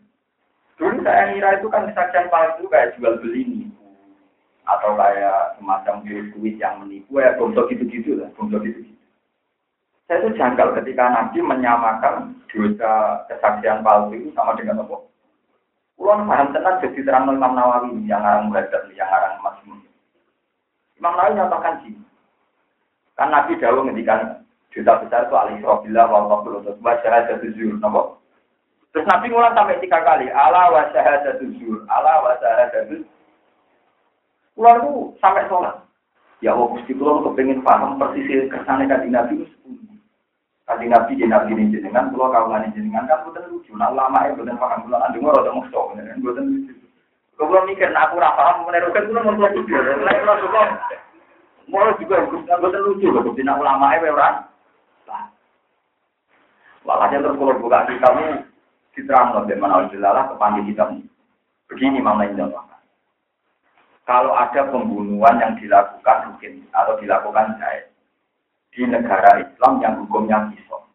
Dulu 0.77 1.01
saya 1.01 1.33
ngira 1.33 1.57
itu 1.57 1.67
kan 1.73 1.89
kesaksian 1.89 2.29
palsu 2.29 2.69
kayak 2.69 2.93
jual 2.95 3.17
beli 3.17 3.41
nipu 3.49 3.85
atau 4.69 4.93
kayak 4.93 5.57
semacam 5.57 6.05
kuis 6.05 6.55
yang 6.61 6.85
menipu 6.85 7.17
ya 7.17 7.33
bongso 7.33 7.65
gitu-gitu 7.65 8.13
lah, 8.21 8.29
bongso 8.37 8.61
gitu-gitu. 8.61 8.93
Saya 10.05 10.23
itu 10.23 10.37
janggal 10.37 10.77
ketika 10.77 11.09
Nabi 11.09 11.41
menyamakan 11.41 12.37
dosa 12.45 13.25
kesaksian 13.25 13.81
palsu 13.81 14.13
itu 14.21 14.29
sama 14.37 14.53
dengan 14.53 14.85
apa? 14.85 15.01
Pulau 15.97 16.21
paham 16.29 16.53
tenang 16.53 16.77
jadi 16.77 16.99
terang 17.01 17.25
Imam 17.25 17.57
Nawawi 17.57 18.05
yang 18.05 18.21
ngarang 18.21 18.53
muhadzab 18.53 18.85
yang 18.93 19.09
ngarang 19.09 19.41
Masmum. 19.41 19.81
Imam 20.93 21.17
Nawawi 21.17 21.41
nyatakan 21.41 21.81
sih. 21.81 21.97
Kan 23.17 23.33
Nabi 23.33 23.57
dahulu 23.57 23.89
ngendikan 23.89 24.45
dosa 24.69 25.01
besar 25.01 25.25
itu 25.25 25.33
alih 25.33 25.57
bila 25.57 26.05
wa 26.05 26.29
waqtul 26.29 26.61
utut 26.61 26.77
wa 26.85 26.93
zur 27.01 27.73
napa? 27.81 28.16
Terus 28.97 29.13
Nabi 29.13 29.29
ngulang 29.29 29.53
sampai 29.53 29.77
tiga 29.77 30.01
kali, 30.01 30.25
ala 30.33 30.73
wa 30.73 30.89
syahadatul 30.89 31.53
zur, 31.61 31.85
ala 31.85 32.17
wa 32.25 32.33
syahadatul 32.41 33.05
Pulau 34.57 34.73
itu 34.73 34.91
sampai 35.21 35.45
sholat. 35.45 35.85
Ya 36.41 36.57
Allah, 36.57 36.73
Gusti 36.73 36.97
Pulau 36.97 37.21
kepengen 37.29 37.61
paham 37.61 38.01
persis 38.01 38.49
kesannya 38.49 38.89
kaji 38.89 39.13
Nabi 39.13 39.45
Kali 40.65 40.89
nabi 40.89 41.13
di 41.13 41.29
nabi 41.29 41.53
ini 41.53 41.77
jenengan, 41.77 42.09
nggak 42.09 42.73
jenengan 42.73 43.05
kan 43.05 43.21
bukan 43.21 43.45
lucu. 43.53 43.69
Nah 43.77 43.93
lama 43.93 44.25
ya 44.25 44.33
bukan 44.33 44.57
paham, 44.57 44.89
bukan 44.89 44.97
anda 44.97 45.21
mau 45.21 45.29
rada 45.29 45.53
kan 45.53 46.17
bukan 46.17 46.43
lucu. 46.49 46.73
Belum 47.37 47.69
mikir, 47.69 47.93
aku 47.93 48.17
rasa 48.17 48.33
paham, 48.33 48.65
menerukan 48.65 49.05
itu 49.05 49.13
mau 49.13 49.29
lucu. 49.29 49.61
Suka, 49.61 50.63
mau 51.69 51.93
juga 52.01 52.25
bukan 52.33 52.81
lucu, 52.81 53.13
loh. 53.13 53.21
Bukti 53.29 53.45
nak 53.45 53.61
ulama 53.61 53.93
ya 53.93 54.09
orang. 54.09 54.35
Walhasil 56.81 57.21
terus 57.21 57.37
kalau 57.37 57.61
buka 57.61 57.85
kitabmu, 57.85 58.41
diterang 58.97 59.37
loh, 59.37 59.45
bagaimana 59.45 59.85
Allah 59.85 60.25
kepanggil 60.33 60.65
kitabmu. 60.73 61.05
Begini 61.69 62.01
mana 62.01 62.25
ini 62.25 62.41
Kalau 64.07 64.33
ada 64.33 64.61
pembunuhan 64.71 65.37
yang 65.37 65.53
dilakukan 65.59 66.17
mungkin 66.31 66.65
atau 66.73 66.97
dilakukan 66.97 67.59
jahit, 67.59 67.91
di 68.73 68.87
negara 68.87 69.43
Islam 69.43 69.83
yang 69.83 70.01
hukumnya 70.01 70.49
pisau. 70.49 70.87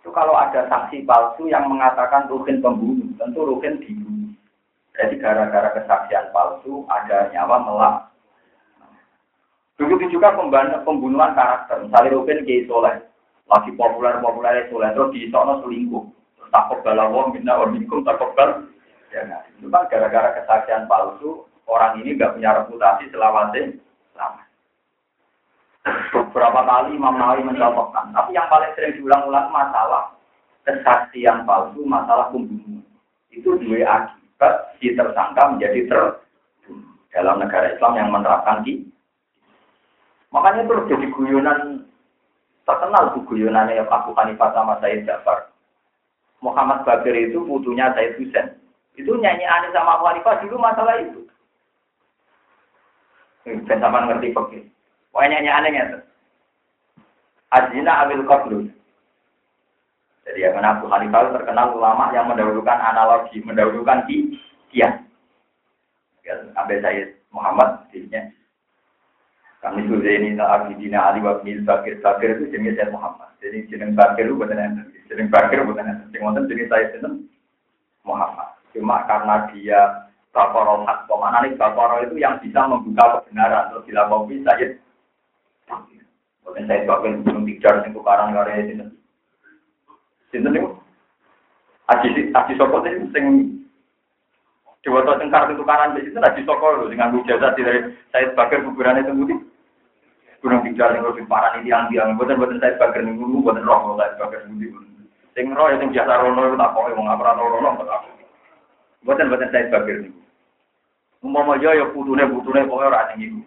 Itu 0.00 0.10
kalau 0.10 0.32
ada 0.34 0.64
saksi 0.66 1.04
palsu 1.04 1.46
yang 1.46 1.68
mengatakan 1.68 2.26
Rukin 2.26 2.64
pembunuh, 2.64 3.12
tentu 3.20 3.44
Rukin 3.44 3.78
dibunuh. 3.84 4.32
Jadi 4.96 5.20
gara-gara 5.20 5.76
kesaksian 5.76 6.32
palsu 6.32 6.88
ada 6.88 7.28
nyawa 7.30 7.56
melak. 7.62 7.96
Begitu 9.78 10.18
juga 10.18 10.34
pembunuhan 10.82 11.36
karakter. 11.36 11.84
Misalnya 11.84 12.16
Rukin 12.16 12.42
Kiai 12.48 12.66
lagi 13.48 13.70
populer-populer 13.76 14.68
Soleh, 14.68 14.92
terus 14.92 15.12
di 15.12 15.28
selingkuh. 15.32 16.17
Takut 16.48 16.80
balawong, 16.80 17.36
bina 17.36 17.58
orbikum, 17.60 18.04
takut 18.04 18.32
bal. 18.32 18.64
Ya, 19.08 19.24
nah, 19.24 19.40
itu 19.48 19.68
gara-gara 19.68 20.36
kesaksian 20.36 20.84
palsu, 20.84 21.48
orang 21.64 22.00
ini 22.04 22.16
nggak 22.16 22.36
punya 22.36 22.60
reputasi 22.60 23.08
selawatnya 23.08 23.80
selamat. 24.12 24.46
Beberapa 26.12 26.60
kali 26.68 26.92
Imam 26.92 27.16
Nawawi 27.16 27.48
mencontohkan. 27.48 28.12
Tapi 28.12 28.36
yang 28.36 28.52
paling 28.52 28.72
sering 28.76 29.00
diulang-ulang 29.00 29.48
masalah 29.48 30.12
kesaksian 30.68 31.48
palsu, 31.48 31.80
masalah 31.88 32.28
pembunuhan. 32.28 32.84
itu 33.28 33.54
dua 33.60 33.84
akibat 33.86 34.74
si 34.80 34.96
tersangka 34.96 35.52
menjadi 35.52 35.86
ter 35.86 36.02
dalam 37.12 37.40
negara 37.40 37.72
Islam 37.72 37.92
yang 37.96 38.08
menerapkan 38.12 38.64
di 38.64 38.84
makanya 40.28 40.68
terus 40.68 40.88
jadi 40.92 41.06
guyonan 41.12 41.60
terkenal 42.68 43.16
tuh 43.16 43.24
guyonannya 43.24 43.80
Abu 43.88 44.12
Hanifah 44.12 44.52
sama 44.52 44.76
Said 44.84 45.08
Ja'far 45.08 45.47
Muhammad 46.44 46.86
Bakir 46.86 47.14
itu 47.14 47.42
putunya 47.42 47.90
Said 47.94 48.18
Husain 48.18 48.54
itu 48.98 49.10
nyanyi 49.14 49.46
aneh 49.46 49.70
sama 49.74 49.98
Abu 49.98 50.10
Hanifah 50.10 50.42
dulu 50.42 50.58
masalah 50.58 50.98
itu. 50.98 51.22
Dan 53.46 53.78
sama 53.80 54.04
ngerti 54.04 54.34
pergi 54.34 54.60
pokoknya 55.14 55.40
nyanyi 55.40 55.50
anehnya 55.50 55.82
tuh. 55.94 56.02
Azina 57.48 58.04
Abil 58.04 58.26
Qadlu 58.28 58.68
jadi 60.28 60.52
yang 60.52 60.60
Abu 60.60 60.92
Hanifah 60.92 61.32
terkenal 61.32 61.72
ulama 61.72 62.12
yang 62.12 62.28
mendahulukan 62.28 62.76
analogi, 62.76 63.40
mendahulukan 63.40 64.04
dia. 64.04 65.00
Ya, 66.20 66.34
ambil 66.60 66.84
saya 66.84 67.08
Muhammad 67.32 67.88
dirinya. 67.88 68.28
Kami 69.58 69.90
sudah 69.90 70.12
ini 70.14 70.38
Abidina 70.38 71.10
Ali 71.10 71.18
wa 71.18 71.42
bin 71.42 71.66
Bakir 71.66 71.98
Bakir 71.98 72.38
itu 72.38 72.54
jenis 72.54 72.78
saya 72.78 72.94
Muhammad. 72.94 73.34
Jadi 73.42 73.66
jenis 73.66 73.90
Bakir 73.98 74.30
itu 74.30 74.38
bukan 74.38 74.54
yang 74.54 74.86
jenis 75.10 75.26
Bakir 75.34 75.66
bukan 75.66 75.82
yang 75.82 76.46
jenis 76.46 76.70
saya 76.70 76.94
itu 76.94 77.26
Muhammad. 78.06 78.54
Cuma 78.70 79.02
karena 79.10 79.50
dia 79.50 80.06
Bakoro 80.30 80.86
hak, 80.86 81.10
ke 81.10 81.14
mana 81.18 81.42
nih 81.42 81.58
Bakoro 81.58 82.04
itu 82.06 82.14
yang 82.22 82.38
bisa 82.38 82.62
membuka 82.70 83.26
kebenaran 83.26 83.74
terus 83.74 83.86
dilakukan 83.90 84.46
saya. 84.46 84.68
Bukan 86.46 86.68
saya 86.70 86.86
Bakir 86.86 87.18
belum 87.26 87.42
tiga 87.42 87.82
itu 87.82 87.98
karang 87.98 88.38
karya 88.38 88.62
itu. 88.62 88.86
Sinten 90.30 90.54
niku? 90.54 90.78
Aji 91.88 92.30
aji 92.30 92.52
soko 92.54 92.84
sing 92.84 93.10
sing 93.10 93.24
Dewa 94.84 95.02
sing 95.18 95.28
kartu 95.32 95.58
tukaran 95.58 95.96
di 95.96 96.06
situ 96.06 96.20
aji 96.20 96.46
soko 96.46 96.78
lho 96.78 96.92
sing 96.92 97.00
nganggo 97.00 97.24
jasa 97.26 97.56
dari 97.56 97.96
saya 98.14 98.30
sebagai 98.30 98.62
kuburan 98.62 99.00
itu 99.00 99.12
budi. 99.16 99.47
Gunung 100.38 100.62
Tidar 100.62 100.94
yang 100.94 101.02
lebih 101.02 101.26
parah 101.26 101.58
ini 101.58 101.74
yang 101.74 101.90
tiang 101.90 102.14
buatan 102.14 102.38
buatan 102.38 102.62
saya 102.62 102.78
sebagai 102.78 103.02
nunggu 103.02 103.42
buatan 103.42 103.66
roh 103.66 103.98
saya 103.98 104.14
sebagai 104.14 104.46
budi. 104.46 104.70
Sing 105.34 105.50
roh 105.50 105.66
sing 105.74 105.90
jasa 105.90 106.22
rono 106.22 106.54
tak 106.54 106.70
pokoknya 106.78 106.94
mau 106.94 107.04
ngapra 107.10 107.30
rono 107.34 107.70
tak 107.82 108.02
Buatan 109.02 109.30
buatan 109.34 109.50
saya 109.50 109.66
sebagai 109.66 109.94
nunggu. 110.06 110.22
Umpama 111.26 111.58
yo 111.58 111.74
yo 111.74 111.90
putune 111.90 112.22
putune 112.30 112.70
pokoknya 112.70 112.90
orang 112.94 113.18
ini. 113.18 113.42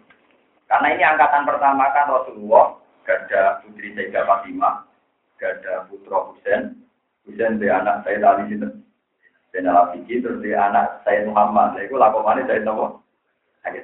Karena 0.67 0.87
ini 0.91 1.03
angkatan 1.03 1.47
pertama 1.47 1.87
kan 1.95 2.11
Rasulullah, 2.11 2.79
gada 3.03 3.59
putri 3.63 3.91
Sayyidah 3.91 4.23
Fatimah, 4.23 4.87
ada 5.39 5.83
putra 5.87 6.31
Husain, 6.31 6.79
Husain 7.27 7.59
dia 7.59 7.79
anak 7.79 8.07
saya 8.07 8.23
Ali 8.23 8.55
situ. 8.55 8.67
Dan 9.51 9.67
ala 9.67 9.91
fikir 9.91 10.23
terus 10.23 10.39
dia 10.39 10.63
anak 10.63 11.03
saya 11.03 11.27
Muhammad. 11.27 11.75
Saya 11.75 11.91
itu 11.91 11.95
lakukannya 11.99 12.47
saya 12.47 12.63
tahu. 12.63 13.03
Ayat. 13.67 13.83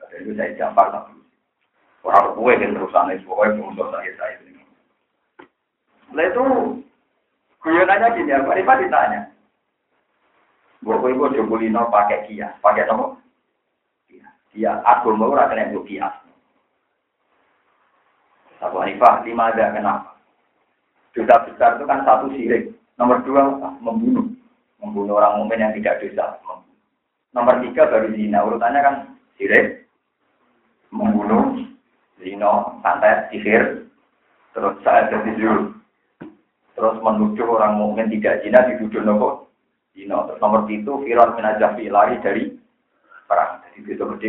Pada 0.00 0.14
itu 0.16 0.32
saya 0.32 0.56
Jafar 0.56 0.88
tapi 0.88 1.21
orang 2.02 2.34
kue 2.34 2.52
yang 2.58 2.74
terusan 2.74 3.14
itu 3.14 3.26
pokoknya 3.26 3.62
untuk 3.62 3.86
saya 3.94 4.12
saya 4.18 4.34
ini. 4.42 4.62
Setelah 6.10 6.26
itu 6.28 6.44
guyonannya 7.62 8.14
gini, 8.18 8.30
apa 8.34 8.52
Rifa 8.58 8.74
ditanya. 8.82 9.20
Bapak 10.82 11.14
ibu 11.14 11.30
Jokulino 11.30 11.86
pakai 11.94 12.26
kias, 12.26 12.58
pakai 12.58 12.90
apa? 12.90 13.14
Dia 14.52 14.82
agama 14.82 15.30
orang 15.30 15.54
kena 15.54 15.78
kias. 15.86 16.14
Abu 18.62 18.78
Hanifah 18.78 19.26
lima 19.26 19.50
ada 19.50 19.74
kenapa? 19.74 20.10
Dosa 21.12 21.44
besar 21.44 21.76
itu 21.76 21.84
kan 21.84 22.06
satu 22.06 22.30
sirik. 22.30 22.70
Nomor 22.94 23.26
dua 23.26 23.42
membunuh. 23.82 24.30
Membunuh 24.78 25.18
orang 25.18 25.42
mukmin 25.42 25.62
yang 25.66 25.74
tidak 25.74 25.98
dosa. 25.98 26.38
Nomor 27.34 27.58
tiga 27.58 27.90
baru 27.90 28.14
zina. 28.14 28.38
Urutannya 28.46 28.80
kan 28.80 28.94
sirik, 29.34 29.90
membunuh, 30.94 31.66
zina, 32.22 32.78
santet, 32.80 33.28
sihir, 33.28 33.86
terus 34.54 34.74
saat 34.86 35.10
jadi 35.10 35.74
Terus 36.72 36.96
menuduh 37.04 37.60
orang 37.60 37.76
mukmin 37.76 38.08
tidak 38.08 38.40
zina 38.40 38.64
dituduh 38.64 39.04
nopo 39.04 39.28
zina. 39.92 40.24
Terus 40.24 40.40
nomor 40.40 40.64
itu 40.72 40.92
viral 41.04 41.36
minajafi 41.36 41.92
lari 41.92 42.16
dari 42.24 42.48
perang. 43.28 43.60
Jadi 43.68 43.92
itu 43.92 44.02
gede 44.02 44.28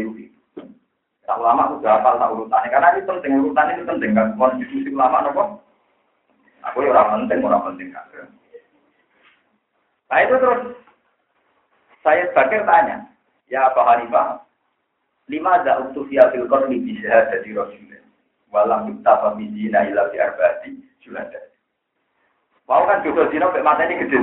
Tak 1.23 1.39
lama 1.39 1.71
sudah 1.71 2.03
hafal 2.03 2.19
tak 2.19 2.35
urutannya 2.35 2.67
karena 2.67 2.93
ini 2.99 3.07
penting 3.07 3.31
urutan 3.39 3.71
itu 3.71 3.87
penting 3.87 4.11
kan 4.11 4.35
konstitusi 4.35 4.91
ulama 4.91 5.23
nopo 5.23 5.63
Aku 6.71 6.83
ya 6.83 6.95
orang 6.95 7.27
penting, 7.27 7.43
orang 7.43 7.63
penting 7.71 7.91
kan. 7.91 8.07
Nah 10.07 10.19
itu 10.23 10.35
terus 10.39 10.61
saya 12.03 12.23
sebagai 12.31 12.63
tanya, 12.63 13.03
ya 13.51 13.67
Pak 13.71 13.87
Hanifah, 13.87 14.43
lima 15.31 15.61
ada 15.61 15.79
untuk 15.87 16.11
via 16.11 16.27
filkor 16.31 16.67
bisa 16.67 17.31
jadi 17.31 17.49
Rasulullah. 17.55 18.03
Walam 18.53 18.91
kita 18.91 19.13
pamizina 19.23 19.87
ila 19.89 20.11
fi 20.13 20.17
arba'ati 20.21 20.71
julada. 21.01 21.41
Mau 22.69 22.85
kan 22.87 23.03
juga 23.03 23.27
zina 23.33 23.49
sampai 23.49 23.65
mata 23.65 23.83
ini 23.83 24.01
gede. 24.05 24.19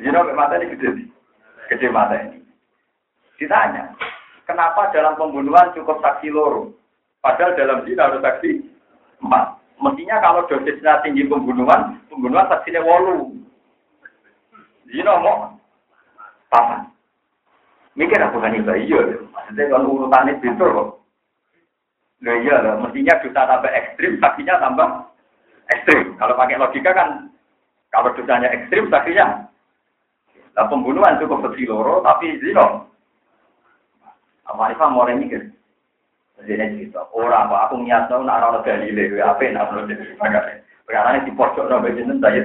Zina 0.00 0.24
sampai 0.24 0.34
mata 0.34 0.54
ini 0.58 0.72
gede. 0.72 0.90
Gede 1.68 1.86
mata 1.92 2.16
ini. 2.16 2.40
Ditanya, 3.36 3.92
kenapa 4.48 4.88
dalam 4.90 5.20
pembunuhan 5.20 5.70
cukup 5.76 6.00
saksi 6.00 6.32
loro? 6.32 6.72
Padahal 7.20 7.54
dalam 7.54 7.84
zina 7.84 8.08
harus 8.08 8.24
saksi 8.24 8.50
empat. 9.20 9.60
Mestinya 9.76 10.16
kalau 10.24 10.48
dosisnya 10.48 11.04
tinggi 11.04 11.28
pembunuhan, 11.28 12.00
pembunuhan 12.08 12.48
saksinya 12.48 12.80
wolu. 12.80 13.36
Zino 14.88 15.12
mau 15.20 15.52
papan. 16.48 16.88
Mikir 17.96 18.20
aku 18.20 18.36
kan 18.44 18.52
itu 18.52 18.92
iya, 18.92 19.00
maksudnya 19.32 19.72
kalau 19.72 19.96
urutannya 19.96 20.36
pintu 20.44 20.68
kok. 20.68 21.00
Nah 22.20 22.36
iya 22.44 22.60
lah, 22.60 22.74
mestinya 22.80 23.16
dosa 23.24 23.42
tambah 23.48 23.72
ekstrim, 23.72 24.20
saksinya 24.20 24.60
tambah 24.60 24.88
ekstrim. 25.72 26.12
Kalau 26.20 26.36
pakai 26.36 26.60
logika 26.60 26.92
kan, 26.92 27.32
kalau 27.88 28.12
dosanya 28.12 28.52
ekstrim, 28.52 28.92
saksinya. 28.92 29.48
Nah 30.52 30.64
pembunuhan 30.68 31.16
cukup 31.20 31.48
kecil 31.52 31.72
loro, 31.72 32.04
tapi 32.04 32.36
zino. 32.40 32.84
Apa 34.44 34.76
mau 34.92 35.08
mikir? 35.08 35.56
Jadi 36.36 36.52
cerita, 36.52 37.00
orang 37.16 37.48
apa 37.48 37.56
aku 37.64 37.80
niat 37.80 38.12
tahu 38.12 38.20
nak 38.20 38.44
orang 38.44 38.60
Galileo, 38.60 39.24
apa 39.24 39.40
yang 39.40 39.56
perlu 39.56 39.88
jadi 39.88 40.04
Perkara 40.86 41.16
ini 41.16 41.26
di 41.26 41.32
pojok 41.32 41.66
nabi 41.66 41.96
jeneng 41.96 42.20
saya. 42.20 42.44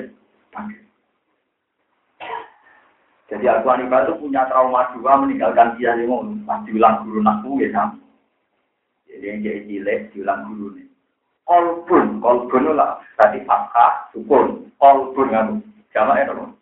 Jadi 3.32 3.47
aku 3.47 3.71
Hanifah 3.71 4.03
itu 4.03 4.13
punya 4.19 4.43
trauma 4.51 4.91
dua 4.91 5.15
meninggalkan 5.23 5.79
dia 5.79 5.95
yang 5.95 6.11
mau 6.43 6.59
diulang 6.67 7.07
guru 7.07 7.23
nakku 7.23 7.63
ya 7.63 7.71
sama. 7.71 7.95
Jadi 9.07 9.23
yang 9.23 9.39
jadi 9.39 9.61
cilik 9.63 9.99
diulang 10.11 10.51
guru 10.51 10.75
nih. 10.75 10.88
Kolbun, 11.47 12.19
kolbun 12.19 12.75
lah 12.75 12.99
tadi 13.15 13.39
fathah, 13.47 14.11
sukun, 14.11 14.67
kolbun 14.75 15.32
kamu. 15.32 15.55
Jamak 15.95 16.19
ya 16.19 16.32
dong. 16.32 16.59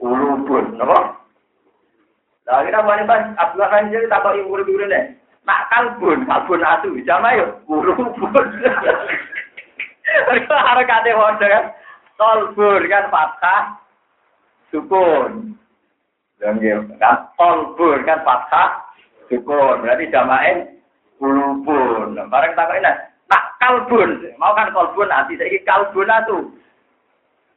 Ulubun, 0.00 0.76
nopo. 0.76 1.24
Lah 2.48 2.60
kita 2.68 2.80
wanita 2.84 3.32
Abdullah 3.40 3.68
kan 3.72 3.88
jadi 3.88 4.12
tak 4.12 4.28
tahu 4.28 4.44
ibu 4.44 4.60
ibu 4.60 4.76
nih. 4.76 5.16
Nak 5.48 5.72
kalbun, 5.72 6.28
kalbun 6.28 6.60
atu, 6.60 6.92
jama 7.08 7.32
yo 7.32 7.48
kurupun. 7.64 8.28
Harus 10.52 10.84
kate 10.84 11.10
hoda 11.16 11.46
kan. 11.48 11.64
Kalbun 12.20 12.82
kan 12.92 13.08
fathah, 13.08 13.80
sukun. 14.72 15.54
Dan 16.40 16.58
kan 16.98 17.30
kalbun 17.38 18.02
kan 18.02 18.18
fathah, 18.26 18.82
sukun. 19.30 19.84
Berarti 19.84 20.10
jamain 20.10 20.80
kulubun. 21.22 22.18
Bareng 22.32 22.52
tak 22.58 22.74
ini, 22.74 22.92
nak 23.30 23.44
kalbun, 23.62 24.18
mau 24.40 24.56
kan 24.58 24.74
kalbun 24.74 25.06
nanti 25.06 25.38
saya 25.38 25.54
kalbun 25.62 26.10
atu. 26.10 26.38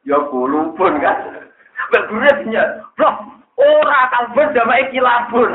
Ya 0.06 0.22
kulubun 0.30 1.02
kan. 1.02 1.42
Berbunyinya, 1.90 2.86
bro, 2.94 3.10
ora 3.58 4.00
kalbun 4.14 4.54
jamain 4.54 4.86
kilabun. 4.94 5.50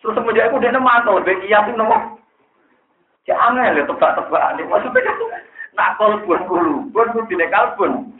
Terus 0.00 0.16
kemudian 0.16 0.48
aku 0.48 0.62
udah 0.62 0.72
nemantau, 0.72 1.18
lebih 1.20 1.44
kias 1.44 1.66
itu 1.66 1.76
nemu. 1.76 1.98
Aneh 3.30 3.78
ya 3.78 3.86
tebak-tebak 3.86 4.58
ini. 4.58 4.66
Maksudnya 4.66 5.06
kan, 5.06 5.16
nak 5.78 5.94
kolbun 5.98 6.40
kulubun, 6.50 7.06
pun 7.14 7.24
tidak 7.30 7.50
kalbun. 7.50 8.10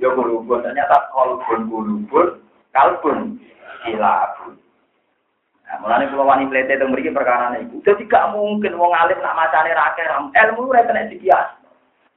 Ya 0.00 0.08
kulubun, 0.16 0.64
ternyata 0.64 1.12
kolbun 1.12 1.68
kulubun, 1.68 2.40
kalbun 2.72 3.36
kilabun. 3.84 4.56
Nah, 5.68 5.76
mulane 5.84 6.10
kula 6.10 6.24
wani 6.26 6.50
plete 6.50 6.80
teng 6.80 6.90
mriki 6.90 7.14
perkara 7.14 7.54
niku. 7.54 7.78
Dadi 7.86 8.08
gak 8.08 8.34
mungkin 8.34 8.74
wong 8.74 8.90
alim 8.90 9.20
nak 9.22 9.36
macane 9.38 9.70
ra 9.70 9.94
keram. 9.94 10.34
Ilmu 10.34 10.72
ora 10.72 10.82
kena 10.82 11.06
dikias. 11.06 11.52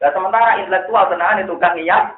Sementara 0.02 0.58
intelektual 0.58 1.12
tenan 1.12 1.44
itu 1.44 1.54
kan 1.62 1.78
iya. 1.78 2.18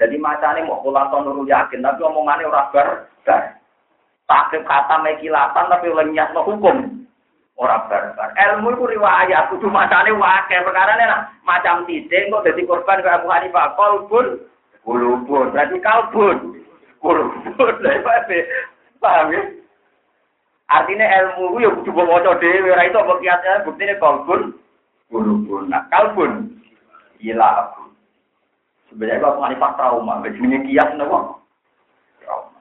Jadi 0.00 0.18
macane 0.18 0.66
mau 0.66 0.82
kula 0.82 1.06
nurul 1.12 1.46
yakin 1.46 1.78
tapi 1.78 2.02
omongane 2.02 2.42
ora 2.42 2.72
bar 2.74 3.06
bar. 3.22 3.60
Takrib 4.26 4.66
kata 4.66 4.98
mekilatan 5.04 5.70
tapi 5.70 5.92
oleh 5.92 6.10
no 6.10 6.42
hukum. 6.42 7.04
Orang 7.54 7.86
barbar. 7.86 8.34
Ilmu 8.34 8.74
itu 8.74 8.98
riwayat, 8.98 9.46
kudu 9.46 9.70
macane 9.70 10.10
wakil. 10.10 10.66
Perkara 10.66 10.98
ini 10.98 11.06
macam 11.46 11.86
titik, 11.86 12.26
kok 12.26 12.42
jadi 12.42 12.66
korban 12.66 12.98
ke 12.98 13.06
Abu 13.06 13.30
Hanifah. 13.30 13.78
Kulubun, 14.84 15.50
berarti 15.50 15.80
kalbun. 15.80 16.60
Kulubun, 17.00 17.74
paham 19.00 19.32
ya? 19.32 19.42
Artinya 20.68 21.04
ilmu 21.04 21.60
ya 21.60 21.68
kudu 21.72 21.92
maca 21.92 22.40
dhewe, 22.40 22.72
ora 22.72 22.88
itu 22.88 22.96
apa 22.96 23.12
kiasnya 23.20 23.64
buktine 23.64 23.96
kalbun. 24.00 24.56
Kulubun, 25.08 25.72
nah 25.72 25.84
kalbun. 25.88 26.60
Ila 27.24 27.48
aku. 27.68 27.88
Sebenarnya 28.92 29.24
kalau 29.24 29.40
manifat 29.40 29.72
trauma, 29.80 30.20
jenenge 30.28 30.68
kias 30.68 30.92
napa? 31.00 31.40
Trauma. 32.20 32.60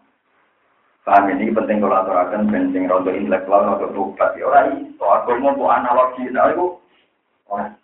Paham 1.03 1.27
ini 1.35 1.51
penting 1.51 1.83
kalau 1.83 1.99
aturakan 1.99 2.47
penting 2.47 2.87
rondo 2.87 3.11
intelektual 3.11 3.67
rondo 3.67 3.91
tobat 3.91 4.39
ya 4.39 4.47
orang 4.47 4.87
itu 4.87 5.03
agama 5.03 5.51
bu 5.51 5.67
analogi 5.67 6.31
nah 6.31 6.47
itu 6.47 6.79
orang 7.51 7.75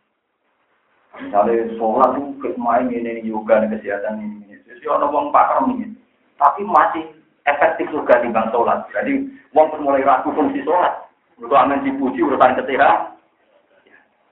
misalnya 1.17 1.73
sholat 1.81 2.21
itu 2.21 2.49
main 2.61 2.85
ini 2.93 3.25
juga 3.25 3.65
kesehatan 3.65 4.21
ini 4.21 4.61
jadi 4.69 4.85
orang 4.93 5.09
uang 5.09 5.27
pakar 5.33 5.65
ini 5.65 5.89
tapi 6.37 6.61
masih 6.61 7.09
efektif 7.49 7.89
juga 7.89 8.21
di 8.21 8.29
bang 8.29 8.53
sholat 8.53 8.85
jadi 8.93 9.25
uang 9.57 9.81
mulai 9.81 10.05
ragu 10.05 10.29
fungsi 10.37 10.61
sholat 10.61 11.09
untuk 11.41 11.57
amin 11.57 11.81
dipuji 11.81 12.21
urutan 12.21 12.53
kesehatan 12.53 13.17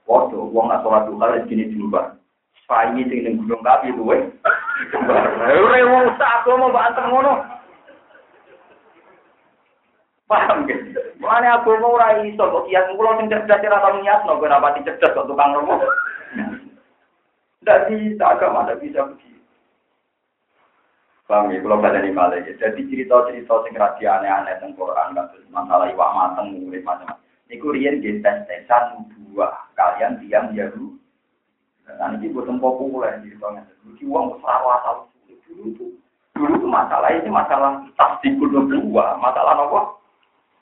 Waduh, 0.08 0.48
uang 0.48 0.72
nggak 0.72 0.80
sholat 0.80 1.04
dulu 1.04 1.20
harus 1.20 1.44
gini 1.52 1.68
juga. 1.68 2.16
Saya 2.64 2.96
ini 2.96 3.04
tinggal 3.12 3.44
gunung 3.44 3.60
kapi 3.60 3.92
eh. 3.92 4.22
Rewu 5.52 5.96
aku 6.16 6.50
mau 6.56 6.72
banter 6.72 7.04
ngono. 7.04 7.44
Paham 10.28 10.64
gitu? 10.68 11.00
Mana 11.20 11.60
aku 11.60 11.76
mau 11.80 11.96
ora 11.96 12.20
iso 12.24 12.40
kok 12.40 12.68
kias 12.68 12.88
kula 12.92 13.16
sing 13.16 13.32
cerdas 13.32 13.64
ora 13.64 13.80
tau 13.80 13.96
niatno 13.96 14.36
kowe 14.36 14.44
ora 14.48 14.60
pati 14.60 14.84
cerdas 14.84 15.12
kok 15.16 15.28
tukang 15.28 15.56
romo. 15.56 15.76
Ndak 17.64 17.90
bisa 17.90 18.24
agama 18.24 18.64
ndak 18.64 18.80
bisa 18.82 19.02
begitu. 19.08 19.42
Paham 21.28 21.52
ya, 21.52 21.60
kalau 21.60 21.82
pada 21.84 22.00
ini 22.00 22.14
malah 22.14 22.40
ya. 22.40 22.56
Jadi 22.56 22.88
cerita-cerita 22.88 23.54
sing 23.68 23.76
rahasia 23.76 24.16
aneh-aneh 24.16 24.56
tentang 24.56 24.80
Quran, 24.80 25.12
masalah 25.52 25.84
iwak 25.92 26.14
mateng, 26.16 26.56
murid 26.56 26.80
macam-macam. 26.80 27.20
Niku 27.52 27.68
riyen 27.72 28.00
nggih 28.00 28.24
tes-tesan 28.24 29.08
dua 29.12 29.52
kalian 29.76 30.20
diam 30.24 30.52
Yahudi. 30.56 30.96
Nah 31.88 32.12
ini 32.16 32.32
buatan 32.32 32.60
populer 32.60 33.16
ceritanya. 33.24 33.64
Jadi 33.64 34.04
uang 34.04 34.36
sarawat 34.44 34.84
tahu 34.84 34.98
dulu 35.48 35.62
itu. 35.72 35.86
Dulu 36.36 36.52
itu 36.60 36.68
masalah 36.68 37.08
ini 37.12 37.28
masalah 37.32 37.80
tasdikul 37.96 38.52
dua, 38.68 39.16
masalah 39.16 39.56
apa? 39.56 39.98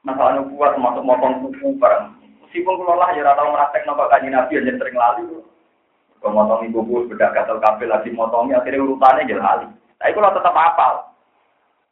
masalah 0.06 0.38
nubuat 0.38 0.78
termasuk 0.78 1.02
motong 1.02 1.34
kuku 1.42 1.74
barang. 1.82 2.14
Meskipun 2.46 2.78
kalau 2.78 2.94
lah 2.94 3.10
ya 3.10 3.26
tahu 3.34 3.50
meraktek 3.50 3.82
nopo 3.90 4.06
kaji 4.06 4.30
nabi 4.30 4.62
aja 4.62 4.72
sering 4.78 4.94
lali. 4.94 5.22
Kalau 5.26 5.45
motong 6.30 6.66
ibu 6.66 6.80
bus 6.82 7.08
bedak 7.10 7.34
gatel 7.34 7.58
kabel 7.58 7.90
lagi 7.90 8.10
motongnya 8.14 8.62
akhirnya 8.62 8.82
urutannya 8.82 9.28
jadi 9.28 9.42
lali. 9.42 9.66
Tapi 9.98 10.12
kalau 10.12 10.34
tetap 10.36 10.54
apal. 10.54 10.94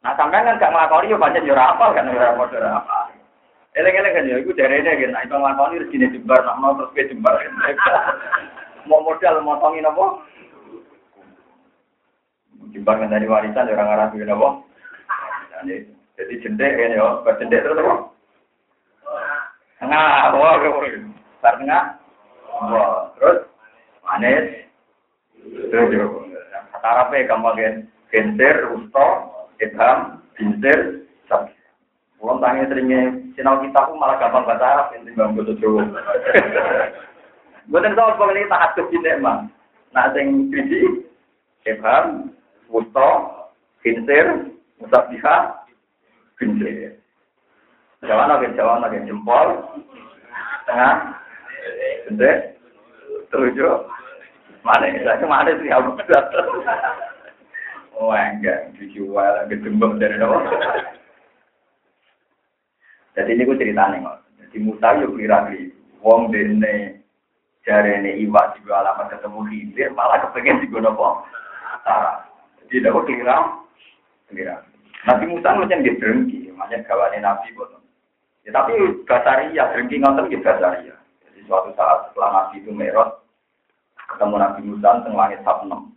Nah 0.05 0.13
sampai 0.13 0.45
kan 0.45 0.61
gak 0.61 0.71
ngelakoni 0.71 1.11
ya 1.11 1.17
banyak 1.17 1.45
jurah 1.45 1.73
apal 1.73 1.89
kan 1.93 2.09
jurah 2.09 2.33
apal 2.33 2.47
jurah 2.49 2.71
apal. 2.77 3.15
Eleng-eleng 3.75 4.15
kan 4.15 4.29
ya, 4.31 4.39
itu 4.39 4.55
ini 4.55 4.87
kan, 4.87 5.11
nah 5.11 5.21
itu 5.27 5.35
ngelakoni 5.35 5.83
rezeki 5.83 6.15
jembar, 6.15 6.47
nak 6.47 6.63
mau 6.63 6.79
terus 6.79 6.95
ke 6.95 7.11
jembar. 7.11 7.35
Mau 8.87 9.01
modal 9.03 9.43
motongin 9.43 9.83
apa? 9.83 10.23
Jembar 12.71 13.03
kan 13.03 13.11
dari 13.11 13.27
warisan, 13.27 13.67
orang 13.67 13.91
arah 13.97 14.07
juga 14.15 14.31
apa? 14.31 14.49
Jadi 16.15 16.33
jendek 16.39 16.71
ini 16.79 16.95
ya, 16.95 17.19
berjendek 17.27 17.67
terus 17.67 17.81
apa? 17.83 17.95
Tengah, 19.83 20.39
wah, 20.39 20.55
tengah, 21.43 21.83
wah, 22.55 23.11
terus 23.19 23.43
kata 26.71 26.87
Arabnya 26.87 27.27
kamu 27.29 27.49
gen, 27.57 27.75
genser, 28.13 28.57
usto, 28.73 29.07
ibham, 29.61 30.21
binser, 30.37 31.07
sabi. 31.25 31.51
Pulang 32.21 32.39
tanya 32.39 32.69
seringnya 32.71 33.01
sinau 33.35 33.59
kita 33.59 33.85
pun 33.89 33.99
malah 33.99 34.17
gampang 34.17 34.47
bahasa 34.47 34.65
Arab 34.65 34.87
yang 34.95 35.03
timbang 35.05 35.35
bahasa 35.35 35.53
Jawa. 35.59 35.83
Bukan 37.69 37.97
tahu 37.97 38.07
apa 38.13 38.23
ini 38.31 38.49
tak 38.49 38.61
hadap 38.61 38.87
ini 38.93 39.09
emang. 39.09 39.39
Nah, 39.91 40.11
yang 40.13 40.47
biji, 40.53 41.05
ibham, 41.65 42.31
usto, 42.69 43.09
binser, 43.81 44.53
musabihah, 44.79 45.65
Bintik. 46.35 46.99
Jawa 48.03 48.27
lagi, 48.27 48.51
Jawa 48.59 48.83
lagi 48.83 49.07
jempol, 49.07 49.55
tengah, 50.67 51.15
bintik, 52.05 52.59
tujuh, 53.31 53.87
mana 54.65 54.89
ini? 54.89 55.05
Saya 55.05 55.21
mana 55.29 55.53
sih 55.61 55.69
aku 55.69 55.93
Oh 57.95 58.11
enggak, 58.11 58.75
dijual 58.75 59.45
lagi 59.45 59.55
tembem 59.63 59.95
dari 59.95 60.19
bawah. 60.19 60.43
Jadi 63.15 63.31
ini 63.31 63.47
gue 63.47 63.55
cerita 63.55 63.87
nih, 63.87 64.03
jadi 64.43 64.57
Musa 64.59 64.99
yuk 64.99 65.15
kira 65.15 65.47
wong 66.03 66.27
dene 66.35 66.99
jari 67.63 68.03
ini 68.03 68.27
iwak 68.27 68.59
juga 68.59 68.83
alamat 68.83 69.15
ketemu 69.15 69.39
hilir, 69.47 69.89
malah 69.95 70.19
kepengen 70.27 70.67
juga 70.67 70.91
nopo. 70.91 71.23
Jadi 72.61 72.83
tidak 72.83 73.07
kira, 73.07 73.35
kira. 74.29 74.55
Nabi 75.07 75.25
Musa 75.31 75.55
macam 75.55 75.79
dia 75.79 75.95
berhenti, 75.95 76.51
macam 76.51 76.83
kawannya 76.85 77.23
Nabi 77.23 77.55
boten. 77.57 77.81
Ya, 78.45 78.53
tapi 78.53 78.77
Basaria, 79.09 79.71
berhenti 79.73 79.97
ngotot 79.97 80.29
di 80.29 80.37
Basaria. 80.43 80.95
Jadi 81.25 81.39
suatu 81.49 81.73
saat 81.73 82.11
setelah 82.11 82.29
Nabi 82.29 82.61
itu 82.61 82.69
merot, 82.75 83.24
ketemu 84.15 84.35
Nabi 84.39 84.61
Musa 84.63 85.03
teng 85.03 85.13
langit 85.19 85.43
enam. 85.43 85.91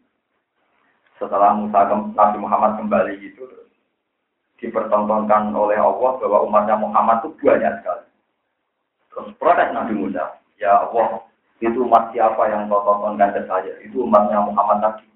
Setelah 1.23 1.55
Musa 1.55 1.87
Nabi 2.19 2.37
Muhammad 2.43 2.83
kembali 2.83 3.14
itu 3.23 3.47
dipertontonkan 4.59 5.55
oleh 5.55 5.79
Allah 5.79 6.19
bahwa 6.19 6.39
umatnya 6.51 6.75
Muhammad 6.75 7.23
itu 7.23 7.31
banyak 7.39 7.75
sekali. 7.79 8.07
Terus 9.14 9.31
protes 9.39 9.71
Nabi 9.71 9.95
Musa, 9.95 10.35
ya 10.59 10.83
Allah, 10.83 11.23
itu 11.62 11.79
umat 11.87 12.11
siapa 12.11 12.43
yang 12.51 12.66
kau 12.66 12.83
tontonkan 12.83 13.35
ke 13.35 13.47
saya? 13.47 13.79
Itu 13.87 14.03
umatnya 14.03 14.43
Muhammad 14.43 14.79
Nabi. 14.83 15.07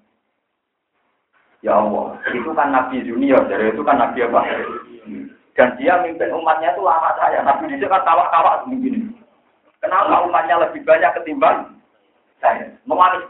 Ya 1.63 1.79
Allah, 1.79 2.19
itu 2.31 2.51
kan 2.55 2.71
Nabi 2.71 3.03
junior, 3.03 3.43
jadi 3.47 3.71
itu 3.71 3.83
kan 3.83 3.99
Nabi 3.99 4.23
apa? 4.23 4.41
Dan 5.53 5.69
dia 5.79 6.01
mimpin 6.01 6.33
umatnya 6.33 6.75
itu 6.75 6.81
lama 6.83 7.11
saya. 7.19 7.43
Nabi 7.43 7.71
itu 7.71 7.87
kan 7.87 8.03
kawak-kawak 8.03 8.67
begini. 8.67 9.11
Kenapa 9.83 10.23
umatnya 10.23 10.63
lebih 10.63 10.83
banyak 10.87 11.11
ketimbang? 11.19 11.82
Memanis. 12.83 13.23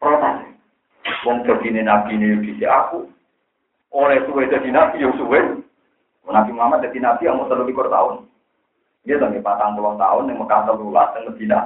Protes. 0.00 0.36
Wong 1.24 1.44
begini 1.44 1.84
Nabi 1.84 2.16
ini 2.16 2.40
bisa 2.40 2.68
aku. 2.68 3.08
Oleh 3.92 4.24
suwe 4.26 4.48
jadi 4.48 4.68
Nabi, 4.72 5.04
ya 5.04 5.12
suwe. 5.16 5.62
Nabi 6.24 6.50
Muhammad 6.56 6.82
jadi 6.88 6.98
Nabi 7.04 7.28
yang 7.28 7.44
terlalu 7.46 7.76
tahun. 7.76 8.14
Dia 9.04 9.20
sampai 9.20 9.44
patang 9.44 9.76
puluh 9.76 10.00
tahun 10.00 10.32
yang 10.32 10.40
Mekah 10.40 10.64
terulas 10.64 11.12
yang 11.12 11.24
Medina. 11.28 11.60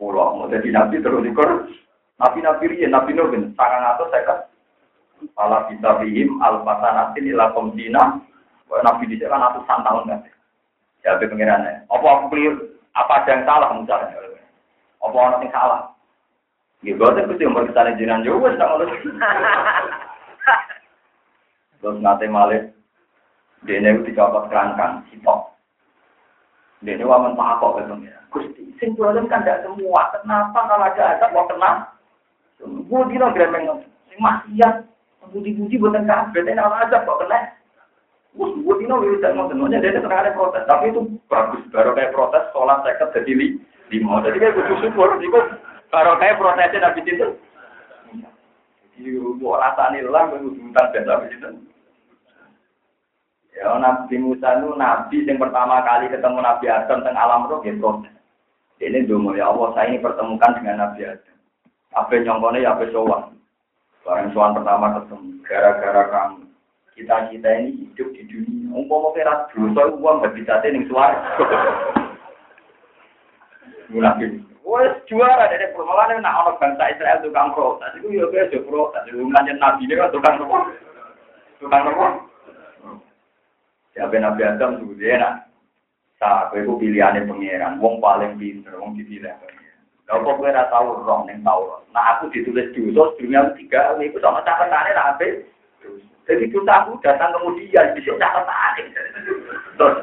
Pulau 0.00 0.40
mau 0.40 0.48
jadi 0.48 0.72
Nabi 0.72 1.04
terus 1.04 1.20
dikur. 1.20 1.68
Nabi-nabi 2.18 2.74
riyen, 2.74 2.90
Nabi 2.90 3.14
Nuh 3.14 3.30
ben 3.30 3.54
sangang 3.54 3.94
atus 3.94 4.10
seket. 4.10 4.50
Pala 5.38 5.70
bisa 5.70 6.02
bihim 6.02 6.40
al-fatanatin 6.42 7.30
ila 7.30 7.54
komdina. 7.54 8.18
Nabi 8.66 9.06
di 9.06 9.20
kan 9.22 9.44
atusan 9.44 9.86
tahun 9.86 10.08
kan. 10.10 10.20
Ya, 11.06 11.14
pengirannya. 11.14 11.86
Apa 11.86 12.06
aku 12.10 12.34
keliru? 12.34 12.74
Apa 12.96 13.22
ada 13.22 13.30
yang 13.30 13.42
salah 13.46 13.70
misalnya? 13.78 14.37
Apa 15.08 15.16
orang 15.16 15.48
yang 15.48 15.52
salah? 15.56 15.82
Ya, 16.84 16.92
gue 16.94 17.08
tuh 17.08 17.24
kudu 17.26 17.42
yang 17.42 17.56
berkesalahan 17.56 17.96
jinan 17.96 18.22
juga, 18.22 18.54
sama 18.60 18.84
lu. 18.84 18.86
Terus 21.80 21.98
nanti 22.04 22.26
malik, 22.28 22.70
dia 23.64 23.80
ini 23.80 24.04
dicopot 24.04 24.46
kerangkang, 24.52 25.02
sitok. 25.08 25.48
Dia 26.84 26.94
ini 26.94 27.02
waman 27.08 27.34
pak 27.34 27.58
kok 27.58 27.82
ketemu 27.82 28.06
ya. 28.06 28.18
Gusti, 28.30 28.62
sing 28.78 28.94
kan 28.94 29.42
tidak 29.42 29.64
semua. 29.66 30.12
Kenapa 30.14 30.58
kalau 30.68 30.86
ada 30.86 31.02
azab, 31.16 31.32
mau 31.34 31.48
kenapa? 31.48 31.96
Gue 32.62 33.02
dino 33.10 33.32
gremeng 33.34 33.82
sing 34.12 34.18
maksiat, 34.20 34.86
budi-budi 35.32 35.80
buatan 35.80 36.06
kabeh, 36.06 36.42
tapi 36.44 36.54
nama 36.54 36.86
aja 36.86 37.02
kok 37.02 37.18
kena. 37.24 37.58
Gue 38.36 38.54
gue 38.54 38.74
dino 38.84 39.02
wiridan 39.02 39.34
ngoten, 39.34 39.58
makanya 39.58 39.82
dia 39.82 39.98
tenang 39.98 40.20
ada 40.22 40.36
protes, 40.36 40.66
tapi 40.68 40.92
itu 40.92 41.00
bagus. 41.26 41.62
Baru 41.74 41.96
kayak 41.96 42.14
protes, 42.14 42.44
sholat 42.54 42.86
seket 42.86 43.24
jadi 43.24 43.58
lima. 43.88 44.24
Jadi 44.24 44.36
kayak 44.40 44.54
gue 44.56 44.76
syukur, 44.84 45.08
itu 45.20 45.40
baru 45.88 46.16
kayak 46.20 46.38
protesnya 46.40 46.78
nabi 46.84 47.00
itu. 47.04 47.28
Jadi 48.98 49.10
gue 49.14 49.54
rasa 49.56 49.92
nih 49.92 50.04
lah, 50.04 50.28
gue 50.32 50.48
utang 50.48 50.88
dan 50.92 51.04
nabi 51.08 51.28
itu. 51.32 51.50
Ya, 53.58 53.74
Nabi 53.74 54.14
Musa 54.22 54.54
itu 54.54 54.70
nabi 54.78 55.26
yang 55.26 55.42
pertama 55.42 55.82
kali 55.82 56.06
ketemu 56.06 56.38
Nabi 56.38 56.70
Adam 56.70 57.02
tentang 57.02 57.18
alam 57.18 57.50
roh, 57.50 57.58
gitu. 57.66 58.06
Ini 58.78 59.02
dulu 59.10 59.34
ya 59.34 59.50
Allah, 59.50 59.74
saya 59.74 59.90
ini 59.90 59.98
pertemukan 59.98 60.54
dengan 60.62 60.86
Nabi 60.86 61.02
Adam. 61.02 61.36
Apa 61.98 62.22
nyongkone 62.22 62.62
ya 62.62 62.78
apa 62.78 62.86
sowan. 62.94 63.34
Barang 64.06 64.30
sowan 64.30 64.54
pertama 64.54 65.02
ketemu 65.02 65.42
gara-gara 65.42 66.02
kamu. 66.06 66.46
Kita 66.94 67.16
kita 67.34 67.48
ini 67.58 67.70
hidup 67.90 68.08
di 68.14 68.22
dunia. 68.30 68.70
Umpama 68.78 69.10
kira 69.10 69.50
dosa 69.50 69.82
uang 69.90 70.22
bisa 70.34 70.62
ning 70.70 70.86
suara. 70.86 71.18
Munafik. 73.88 74.44
Wes 74.68 75.00
juara 75.08 75.48
dari 75.48 75.64
permalaan 75.72 76.20
nak 76.20 76.44
orang 76.44 76.60
bangsa 76.60 76.92
Israel 76.92 77.24
tukang 77.24 77.56
protes. 77.56 77.88
Itu 77.96 78.12
ya 78.12 78.28
biasa 78.28 78.60
protes. 78.68 79.02
Itu 79.08 79.24
nanya 79.24 79.56
nabi 79.56 79.88
kan 79.88 80.12
tukang 80.12 80.44
apa? 80.44 80.58
Tukang 81.56 81.88
apa? 81.88 82.06
Siapa 83.96 84.14
Nabi 84.20 84.44
Adam 84.44 84.84
juga 84.84 84.94
dia 85.00 85.16
nak. 85.16 85.34
Sa, 86.20 86.52
aku 86.52 86.76
pilihannya 86.76 87.24
pangeran. 87.24 87.80
Wong 87.80 87.96
paling 88.04 88.36
pinter, 88.36 88.76
wong 88.76 88.92
dipilih 88.92 89.32
pangeran. 89.32 89.80
Kalau 90.04 90.24
kok 90.24 90.36
gue 90.40 90.52
tahu 90.52 90.86
roh, 91.04 91.20
neng 91.24 91.40
tahu. 91.40 91.64
Nah 91.96 92.16
aku 92.16 92.28
ditulis 92.32 92.68
dosa, 92.72 93.16
dunia 93.16 93.48
tiga, 93.56 93.96
itu 94.00 94.20
sama 94.20 94.44
catatannya 94.44 94.92
nabi. 94.92 95.44
Jadi 96.28 96.44
dosa 96.52 96.84
aku 96.84 97.00
datang 97.00 97.32
kemudian, 97.40 97.96
bisa 97.96 98.12
catatannya. 98.20 99.00
Terus, 99.80 99.96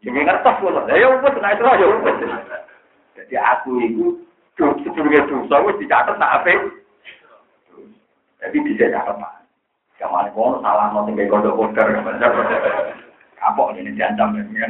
jadi 0.00 0.20
ngertos 0.24 0.56
loh. 0.64 0.84
Ya 0.88 1.06
umpet, 1.12 1.36
nah 1.40 1.52
itu 1.52 1.64
ya 1.68 1.86
umpet. 1.88 2.16
Jadi 3.20 3.36
aku 3.36 3.70
itu 3.84 4.04
sebelumnya 4.56 5.28
dosa 5.28 5.60
wis 5.68 5.76
dicatat 5.76 6.16
nak 6.16 6.40
apa? 6.40 6.56
Jadi 8.40 8.56
bisa 8.64 8.88
catat 8.88 9.20
pak. 9.20 9.32
Kamane 10.00 10.32
kono 10.32 10.64
salah 10.64 10.88
mau 10.96 11.04
tinggal 11.04 11.28
kodok 11.28 11.56
kodar 11.60 11.92
kapok 13.36 13.76
ini 13.76 13.92
diancam 13.92 14.32
ya 14.32 14.64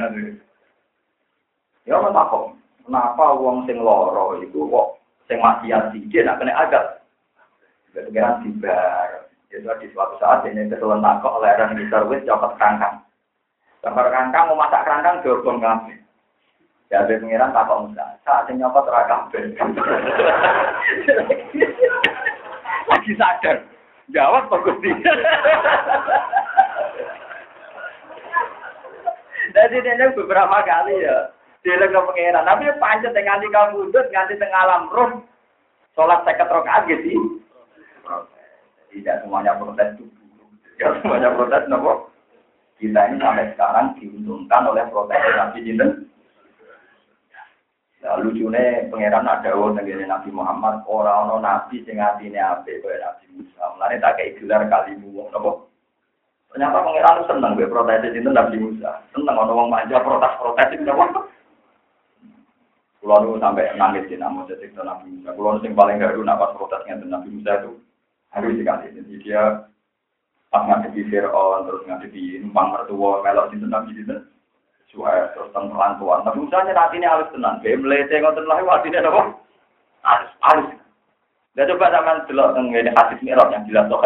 Ya 1.86 1.94
apa 1.96 2.10
takut? 2.10 2.58
Kenapa 2.82 3.38
uang 3.38 3.70
sing 3.70 3.78
loro 3.78 4.42
itu 4.42 4.66
kok 4.66 4.98
sing 5.30 5.38
maksiat 5.38 5.94
sithik 5.94 6.26
nak 6.26 6.42
kena 6.42 6.58
agak? 6.58 6.84
Kedengaran 7.94 8.42
tibar. 8.42 9.30
Jadi 9.50 9.66
di 9.66 9.86
suatu 9.90 10.14
saat 10.18 10.46
ini 10.46 10.66
kesulitan 10.66 11.02
takut 11.02 11.38
leran 11.42 11.78
besar 11.78 12.06
wis 12.10 12.26
copot 12.26 12.58
kangkang. 12.58 13.02
Copot 13.82 14.06
kangkang 14.10 14.50
mau 14.50 14.58
masak 14.58 14.82
kangkang 14.82 15.22
jorong 15.22 15.62
ngambil. 15.62 15.98
Ya 16.90 17.06
ada 17.06 17.22
pengiran 17.22 17.54
tak 17.54 17.70
kok 17.70 17.86
enggak. 17.86 18.18
Saat 18.26 18.50
ini 18.50 18.58
nyopot 18.66 18.90
rakam 18.90 19.30
Lagi 22.90 23.12
sadar. 23.14 23.62
Jawab 24.10 24.50
Pak 24.50 24.58
Gusti. 24.66 24.90
Jadi 29.54 29.76
ini 29.78 30.06
beberapa 30.18 30.66
kali 30.66 31.06
ya. 31.06 31.30
Dia 31.62 31.78
ke 31.78 32.00
pengiran. 32.10 32.42
Tapi 32.42 32.74
panjat 32.82 33.14
dengan 33.14 33.38
nganti 33.38 33.46
kamu 33.54 33.86
udut, 33.86 34.06
nganti 34.10 34.34
tengah 34.34 34.62
alam 34.66 34.90
roh. 34.90 35.22
Sholat 35.94 36.26
seket 36.26 36.50
rokaat 36.50 36.90
gitu. 36.90 37.38
Tidak 38.90 39.22
semuanya 39.22 39.54
protes 39.54 39.94
itu. 39.94 40.10
Tidak 40.74 40.90
semuanya 41.02 41.30
protes, 41.38 41.70
nopo. 41.70 42.10
Kita 42.82 43.12
ini 43.12 43.22
sampai 43.22 43.52
sekarang 43.54 43.94
diuntungkan 44.00 44.66
oleh 44.66 44.82
protes 44.90 45.22
Nabi 45.38 45.62
Jinten. 45.62 46.09
Nah, 48.00 48.16
lucunya 48.16 48.88
pangeran 48.88 49.28
ada 49.28 49.52
wong 49.52 49.76
tenggene 49.76 50.08
Nabi 50.08 50.32
Muhammad 50.32 50.80
ora 50.88 51.20
ana 51.20 51.36
nabi 51.36 51.84
sing 51.84 52.00
atine 52.00 52.40
apik 52.40 52.80
kaya 52.80 52.96
Nabi 52.96 53.28
Musa. 53.36 53.60
Mulane 53.76 54.00
tak 54.00 54.16
kei 54.16 54.32
gelar 54.40 54.64
kalimu 54.72 55.12
wong 55.12 55.28
napa? 55.28 55.68
Ternyata 56.48 56.80
pangeran 56.80 57.28
seneng 57.28 57.52
gue 57.60 57.68
protes 57.68 58.08
itu 58.08 58.30
Nabi 58.32 58.56
Musa. 58.56 59.04
Seneng 59.12 59.36
ana 59.36 59.52
wong 59.52 59.68
manja 59.68 60.00
protes-protes 60.00 60.72
itu 60.72 60.84
napa? 60.88 61.28
Kulo 63.04 63.36
sampai 63.36 63.76
nangis 63.76 64.08
di 64.08 64.16
nama 64.16 64.48
jadi 64.48 64.72
Nabi 64.80 65.20
Musa. 65.20 65.36
Kulo 65.36 65.60
sing 65.60 65.76
paling 65.76 66.00
garu 66.00 66.24
nak 66.24 66.40
pas 66.40 66.56
protesnya 66.56 67.04
Nabi 67.04 67.28
Musa 67.36 67.52
itu 67.60 67.84
harus 68.32 68.56
sekali. 68.56 68.96
Jadi 68.96 69.12
dia 69.20 69.68
pas 70.48 70.64
ngadepi 70.64 71.04
Fir'aun 71.12 71.68
terus 71.68 71.84
ngadepi 71.84 72.40
numpang 72.48 72.72
mertua 72.72 73.20
melok 73.20 73.52
di 73.52 73.56
Nabi 73.60 73.92
itu 73.92 74.16
suara 74.90 75.30
terus 75.32 75.50
tentang 75.54 75.96
tuan. 76.02 76.26
Tapi 76.26 76.38
misalnya 76.42 76.74
nanti 76.74 76.98
ini 76.98 77.06
harus 77.06 77.30
tenang. 77.30 77.62
Kayak 77.62 77.80
melete 77.82 78.14
ngotot 78.18 78.44
lah, 78.46 78.58
ini 78.82 78.98
apa? 78.98 79.22
Harus, 80.02 80.30
harus. 80.42 80.68
Dan 81.54 81.68
coba 81.74 81.94
zaman 81.94 82.26
delok 82.26 82.52
tentang 82.54 82.74
ini 82.74 82.90
hadis 82.94 83.18
yang 83.22 83.66
jelas 83.66 83.86
toh 83.90 84.02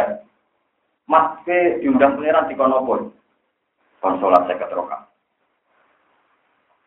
Mas 1.04 1.36
ke 1.44 1.84
diundang 1.84 2.16
pangeran 2.16 2.48
di 2.48 2.56
Konsolat 4.00 4.44
saya 4.44 4.60
keterokan. 4.60 5.08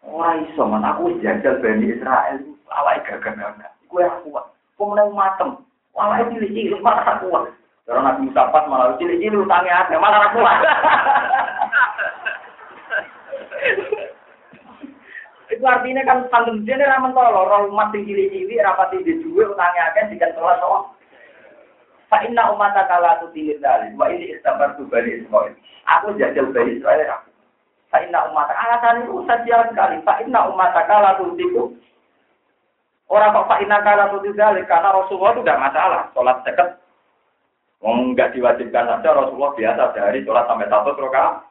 Ora 0.05 0.37
iso 0.37 0.63
man 0.69 0.85
aku 0.85 1.17
jajal 1.17 1.57
Bani 1.65 1.89
Israel 1.89 2.37
awake 2.69 3.09
gagah-gagah. 3.09 3.73
Iku 3.89 4.05
ya 4.05 4.09
kuat. 4.21 4.45
Kok 4.77 4.87
meneng 4.93 5.17
matem. 5.17 5.49
Awake 5.97 6.29
cilik-cilik 6.29 6.81
malah 6.85 7.17
kuat. 7.17 7.49
Karena 7.89 8.13
Nabi 8.13 8.29
Musa 8.29 8.53
malah 8.53 8.93
cilik-cilik 9.01 9.41
utangnya 9.41 9.81
ada 9.81 9.95
malah 9.97 10.29
kuat. 10.29 10.59
Itu 15.47 15.63
artinya 15.63 16.03
kan 16.03 16.27
tanggung 16.27 16.67
jene 16.67 16.83
ra 16.83 16.99
mentolo, 16.99 17.47
roh 17.47 17.71
umat 17.71 17.95
sing 17.95 18.03
cilik-cilik 18.03 18.59
rapati 18.59 18.99
di 18.99 19.23
duwe 19.23 19.47
utange 19.47 19.79
akeh 19.79 20.19
telat 20.19 20.59
to. 20.59 20.97
Fa 22.07 22.23
inna 22.23 22.51
ummata 22.55 22.87
kala 22.87 23.19
tu 23.19 23.27
tilil 23.35 23.59
dalil 23.59 23.91
wa 23.99 24.07
ini 24.07 24.31
istabar 24.31 24.79
tu 24.79 24.87
bani 24.87 25.23
Israil. 25.23 25.55
Aku 25.87 26.15
jajal 26.15 26.55
bani 26.55 26.79
Israil 26.79 27.03
aku. 27.03 27.31
Fa 27.91 27.99
inna 27.99 28.27
ummata 28.31 28.55
alasan 28.55 29.07
itu 29.07 29.23
saja 29.27 29.67
sekali. 29.67 29.99
Fa 30.07 30.19
inna 30.23 30.47
ummata 30.47 30.87
kala 30.87 31.19
tu 31.19 31.35
tiku. 31.35 31.75
Orang 33.11 33.35
kok 33.35 33.47
fa 33.51 33.59
inna 33.59 33.83
kala 33.83 34.11
tu 34.11 34.23
dalil 34.35 34.63
karena 34.67 34.95
Rasulullah 34.95 35.35
itu 35.35 35.43
tidak 35.43 35.63
masalah. 35.67 36.01
Sholat 36.15 36.37
seket. 36.47 36.69
Wong 37.83 38.15
enggak 38.15 38.31
diwajibkan 38.35 38.87
saja 38.87 39.09
Rasulullah 39.11 39.53
biasa 39.55 39.83
dari 39.95 40.23
sholat 40.23 40.47
sampai 40.47 40.71
satu 40.71 40.91
rakaat. 40.95 41.46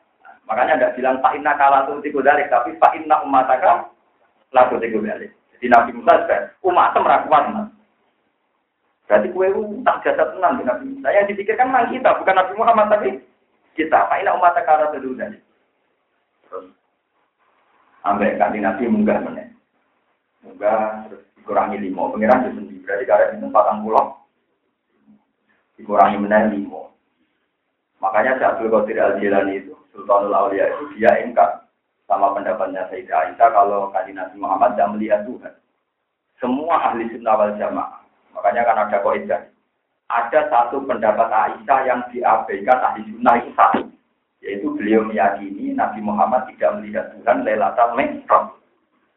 Makanya 0.47 0.79
tidak 0.79 0.95
bilang 0.95 1.19
Pak 1.19 1.35
Inna 1.35 1.59
kala 1.59 1.91
tiku 1.99 2.23
dari, 2.23 2.47
tapi 2.47 2.79
Pak 2.79 2.95
Inna 2.95 3.19
umataka 3.27 3.91
laku 4.55 4.79
tiku 4.79 5.03
dari. 5.03 5.27
Jadi 5.59 5.67
Nabi 5.67 5.91
Musa 5.99 6.23
juga 6.23 6.39
umat 6.71 6.95
merakuan. 6.95 7.75
Berarti 9.07 9.31
kue 9.35 9.51
tak 9.83 10.03
jasa 10.07 10.35
tenang 10.35 10.63
di 10.63 10.65
Nabi 10.67 10.85
Musa. 10.95 11.11
Yang 11.11 11.35
dipikirkan 11.35 11.71
memang 11.71 11.91
kita, 11.91 12.15
bukan 12.23 12.37
Nabi 12.39 12.53
Muhammad 12.55 12.87
tapi 12.95 13.09
kita. 13.75 14.07
Pak 14.07 14.19
Inna 14.23 14.39
umataka 14.39 14.95
tiku 14.95 15.19
dari. 15.19 15.39
Terus 16.47 16.71
sampai 18.07 18.39
kanti 18.39 18.59
Nabi 18.63 18.83
munggah 18.87 19.19
mana? 19.19 19.51
Munggah 20.47 21.11
terus 21.11 21.27
dikurangi 21.43 21.83
lima. 21.83 22.07
Pengiran 22.15 22.47
itu 22.47 22.51
sendiri. 22.55 22.83
Berarti 22.87 23.05
karet 23.11 23.29
itu 23.35 23.47
patang 23.51 23.83
pulau. 23.83 24.15
Dikurangi 25.75 26.23
mana 26.23 26.55
lima. 26.55 26.87
Makanya 27.99 28.39
Syabdul 28.39 28.71
Qadir 28.71 29.03
Al-Jilani 29.03 29.55
itu 29.59 29.76
Sultanul 29.97 30.37
Aulia 30.37 30.69
itu 30.77 30.85
dia 31.01 31.17
ingkar 31.25 31.67
sama 32.07 32.31
pendapatnya 32.37 32.87
Sayyidah 32.87 33.33
Aisyah 33.33 33.49
kalau 33.51 33.91
kali 33.91 34.15
Nabi 34.15 34.37
Muhammad 34.39 34.77
tidak 34.77 34.91
melihat 34.95 35.21
Tuhan. 35.27 35.55
Semua 36.39 36.75
ahli 36.93 37.11
sunnah 37.11 37.35
wal 37.35 37.55
jamaah. 37.59 38.01
Makanya 38.37 38.63
kan 38.63 38.79
ada 38.87 38.99
kaidah. 39.03 39.43
Ada 40.07 40.41
satu 40.53 40.87
pendapat 40.87 41.29
Aisyah 41.33 41.79
yang 41.89 42.01
diabaikan 42.15 42.79
ahli 42.79 43.03
sunnah 43.11 43.35
itu 43.43 43.51
satu. 43.59 43.83
Yaitu 44.45 44.71
beliau 44.79 45.03
meyakini 45.03 45.75
Nabi 45.75 45.99
Muhammad 46.05 46.47
tidak 46.55 46.79
melihat 46.79 47.11
Tuhan 47.19 47.43
Lailatul 47.43 47.99
Mi'raj. 47.99 48.45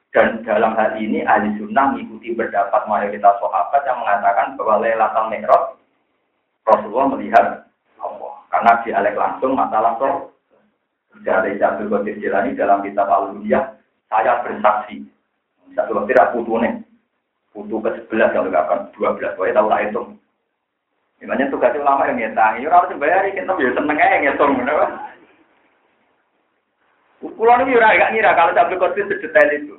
Dan 0.10 0.42
dalam 0.42 0.74
hal 0.74 0.98
ini 0.98 1.22
ahli 1.28 1.54
sunnah 1.62 1.94
mengikuti 1.94 2.34
pendapat 2.34 2.82
mayoritas 2.90 3.38
sahabat 3.38 3.82
yang 3.86 4.00
mengatakan 4.02 4.58
bahwa 4.58 4.82
Lailatul 4.82 5.30
Mi'raj 5.30 5.64
Rasulullah 6.66 7.08
melihat 7.14 7.46
Allah. 8.02 8.34
Karena 8.50 8.72
dialek 8.82 9.14
langsung 9.14 9.54
masalah 9.54 9.94
roh. 10.02 10.34
Dari 11.20 11.58
Abdul 11.58 11.90
Qadir 11.90 12.16
Jilani 12.22 12.54
dalam 12.54 12.86
kitab 12.86 13.10
Al-Uliyah, 13.10 13.76
saya 14.08 14.46
bersaksi. 14.46 15.04
Satu 15.74 15.98
waktu 15.98 16.14
tidak 16.14 16.34
nih. 16.38 16.74
Putu 17.50 17.82
ke-11 17.82 18.34
yang 18.34 18.46
akan 18.46 18.94
12. 18.94 19.36
Pokoknya 19.36 19.58
tahu 19.58 19.68
lah 19.68 19.80
itu. 19.82 20.02
Gimana 21.20 21.52
tugas 21.52 21.76
ulama 21.76 22.08
yang 22.08 22.16
ngetang. 22.16 22.62
Ya 22.62 22.70
harus 22.72 22.96
bayar, 22.96 23.28
kita 23.28 23.52
bisa 23.58 23.76
seneng 23.76 24.00
aja 24.00 24.18
ngitung. 24.24 24.54
Pulau 27.20 27.60
ini 27.68 27.76
ora 27.76 28.00
gak 28.00 28.12
ngira 28.16 28.32
kalau 28.32 28.56
Abdul 28.56 28.80
Qadir 28.80 29.06
sedetail 29.12 29.50
itu. 29.52 29.76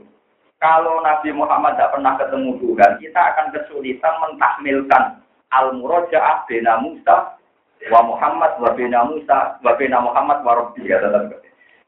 Kalau 0.61 1.01
Nabi 1.01 1.33
Muhammad 1.33 1.81
tidak 1.81 1.97
pernah 1.97 2.13
ketemu 2.21 2.51
Tuhan, 2.61 2.93
kita 3.01 3.21
akan 3.33 3.47
kesulitan 3.57 4.15
mentahmilkan 4.21 5.25
al-murajaah 5.49 6.45
bena 6.45 6.85
Musa 6.85 7.40
wa 7.89 8.05
Muhammad 8.05 8.61
wa 8.61 8.77
bina 8.77 9.09
Musa 9.09 9.57
wa 9.65 9.73
bina 9.81 9.97
Muhammad 10.05 10.45
wa 10.45 10.53
Rabbi 10.61 10.85
ya 10.85 11.01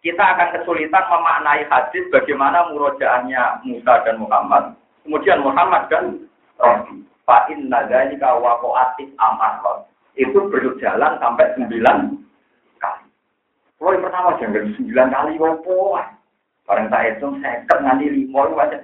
Kita 0.02 0.24
akan 0.34 0.48
kesulitan 0.58 1.04
memaknai 1.06 1.68
hadis 1.68 2.02
bagaimana 2.10 2.72
murojaahnya 2.72 3.62
Musa 3.62 4.02
dan 4.02 4.18
Muhammad. 4.18 4.74
Kemudian 5.06 5.44
Muhammad 5.46 5.86
dan 5.92 6.26
Rabbi. 6.58 7.06
Fa 7.22 7.46
inna 7.54 7.86
dzalika 7.86 8.34
waqa'atis 8.34 9.14
amar. 9.22 9.86
Itu 10.18 10.50
berjalan 10.50 11.22
sampai 11.22 11.54
sembilan 11.54 12.18
kali. 12.82 13.06
Kalau 13.78 13.94
yang 13.94 14.02
pertama 14.02 14.34
jangan 14.42 14.74
sembilan 14.74 15.08
kali 15.12 15.32
opo. 15.38 15.94
Barang 16.66 16.90
tak 16.90 17.02
hitung 17.06 17.38
seket 17.38 17.78
nganti 17.78 18.06
lima 18.10 18.40
itu 18.42 18.54
aja. 18.58 18.78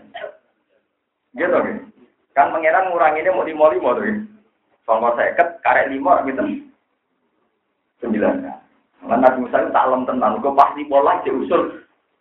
Gitu 1.34 1.50
kan. 1.50 2.54
Kan 2.54 2.54
ngurang 2.94 3.18
ini 3.18 3.30
mau 3.34 3.42
lima 3.42 3.74
lima 3.74 3.90
tuh. 3.98 4.22
Soalnya 4.86 5.18
seket 5.18 5.48
karek 5.66 5.90
lima 5.90 6.22
gitu 6.30 6.67
sembilan 8.00 8.34
kali. 8.42 8.66
Karena 8.98 9.24
Nabi 9.24 9.38
Musa 9.46 9.62
itu 9.62 9.70
tak 9.70 9.86
lem 9.88 10.02
tenang, 10.10 10.42
gue 10.42 10.52
pasti 10.58 10.82
pola 10.90 11.22
aja 11.22 11.30
usul. 11.30 11.62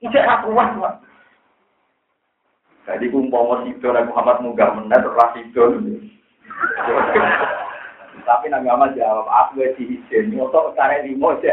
Ijek 0.05 0.29
aku 0.29 0.53
kuat, 0.53 0.77
Pak. 0.77 0.95
Jadi 2.87 3.11
kumpul 3.11 3.65
sido 3.67 3.91
Nabi 3.91 4.07
Muhammad 4.13 4.37
munggah 4.45 4.69
menat 4.77 5.03
ora 5.03 5.35
sido. 5.35 5.75
Tapi 8.23 8.45
Nabi 8.47 8.65
Muhammad 8.69 8.95
jawab, 8.95 9.27
aku 9.27 9.65
wis 9.65 9.75
diizin 9.75 10.31
nyoto 10.31 10.71
kare 10.77 11.03
limo 11.03 11.33
aja. 11.33 11.51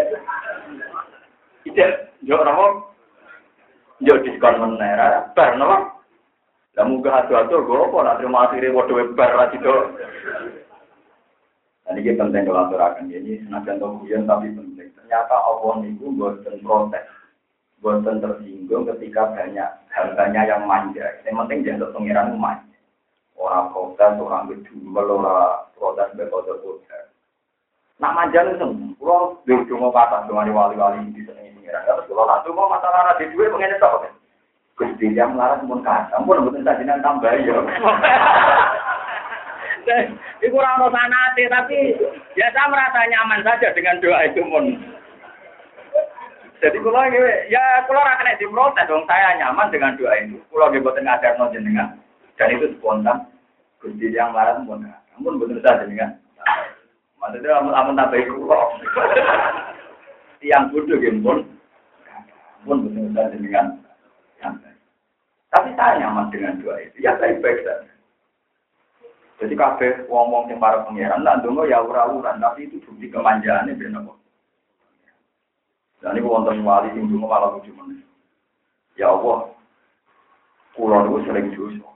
Ijek, 1.65 2.15
yo 2.23 2.39
ora 2.39 2.55
yo 4.05 4.15
diskon 4.23 4.61
meneh 4.61 4.93
ra 4.95 5.33
bar 5.33 5.57
napa? 5.57 5.99
Lah 6.75 6.85
munggah 6.85 7.25
adu-adu 7.25 7.65
go 7.67 7.87
apa 7.87 7.99
nak 8.03 8.17
terima 8.19 8.51
akhire 8.51 8.75
padha 8.75 9.03
bar 9.17 9.33
ra 9.35 9.45
sido. 9.51 9.75
Dan 11.85 12.01
ini 12.01 12.17
penting 12.17 12.49
kalau 12.49 12.97
ini 13.05 13.45
senajan 13.45 13.77
guyon 13.77 14.25
tapi 14.25 14.49
penting. 14.57 14.89
Ternyata 14.97 15.37
Allah 15.37 15.85
niku 15.85 16.09
boten 16.17 16.57
protes 16.65 17.05
bosan 17.85 18.25
tersinggung 18.25 18.89
ketika 18.89 19.29
banyak 19.37 19.69
hambanya 19.93 20.41
yang 20.49 20.65
manja. 20.65 21.05
Yang 21.29 21.37
penting 21.45 21.59
jangan 21.69 21.93
pengiran 21.93 22.33
manja. 22.41 22.73
Orang 23.37 23.77
protes, 23.77 24.17
orang 24.17 24.49
berdumel, 24.49 25.21
orang 25.21 25.69
protes 25.77 26.09
berkode 26.17 26.57
kode. 26.65 26.99
Nak 28.01 28.15
manja 28.17 28.41
nih 28.41 28.57
sem, 28.57 28.97
pulau 28.97 29.37
di 29.45 29.53
ujung 29.53 29.85
kata 29.93 30.25
cuma 30.25 30.49
wali-wali 30.49 31.13
di 31.13 31.21
sini 31.29 31.53
pengiran. 31.53 31.85
Nanti 31.85 32.49
mau 32.57 32.73
masalah 32.73 33.13
di 33.21 33.29
dua 33.37 33.53
pengen 33.53 33.77
itu 33.77 33.85
apa? 33.85 34.09
Gusti 34.75 35.07
yang 35.15 35.39
melarat 35.39 35.63
pun 35.63 35.85
kata, 35.87 36.19
pun 36.25 36.51
betul 36.51 36.67
saja 36.67 36.83
nanti 36.83 37.05
tambah 37.05 37.31
ya. 37.47 37.55
Iku 40.41 40.57
orang 40.57 40.89
sanate 40.89 41.45
tapi 41.53 41.79
ya 42.37 42.49
saya 42.53 42.73
merasa 42.73 43.05
nyaman 43.09 43.41
saja 43.45 43.69
dengan 43.77 44.01
doa 44.01 44.19
itu 44.25 44.41
pun. 44.45 44.65
Jadi 46.65 46.81
kalau 46.81 47.05
ya 47.53 47.65
kalau 47.85 48.01
rakyat 48.01 48.41
diprotes 48.41 48.89
dong, 48.89 49.05
saya 49.05 49.37
nyaman 49.37 49.69
dengan 49.69 49.97
doa 50.01 50.17
itu. 50.17 50.41
Kalau 50.49 50.73
dia 50.73 50.81
buat 50.81 50.97
ngajar 50.97 51.37
no 51.37 51.53
jenengan, 51.53 52.01
dan 52.41 52.57
itu 52.57 52.73
spontan. 52.81 53.29
Gusti 53.85 54.17
yang 54.17 54.33
marah 54.33 54.57
pun, 54.65 54.81
namun 54.81 55.37
betul 55.37 55.61
saja 55.61 55.85
jenengan. 55.85 56.17
Maksudnya 57.21 57.61
amun 57.61 57.77
amun 57.77 58.01
tak 58.01 58.09
baik 58.17 58.33
kulo. 58.33 58.57
Tiang 60.41 60.73
bodoh 60.73 60.97
game 60.97 61.21
pun, 61.21 61.45
pun 62.65 62.89
betul 62.89 63.13
saja 63.13 63.33
jenengan. 63.37 63.67
Tapi 65.53 65.71
saya 65.77 66.01
nyaman 66.01 66.33
dengan 66.33 66.59
doa 66.65 66.81
itu. 66.81 66.97
Ya 67.05 67.15
baik-baik 67.21 67.61
saja. 67.63 67.94
Jadi 69.43 69.55
kafe 69.59 69.89
wong-wong 70.07 70.47
yang 70.47 70.63
para 70.63 70.87
pangeran, 70.87 71.27
lah 71.27 71.43
dong 71.43 71.59
ya 71.67 71.83
ura-uran, 71.83 72.39
tapi 72.39 72.71
itu 72.71 72.79
bukti 72.87 73.11
kemanjaan 73.11 73.67
ini 73.67 73.75
benar 73.75 74.15
dan 76.05 76.21
ini 76.21 76.29
wonten 76.29 76.61
wali 76.69 76.93
sing 76.93 77.09
dungo 77.09 77.25
malah 77.25 77.57
lucu. 77.57 77.73
Ya 79.01 79.09
Allah, 79.09 79.57
kulo 80.77 81.01
niku 81.01 81.25
sering 81.25 81.49
dosa. 81.57 81.89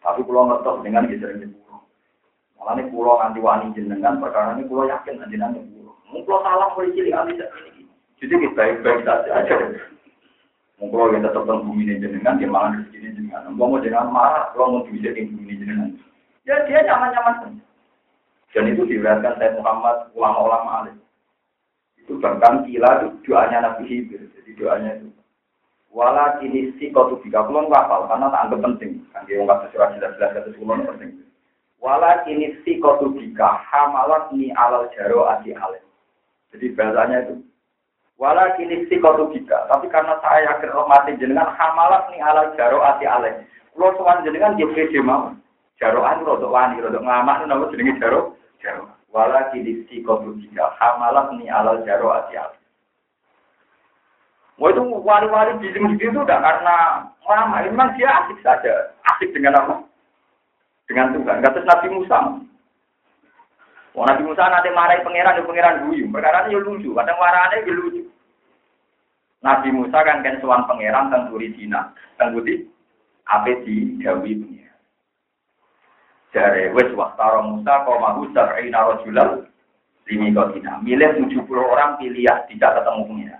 Tapi 0.00 0.24
kulo 0.24 0.48
ngertos 0.48 0.80
dengan 0.80 1.04
ki 1.04 1.20
sering 1.20 1.44
nyepuro. 1.44 1.84
Malah 2.56 2.80
ini 2.80 2.88
kulo 2.88 3.20
nganti 3.20 3.44
wani 3.44 3.76
jenengan 3.76 4.24
perkara 4.24 4.56
ini 4.56 4.64
kulo 4.64 4.88
yakin 4.88 5.20
jenengan 5.28 5.52
nyepuro. 5.52 6.00
Mung 6.08 6.24
kulo 6.24 6.40
salah 6.40 6.72
mulai 6.72 6.96
cilik 6.96 7.12
ali. 7.12 7.32
Jadi 8.24 8.32
kita 8.40 8.56
baik-baik 8.56 9.04
saja 9.04 9.30
aja. 9.36 9.54
Mung 10.80 10.88
kulo 10.88 11.12
kita 11.12 11.28
tetap 11.28 11.44
bumi 11.44 11.92
jenengan, 11.92 12.40
dia 12.40 12.48
malah 12.48 12.72
rezeki 12.72 13.04
ini 13.04 13.16
jenengan. 13.20 13.52
Mau 13.52 13.76
jenengan 13.84 14.08
marah, 14.08 14.48
kulo 14.56 14.80
mau 14.80 14.88
bisa 14.88 15.12
di 15.12 15.28
bumi 15.28 15.60
jenengan. 15.60 15.92
Ya 16.42 16.58
dia 16.66 16.82
nyaman-nyaman 16.82 17.38
saja. 17.38 17.62
Dan 18.52 18.68
itu 18.68 18.82
diriwayatkan 18.84 19.38
saya 19.38 19.56
Muhammad 19.56 20.10
ulama-ulama 20.12 20.84
alim. 20.84 20.96
Itu 21.96 22.18
bahkan 22.18 22.66
kila 22.66 23.00
itu 23.00 23.08
doanya 23.24 23.62
Nabi 23.62 23.86
Hibir. 23.86 24.26
Jadi 24.34 24.50
doanya 24.58 24.90
itu. 24.98 25.08
Wala 25.92 26.40
kini 26.40 26.72
si 26.80 26.88
kau 26.88 27.08
tuh 27.12 27.20
tiga 27.20 27.44
puluh 27.44 27.68
ngapal 27.68 28.08
karena 28.08 28.32
tak 28.32 28.42
anggap 28.48 28.60
penting. 28.64 29.04
Kan 29.12 29.28
dia 29.28 29.44
nggak 29.44 29.70
surat 29.70 29.92
jelas 29.96 30.16
jelas 30.16 30.32
kata 30.34 30.48
sepuluh 30.50 30.82
penting. 30.88 31.20
Wala 31.78 32.24
kini 32.26 32.58
si 32.64 32.80
kau 32.82 32.96
tuh 32.98 33.12
tiga 33.16 33.60
hamalat 33.70 34.32
ni 34.34 34.50
alal 34.56 34.88
jaro 34.96 35.28
ati 35.28 35.52
alim. 35.52 35.84
Jadi 36.50 36.72
bahasanya 36.74 37.16
itu. 37.28 37.34
Wala 38.16 38.56
kini 38.58 38.88
si 38.88 38.98
kau 38.98 39.14
tuh 39.14 39.30
tiga. 39.36 39.68
Tapi 39.68 39.86
karena 39.92 40.18
saya 40.24 40.48
yakin 40.50 40.74
mati 40.90 41.12
jenengan 41.20 41.54
hamalat 41.54 42.08
ni 42.10 42.18
alal 42.24 42.50
jaro 42.56 42.80
ati 42.82 43.04
alim. 43.04 43.44
Kalau 43.72 43.92
soal 43.96 44.24
jenengan 44.24 44.56
dia 44.56 45.00
mau. 45.04 45.32
Jaroan 45.82 46.22
rodok 46.22 46.54
wani 46.54 46.78
rodok 46.78 47.02
ngamak 47.02 47.42
nama 47.42 47.66
jenenge 47.74 47.98
jaro. 47.98 48.38
Jaro 48.62 48.86
wala 49.12 49.52
kidisi 49.52 50.00
kodusika 50.02 50.72
hamalah 50.80 51.34
ni 51.36 51.50
alal 51.50 51.84
jaro 51.84 52.14
asyal. 52.16 52.54
Wah 54.60 54.68
itu 54.68 54.82
wali-wali 54.84 55.58
di 55.58 55.72
sini 55.72 55.96
itu 55.96 56.12
udah 56.12 56.38
karena 56.38 56.76
lama, 57.24 57.64
memang 57.66 57.96
dia 57.96 58.08
asik 58.24 58.38
saja, 58.44 58.94
asik 59.10 59.32
dengan 59.32 59.58
apa? 59.58 59.74
Dengan 60.86 61.16
Tuhan. 61.16 61.40
Kata 61.40 61.64
Nabi 61.64 61.88
Musa. 61.88 62.18
Wah 63.96 64.04
Nabi 64.06 64.22
Musa 64.28 64.44
nanti 64.48 64.70
marahi 64.70 65.04
pangeran, 65.04 65.40
ya 65.40 65.42
pangeran 65.44 65.88
guyu. 65.88 66.04
Perkara 66.12 66.48
ya 66.52 66.58
lucu, 66.60 66.92
kadang 66.92 67.18
marahnya 67.18 67.64
ya 67.64 67.72
lucu. 67.72 68.02
Nabi 69.42 69.68
Musa 69.72 69.98
kan 70.04 70.22
kan 70.22 70.38
suan 70.38 70.68
pangeran 70.68 71.10
tenturi 71.10 71.50
Cina, 71.56 71.90
tenturi 72.20 72.68
apa 73.26 73.50
di 73.66 73.98
Jawi 73.98 74.36
punya. 74.36 74.71
Jare 76.32 76.72
wes 76.72 76.88
waktaro 76.96 77.44
Musa 77.44 77.84
kau 77.84 78.00
mahu 78.00 78.32
sab'ina 78.32 78.88
rajulan 78.88 79.44
limi 80.08 80.32
kotina. 80.32 80.80
Milih 80.80 81.28
70 81.28 81.44
orang 81.52 82.00
pilihan 82.00 82.48
tidak 82.48 82.80
ketemu 82.80 83.00
pengira. 83.04 83.38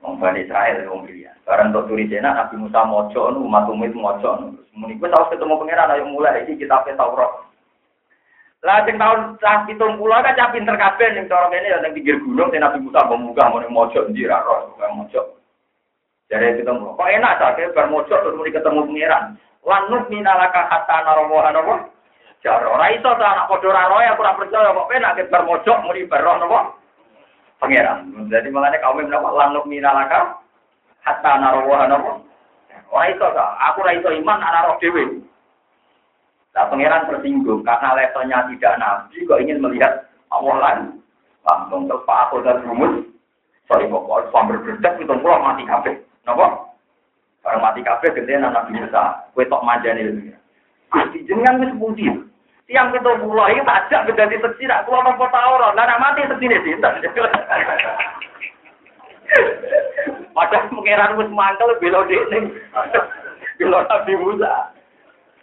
Wong 0.00 0.16
Bani 0.16 0.48
Israel 0.48 0.88
wong 0.88 1.04
pilihan. 1.04 1.36
Barang 1.44 1.76
untuk 1.76 1.92
turi 1.92 2.08
jena 2.08 2.32
Nabi 2.32 2.56
Musa 2.56 2.80
mojo 2.88 3.28
nu 3.28 3.44
umat 3.44 3.68
umat 3.68 3.92
mojo 3.92 4.30
nu. 4.40 4.46
Muni 4.72 4.96
gue 4.96 5.08
tahu 5.08 5.28
ketemu 5.32 5.60
pengira 5.60 5.88
ayo 5.92 6.04
mulai 6.08 6.44
iki 6.48 6.64
kita 6.64 6.80
pe 6.84 6.96
Taurat. 6.96 7.44
Lah 8.64 8.82
sing 8.88 8.96
tahun 8.96 9.36
cah 9.36 9.68
pitung 9.68 10.00
pulau 10.00 10.24
kan 10.24 10.32
cah 10.32 10.50
pinter 10.50 10.74
kabeh 10.80 11.12
ning 11.12 11.28
cara 11.28 11.52
kene 11.52 11.70
ya 11.70 11.78
ning 11.84 11.92
pinggir 11.92 12.16
gunung 12.24 12.48
sing 12.48 12.64
Nabi 12.64 12.80
Musa 12.80 13.04
pemuka 13.04 13.52
mau 13.52 13.60
mojo 13.68 14.08
ndi 14.08 14.24
ra 14.24 14.40
roh 14.40 14.74
mojo. 14.96 15.36
Jare 16.26 16.58
ketemu. 16.58 16.98
Kok 16.98 17.06
enak 17.06 17.38
ta 17.38 17.54
ke 17.54 17.70
bar 17.70 17.86
mojo 17.86 18.10
terus 18.10 18.34
muni 18.34 18.50
ketemu 18.50 18.82
pengiran. 18.82 19.38
Lanut 19.62 20.10
minalaka 20.10 20.66
hatta 20.66 21.06
narawa 21.06 21.54
napa? 21.54 21.74
Jaro 22.42 22.74
ora 22.74 22.90
iso 22.90 23.10
ta 23.14 23.26
anak 23.30 23.46
padha 23.46 23.70
ora 23.70 24.10
aku 24.14 24.22
percaya 24.42 24.74
kok 24.74 24.88
penak 24.90 25.14
ket 25.14 25.30
bar 25.30 25.46
mojok 25.46 25.82
muni 25.86 26.10
baroh 26.10 26.34
napa? 26.42 26.58
Pangeran. 27.62 28.26
Jadi 28.26 28.48
malane 28.50 28.82
kaum 28.82 28.98
menapa 28.98 29.30
lanut 29.30 29.70
minalaka 29.70 30.42
hatta 31.06 31.32
narawa 31.38 31.86
napa? 31.86 32.12
Ora 32.90 33.06
iso 33.06 33.26
ta, 33.30 33.46
aku 33.70 33.86
ora 33.86 33.94
iso 33.94 34.10
iman 34.10 34.42
ana 34.42 34.66
roh 34.66 34.78
dhewe. 34.82 35.22
Nah, 36.56 36.72
pangeran 36.72 37.06
tersinggung 37.06 37.62
karena 37.62 37.92
levelnya 37.94 38.48
tidak 38.50 38.74
nabi 38.82 39.28
kok 39.28 39.42
ingin 39.44 39.62
melihat 39.62 40.10
Allah. 40.34 40.90
Langsung 41.46 41.86
terpak 41.86 42.18
aku 42.26 42.42
dan 42.42 42.58
rumus. 42.66 43.06
Sorry 43.70 43.86
kok, 43.86 44.30
sambil 44.34 44.58
berdedak 44.62 44.98
itu 44.98 45.14
pulang 45.22 45.42
mati 45.46 45.62
kabeh. 45.62 46.05
Napa? 46.26 46.46
Barang 47.46 47.62
mati 47.62 47.86
kabeh 47.86 48.10
gede 48.10 48.42
anak 48.42 48.66
Musa, 48.74 49.30
kue 49.30 49.46
tok 49.46 49.62
manjane 49.62 50.02
itu. 50.02 50.34
Gusti 50.90 51.22
jenengan 51.30 51.62
wis 51.62 51.70
pundi? 51.78 52.10
Tiang 52.66 52.90
kita 52.90 53.22
pulau 53.22 53.46
ini 53.46 53.62
tajak 53.62 54.10
beda 54.10 54.26
di 54.26 54.42
seksi, 54.42 54.66
nak 54.66 54.82
keluar 54.82 55.06
nopo 55.06 55.30
tauran, 55.30 55.78
lah 55.78 55.98
mati 56.02 56.26
seksi 56.26 56.50
nih 56.50 56.58
sinten. 56.66 56.98
Padahal 60.34 60.66
pengiran 60.74 61.14
wis 61.14 61.30
mantel 61.30 61.78
belo 61.78 62.02
dekne. 62.10 62.50
Belo 63.56 63.80
Nabi 63.88 64.12
Musa. 64.20 64.68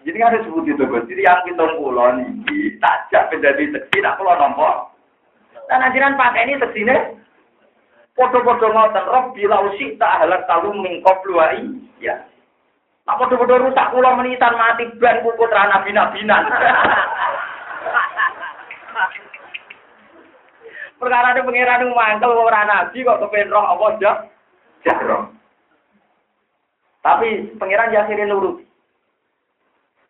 Jadi 0.05 0.21
kan 0.21 0.29
harus 0.29 0.45
sebut 0.45 0.69
itu 0.69 0.85
Gusti, 0.85 1.17
tiang 1.17 1.41
kita 1.47 1.65
pulau 1.79 2.13
ini 2.19 2.75
tajak 2.83 3.31
beda 3.31 3.55
di 3.55 3.71
seksi, 3.71 4.03
nak 4.03 4.19
keluar 4.19 4.35
nopo. 4.43 4.91
Dan 5.71 5.79
ajaran 5.87 6.19
pakai 6.19 6.51
ini 6.51 6.59
seksi 6.59 6.83
Foto-foto 8.13 8.69
ngoten, 8.69 9.09
Rob 9.09 9.33
bila 9.33 9.65
usik 9.73 9.97
tak 9.97 10.21
halak 10.21 10.45
talu 10.45 10.69
mingkop 10.77 11.25
luai. 11.25 11.65
Ya. 11.97 12.21
Nak 13.09 13.17
foto-foto 13.17 13.57
rusak 13.57 13.89
kula 13.89 14.13
menitan 14.13 14.53
mati 14.53 14.85
ban 15.01 15.25
ku 15.25 15.33
putra 15.33 15.65
nabi-nabinan. 15.65 16.45
Perkara 21.03 21.35
ini 21.35 21.43
pengiran 21.43 21.83
yang 21.83 21.91
mangkel 21.91 22.31
orang 22.31 22.63
nabi 22.63 23.03
kok 23.03 23.19
kepen 23.27 23.51
roh 23.51 23.65
apa 23.75 23.99
jah? 23.99 24.23
Jahroh. 24.87 25.35
Tapi 27.03 27.59
pengiran 27.59 27.91
akhirnya 27.91 28.31
nurut. 28.31 28.63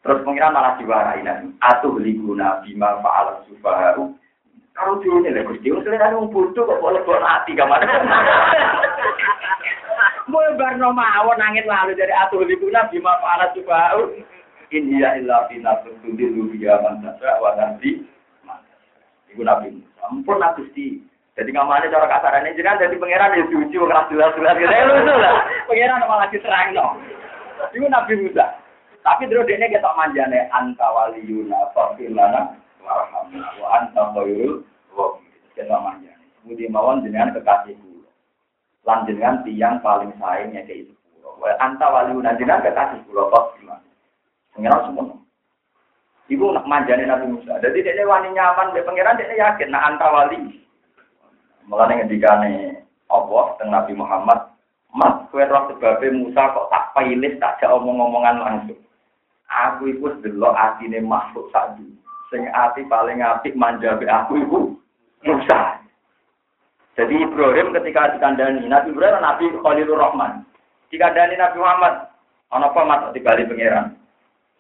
Terus 0.06 0.22
pengiran 0.22 0.54
malah 0.54 0.78
diwarai 0.78 1.26
nabi. 1.26 1.50
Atuh 1.66 1.98
liguna 1.98 2.62
bima 2.62 3.02
fa'al 3.02 3.42
subaharu 3.50 4.14
kalau 4.74 4.98
dulu 5.06 5.22
nih, 5.22 5.46
Gusti, 5.46 5.70
kan 5.70 6.18
wong 6.18 6.34
bodoh 6.34 6.66
kok 6.66 6.82
boleh 6.82 7.02
buat 7.06 7.22
hati 7.22 7.54
kamar. 7.54 7.86
Mau 10.34 10.42
bar 10.58 10.80
no 10.80 10.90
mawon 10.96 11.38
nangis 11.38 11.68
lalu 11.68 11.94
dari 11.94 12.10
atur 12.10 12.48
di 12.48 12.56
guna 12.58 12.88
bima 12.90 13.20
para 13.20 13.52
coba. 13.54 14.00
In 14.74 14.90
iya 14.90 15.20
illa 15.22 15.46
bina 15.46 15.78
tudil 15.86 16.34
lubiya 16.34 16.82
man 16.82 17.06
tasa 17.06 17.38
wa 17.38 17.54
nanti. 17.54 18.02
Iku 19.30 19.46
nabi. 19.46 19.78
Ampun 20.02 20.42
nabi 20.42 20.66
Gusti. 20.66 21.04
Jadi 21.38 21.50
ngamane 21.54 21.92
cara 21.94 22.10
kasarannya 22.10 22.58
jangan 22.58 22.82
jadi 22.82 22.96
pangeran 22.98 23.38
ya 23.38 23.44
suci 23.52 23.76
wong 23.78 23.94
jelas-jelas 24.10 24.58
gitu. 24.58 24.74
Ya 24.74 24.86
lucu 24.90 25.14
lah. 25.14 25.36
Pangeran 25.70 26.08
malah 26.08 26.28
diserang 26.34 26.74
no. 26.74 26.98
Iku 27.76 27.86
nabi 27.92 28.14
Musa. 28.24 28.58
Tapi 29.04 29.28
dulu 29.28 29.44
dia 29.44 29.68
kita 29.68 29.92
manjane 30.00 30.48
anta 30.56 30.88
waliyuna 30.88 31.70
fafilana 31.76 32.56
warhamna 32.56 32.63
wa 32.84 33.68
anta 33.80 34.02
khairul 34.14 34.64
wa. 34.94 35.20
Budi 36.44 36.68
mawon 36.68 37.08
jenengan 37.08 37.32
kekasih 37.32 37.72
kula. 37.80 38.10
Lan 38.84 39.08
jenengan 39.08 39.48
tiang 39.48 39.80
paling 39.80 40.12
ke 40.12 40.74
itu 40.76 40.92
kula. 40.92 41.30
Wa 41.40 41.56
anta 41.64 41.88
waliyuna 41.88 42.36
jenengan 42.36 42.64
kekasih 42.68 43.00
kula 43.08 43.32
fafilana. 43.32 43.90
Pengiran 44.52 44.84
semua. 44.92 45.16
Ibu 46.32 46.46
nak 46.56 46.68
manjane 46.68 47.04
Nabi 47.04 47.36
Musa. 47.36 47.60
Jadi 47.60 47.84
dia 47.84 48.08
wani 48.08 48.32
nyaman, 48.32 48.72
dia 48.72 48.88
pangeran 48.88 49.20
dia 49.20 49.36
yakin 49.36 49.70
nak 49.76 49.86
anta 49.92 50.08
wali. 50.08 50.40
Mulane 51.68 52.00
ngendikane 52.00 52.80
Allah 53.12 53.46
teng 53.60 53.72
Nabi 53.72 53.94
Muhammad, 53.96 54.52
"Mas, 54.92 55.28
kowe 55.32 55.44
roh 55.44 55.68
sebabe 55.72 56.12
Musa 56.12 56.52
kok 56.52 56.68
tak 56.72 56.92
pilih 56.96 57.40
tak 57.40 57.60
jak 57.60 57.72
omong-omongan 57.72 58.40
langsung." 58.40 58.80
Aku 59.48 59.86
iku 59.92 60.12
delok 60.24 60.58
atine 60.58 61.00
makhluk 61.04 61.52
sadu. 61.54 61.86
Sing 62.34 62.50
ati 62.50 62.82
paling 62.90 63.22
apik 63.22 63.54
manjabe 63.54 64.10
aku 64.10 64.42
iku 64.42 64.74
Musa. 65.22 65.78
Jadi 66.98 67.22
Ibrahim 67.22 67.70
ketika 67.78 68.18
dikandani 68.18 68.66
Nabi 68.66 68.90
Ibrahim 68.90 69.22
Nabi 69.22 69.54
Khalilur 69.62 70.02
Rahman. 70.02 70.42
Dikandani 70.90 71.38
Nabi 71.38 71.62
Muhammad, 71.62 72.10
ana 72.50 72.74
apa 72.74 72.82
mas 72.90 73.06
dibalik 73.14 73.46
pangeran? 73.54 73.94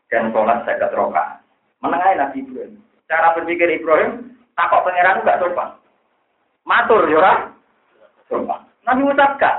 Dan 0.05 0.29
sholat 0.29 0.61
saya 0.69 0.85
rokaat. 0.93 1.41
Menengahi 1.81 2.21
Nabi 2.21 2.45
Ibrahim. 2.45 2.77
Cara 3.09 3.33
berpikir 3.33 3.65
Ibrahim, 3.65 4.37
takut 4.53 4.85
pangeran 4.85 5.25
enggak 5.25 5.41
sopan. 5.41 5.73
Matur, 6.69 7.09
ya 7.09 7.49
Sopan. 8.29 8.69
Nabi 8.85 9.01
Musa 9.01 9.33
enggak. 9.33 9.57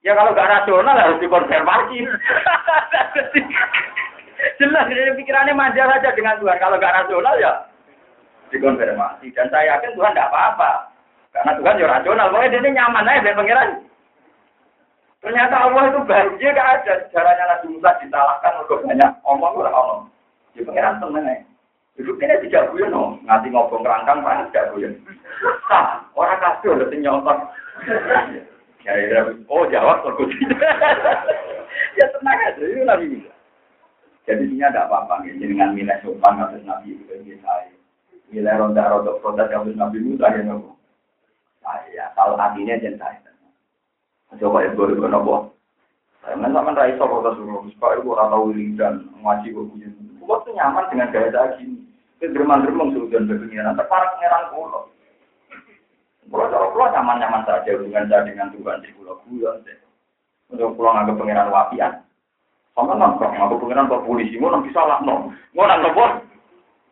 Ya 0.00 0.16
kalau 0.16 0.32
enggak 0.32 0.48
rasional 0.56 0.96
harus 0.96 1.20
dikonfirmasi. 1.20 1.98
Jelas, 4.60 4.88
jadi 4.90 5.12
pikirannya 5.16 5.54
manja 5.56 5.88
saja 5.88 6.10
dengan 6.12 6.36
Tuhan. 6.40 6.58
Kalau 6.60 6.76
enggak 6.76 6.96
rasional 7.04 7.34
ya 7.40 7.52
dikonfirmasi. 8.52 9.32
Dan 9.32 9.48
saya 9.50 9.76
yakin 9.76 9.96
Tuhan 9.96 10.12
enggak 10.12 10.30
apa-apa. 10.30 10.70
Karena 11.34 11.52
Tuhan 11.58 11.80
ya 11.80 11.86
rasional. 11.88 12.26
Pokoknya 12.30 12.60
dia 12.60 12.70
nyaman 12.76 13.08
aja 13.08 13.20
dengan 13.24 13.38
pangeran. 13.40 13.70
Ternyata 15.24 15.56
Allah 15.56 15.82
itu 15.88 16.00
bahagia 16.04 16.50
gak 16.52 16.70
ada. 16.80 16.94
Caranya 17.08 17.44
Nabi 17.48 17.66
Musa 17.72 17.90
disalahkan 18.04 18.52
untuk 18.60 18.84
banyak 18.84 19.10
omong 19.24 19.54
orang 19.56 19.74
omong. 19.74 20.00
Ya 20.52 20.62
pangeran 20.68 21.00
seneng. 21.00 21.42
Hidup 21.94 22.18
ini 22.18 22.34
tidak 22.50 22.74
guyon 22.74 22.90
no, 22.90 23.22
nganti 23.22 23.54
ngobong 23.54 23.86
kerangkang 23.86 24.18
mana 24.18 24.50
tidak 24.50 24.74
guyon. 24.74 24.98
Orang 26.18 26.42
kasih 26.42 26.74
udah 26.74 26.90
nyontok. 26.90 27.38
Ya, 28.82 28.92
ya, 28.98 29.20
oh 29.46 29.64
jawab 29.70 30.02
terus. 30.02 30.34
ya 31.98 32.04
tenang 32.10 32.38
aja, 32.50 32.62
itu 32.66 32.82
Nabi 32.82 33.06
Musa. 33.14 33.33
Jadi 34.24 34.48
ini 34.48 34.64
ada 34.64 34.88
apa-apa 34.88 35.20
nih, 35.20 35.36
dengan 35.36 35.76
nilai 35.76 36.00
sopan 36.00 36.40
kasus 36.40 36.64
Nabi 36.64 36.96
itu 36.96 37.04
yang 37.12 37.44
saya. 37.44 37.68
Nilai 38.32 38.56
ronda-ronda 38.56 39.20
protes 39.20 39.52
kasus 39.52 39.76
Nabi 39.76 40.00
Musa 40.00 40.32
yang 40.32 40.48
nopo. 40.48 40.80
Saya, 41.60 42.08
kalau 42.16 42.40
hatinya 42.40 42.80
jangan 42.80 43.20
saya. 43.20 43.32
Coba 44.40 44.64
ya, 44.64 44.72
gue 44.72 44.96
nopo. 44.96 45.52
Saya 46.24 46.40
sama 46.40 46.72
rai 46.72 46.96
sopo 46.96 47.20
suruh, 47.20 47.68
supaya 47.76 48.00
gue 48.00 48.16
rata 48.16 48.36
wiridan, 48.40 49.12
ngaji 49.20 49.52
gue 49.52 49.64
punya. 49.68 49.88
Gue 49.92 50.36
tuh 50.40 50.56
nyaman 50.56 50.88
dengan 50.88 51.12
gaya 51.12 51.28
saya 51.28 51.60
gini. 51.60 51.84
Itu 52.16 52.32
geremang-geremang 52.32 52.96
sudah 52.96 53.20
berpengiran, 53.28 53.76
terparak 53.76 54.16
pengiran 54.16 54.44
kulo. 54.56 54.80
Kulo 56.32 56.44
cara 56.48 56.66
kulo 56.72 56.84
nyaman-nyaman 56.96 57.44
saja 57.44 57.76
hubungan 57.76 58.08
saya 58.08 58.24
dengan 58.24 58.48
Tuhan 58.56 58.80
di 58.80 58.88
kulo. 58.96 59.20
Untuk 60.48 60.72
kulo 60.80 60.88
nganggap 60.96 61.16
pengiran 61.20 61.52
wapian. 61.52 62.03
Sama 62.74 62.98
nangkep, 62.98 63.30
nganggap 63.30 63.58
pengiran 63.62 63.86
ke 63.86 64.02
polisi, 64.02 64.34
mau 64.42 64.50
nanti 64.50 64.74
salah 64.74 64.98
no. 65.06 65.30
Mau 65.54 65.62
nangkep 65.62 65.94
bos, 65.94 66.12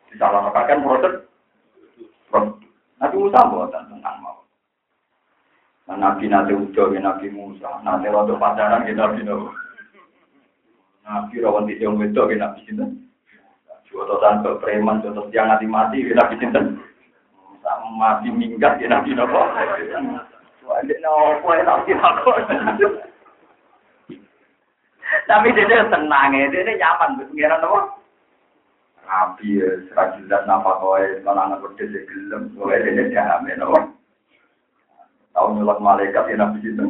disalah 0.07 0.47
kan 0.55 0.79
proses. 0.79 1.27
Nabi 3.03 3.15
Musa 3.19 3.51
buatan 3.51 3.91
tentang 3.91 4.17
mau. 4.23 4.47
Nah, 5.91 5.99
Nabi 5.99 6.31
nanti 6.31 6.55
ujo, 6.55 6.95
Nabi 6.95 7.27
Musa, 7.27 7.83
nanti 7.83 8.07
waktu 8.07 8.39
pacaran 8.39 8.87
kita 8.87 8.95
Nabi 8.95 9.27
Nabi. 9.27 9.51
Nabi 11.03 11.43
rawan 11.43 11.67
di 11.67 11.75
tiang 11.75 11.99
wedok, 11.99 12.31
Nabi 12.31 12.63
Sinten. 12.63 13.11
Jotosan 13.91 14.39
ke 14.39 14.55
preman, 14.63 15.03
jotos 15.03 15.27
tiang 15.35 15.51
mati 15.51 15.67
mati, 15.67 15.99
Nabi 16.15 16.39
Sinten. 16.39 16.79
Mati 17.99 18.31
minggat, 18.31 18.79
Nabi 18.79 19.11
Nabi. 19.11 19.35
Wajib 20.63 20.97
nopo, 21.03 21.51
Nabi 21.51 21.91
Nabi. 21.91 23.11
Tapi 25.23 25.55
dia 25.55 25.87
tenang, 25.87 26.35
dia 26.35 26.73
nyaman, 26.75 27.23
pengiran 27.31 27.63
nopo. 27.63 27.79
Nabi 29.03 29.59
ya, 29.59 29.67
serajulat 29.91 30.47
napa 30.47 30.79
kowe, 30.79 30.99
menangan 30.99 31.59
pedes 31.59 31.91
ya 31.91 32.01
gelem, 32.07 32.51
kowe 32.55 32.71
dia 32.71 33.11
jamin 33.11 33.59
nopo. 33.59 33.79
Tahu 35.35 35.47
nyolok 35.59 35.79
malaikat 35.83 36.27
ya 36.31 36.35
Nabi 36.39 36.59
itu. 36.63 36.83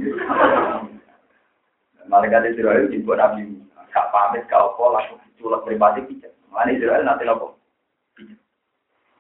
Malaikat 2.10 2.52
Israel 2.54 2.92
dibuat 2.92 3.22
Nabi 3.22 3.64
Gak 3.94 4.10
pamit, 4.10 4.50
gak 4.50 4.58
apa, 4.58 4.84
langsung 4.90 5.22
culak 5.38 5.70
pribadi 5.70 6.02
pijat. 6.10 6.34
Mana 6.50 6.74
Israel 6.74 7.06
nanti 7.06 7.30
nopo? 7.30 7.62
Pijat. 8.18 8.42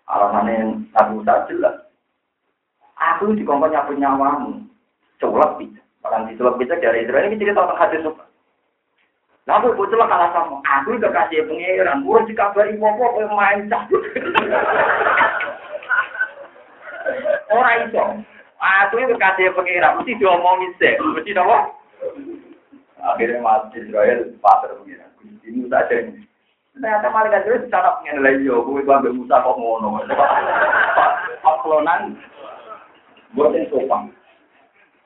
Alasannya 0.09 0.89
Nabi 0.89 1.11
Musa 1.13 1.45
jelas. 1.45 1.77
Aku 2.97 3.37
di 3.37 3.45
kompon 3.45 3.69
nyapu 3.69 3.93
nyawamu. 3.93 4.65
Culak 5.21 5.61
pijat. 5.61 5.85
Orang 6.01 6.25
diculak 6.25 6.57
pijat 6.57 6.81
dari 6.81 7.05
Israel 7.05 7.29
ini 7.29 7.37
cerita 7.37 7.61
tentang 7.61 7.77
hadis 7.77 8.01
sopan. 8.01 8.32
Lalu 9.43 9.75
aku 9.75 9.91
celak 9.91 10.07
kalah 10.07 10.31
sama. 10.31 10.63
Aku 10.79 10.95
udah 10.95 11.11
kasih 11.11 11.43
pengiran. 11.43 12.07
Gue 12.07 12.23
dikabari 12.31 12.79
wopo, 12.79 13.19
gue 13.19 13.27
main 13.27 13.67
cabut. 13.67 13.99
Orang 17.51 17.91
itu. 17.91 17.99
Aku 18.63 18.95
itu 18.95 19.15
kasih 19.19 19.51
pengira, 19.59 19.91
mesti 19.99 20.15
diomongin 20.15 20.71
sih, 20.79 20.95
mesti 20.95 21.35
apa? 21.35 21.67
Akhirnya 23.03 23.43
mati 23.43 23.83
Israel 23.83 24.31
pasar 24.39 24.79
pengira. 24.79 25.03
Ini 25.43 25.67
saja 25.67 25.91
ini. 25.99 26.23
Ternyata 26.71 27.11
malaikat 27.11 27.43
Israel 27.43 27.67
secara 27.67 27.99
pengen 27.99 28.23
lagi 28.23 28.47
yo, 28.47 28.63
gue 28.63 28.87
bangga 28.87 29.11
Musa 29.11 29.43
kok 29.43 29.59
ngono. 29.59 29.99
Aplonan, 31.43 32.15
buat 33.35 33.51
yang 33.51 33.67
sopan. 33.67 34.15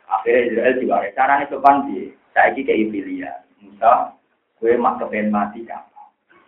Akhirnya 0.06 0.46
Israel 0.54 0.78
juga, 0.78 1.10
caranya 1.18 1.50
sopan 1.50 1.90
di, 1.90 2.14
saya 2.38 2.54
kayak 2.54 2.78
Ibilia. 2.78 3.34
Musa, 3.58 4.14
gue 4.58 4.74
mak 4.78 4.98
kepengen 5.02 5.30
mati 5.30 5.62
kan. 5.66 5.86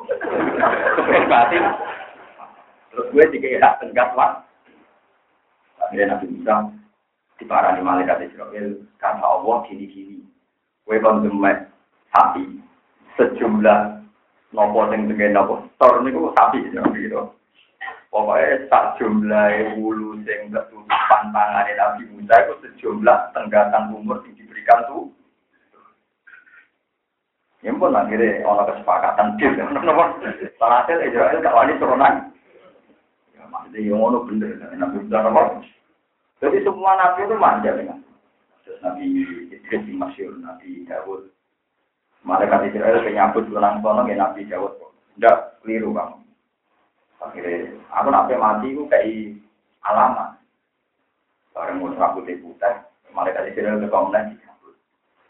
Kepengen 0.02 1.26
mati. 1.30 1.58
Terus 2.90 3.08
gue 3.14 3.26
dikira 3.34 3.78
tenggat 3.78 4.18
wah. 4.18 4.42
Akhirnya 5.80 6.18
Nabi 6.18 6.28
Musa, 6.28 6.76
di 7.40 7.48
para 7.48 7.78
malaikat 7.80 8.28
Israel 8.28 8.84
kata 9.00 9.24
Allah 9.24 9.64
gini-gini. 9.72 10.20
Kue 10.84 11.00
kon 11.00 11.24
demek 11.24 11.70
sapi 12.12 12.60
sejumlah 13.16 14.04
nopo 14.52 14.90
sing 14.90 15.08
dengan 15.08 15.40
nopo 15.40 15.70
tor 15.78 16.02
niku 16.02 16.34
sapi 16.36 16.66
gitu. 16.66 17.22
Pokoknya 18.10 18.66
sak 18.74 18.98
jumlah 18.98 19.78
wulu 19.78 20.18
sing 20.26 20.50
ketutupan 20.50 21.30
tangan 21.30 21.70
Nabi 21.78 22.10
Musa 22.10 22.36
itu 22.42 22.54
sejumlah 22.66 23.38
tenggatan 23.38 23.94
umur 23.94 24.26
yang 24.26 24.34
diberikan 24.34 24.82
tuh. 24.90 25.14
Ya 27.60 27.76
pun 27.76 27.92
akhirnya 27.92 28.48
orang 28.48 28.72
kesepakatan 28.72 29.36
dia, 29.36 29.52
nopo. 29.84 30.04
Salhasil 30.56 31.04
Israel 31.04 31.44
gak 31.44 31.58
wani 31.58 31.76
turunan. 31.76 32.32
Ya 33.36 33.44
maksudnya 33.52 33.84
yang 33.84 34.00
ngono 34.00 34.24
bener, 34.24 34.56
Nabi 34.80 35.04
Musa 35.04 35.20
nopo. 35.28 35.60
Jadi 36.40 36.64
semua 36.64 36.96
nabi 36.96 37.28
itu 37.28 37.36
manja 37.36 37.76
dengan 37.76 38.00
Nabi 38.80 39.04
Idris 39.52 39.84
di 39.84 39.92
Masyur, 39.92 40.40
Nabi 40.40 40.88
Dawud. 40.88 41.28
Malaikat 42.24 42.72
Israel 42.72 43.04
penyambut 43.04 43.44
ulang 43.52 43.84
tahun 43.84 44.08
ya 44.08 44.16
Nabi 44.16 44.48
Dawud. 44.48 44.80
Tidak 45.20 45.60
keliru 45.60 45.92
kamu. 45.92 46.16
Akhirnya 47.20 47.76
aku 47.92 48.08
nabi 48.08 48.40
mati 48.40 48.68
itu 48.72 48.88
kayak 48.88 49.36
alamat. 49.84 50.40
Barang 51.52 51.84
mau 51.84 51.92
rambut 51.92 52.24
putih, 52.24 52.76
malaikat 53.12 53.52
Israel 53.52 53.84
ke 53.84 53.92
lagi. 53.92 54.36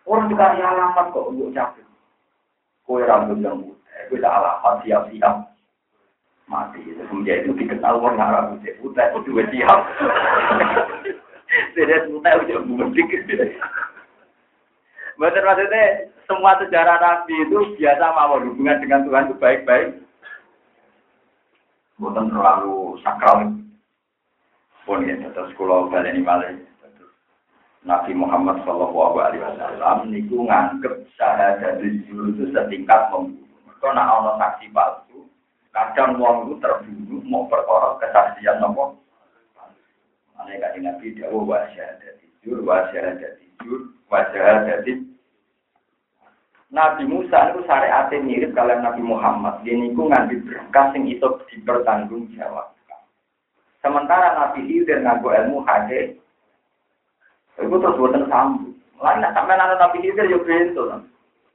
Orang 0.05 0.29
dikasih 0.29 0.61
alamat 0.61 1.09
kok 1.09 1.25
untuk 1.25 1.49
cabut. 1.57 1.88
Kue 2.89 3.05
rambut 3.05 3.37
yang 3.45 3.61
putih, 3.61 4.01
kue 4.09 4.17
alamat 4.17 4.81
siap-siap 4.81 5.45
mati. 6.49 6.81
Semenjak 6.97 7.45
itu 7.45 7.53
dikenal 7.53 8.01
orang 8.01 8.17
Arab 8.17 8.57
putih 8.57 8.73
putih 8.81 9.05
itu 9.05 9.19
dua 9.29 9.43
siap. 9.53 9.79
Tidak 11.77 12.09
putih 12.09 12.33
udah 12.33 12.59
mudik. 12.65 13.13
Betul 15.21 15.45
maksudnya 15.45 16.09
semua 16.25 16.57
sejarah 16.57 16.97
Nabi 16.97 17.35
itu 17.43 17.59
biasa 17.77 18.05
mau 18.15 18.41
hubungan 18.41 18.81
dengan 18.81 19.05
Tuhan 19.05 19.27
itu 19.29 19.35
baik-baik. 19.37 19.89
Bukan 22.01 22.33
terlalu 22.33 22.97
sakral. 23.05 23.53
Pun 24.87 25.05
ya, 25.05 25.29
terus 25.35 25.53
kalau 25.53 25.91
kalian 25.93 26.17
ini 26.17 26.25
malah 26.25 26.49
Nabi 27.87 28.11
Muhammad 28.11 28.59
Shallallahu 28.67 29.17
Alaihi 29.23 29.43
Wasallam 29.43 30.11
niku 30.11 30.43
nganggep 30.43 31.07
syahadat 31.15 31.79
itu 31.79 32.35
setingkat 32.51 33.07
membunuh. 33.11 33.47
Mereka 33.67 33.87
nak 33.95 34.11
ono 34.19 34.31
saksi 34.35 34.67
palsu, 34.75 35.23
kadang 35.71 36.19
wong 36.19 36.51
itu 36.51 36.55
terbunuh 36.59 37.23
mau 37.23 37.47
perkara 37.47 37.95
kesaksian 38.03 38.59
nopo. 38.59 38.99
Ane 40.35 40.59
kaji 40.59 40.79
Nabi 40.83 41.15
dawa 41.15 41.39
wajah 41.43 41.87
ada 41.99 42.09
jujur, 42.19 42.63
wajah 42.67 43.15
ada 43.15 43.27
jujur, 43.39 43.91
wajah 44.11 44.43
ada 44.43 44.75
Nabi 46.69 47.03
Musa 47.09 47.49
itu 47.49 47.65
syariatnya 47.65 48.21
mirip 48.21 48.53
kalian 48.53 48.85
Nabi 48.85 49.01
Muhammad. 49.01 49.65
Ini 49.65 49.89
ku 49.97 50.05
ngambil 50.05 50.45
berkah 50.45 50.93
sing 50.93 51.09
itu 51.09 51.25
dipertanggung 51.49 52.29
jawab. 52.37 52.77
Sementara 53.81 54.37
Nabi 54.37 54.69
Khidir 54.69 55.01
nganggo 55.01 55.33
ilmu 55.33 55.65
hadis, 55.65 56.13
itu 57.59 57.75
terus 57.79 57.97
buatan 57.99 58.25
sambung. 58.31 58.73
Lain 58.99 59.23
sampai 59.23 59.55
nana 59.55 59.75
Nabi 59.79 60.03
Khidir 60.03 60.27
yo 60.27 60.43
bento. 60.43 60.83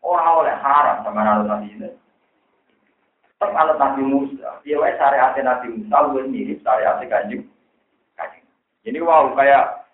Orang 0.05 0.45
oleh 0.45 0.55
haram 0.57 1.05
sama 1.05 1.25
nana 1.25 1.45
Nabi 1.45 1.73
Khidir. 1.73 1.93
Tetap 3.37 3.53
alat 3.53 3.77
Nabi 3.77 4.03
Musa. 4.05 4.61
Dia 4.65 4.81
wae 4.81 4.97
syariat 4.97 5.37
Nabi 5.37 5.67
Musa 5.73 5.97
lu 6.09 6.25
mirip 6.29 6.61
syariat 6.65 7.01
kanjeng. 7.05 7.45
Ini 8.85 9.01
wow 9.01 9.33
kayak 9.33 9.89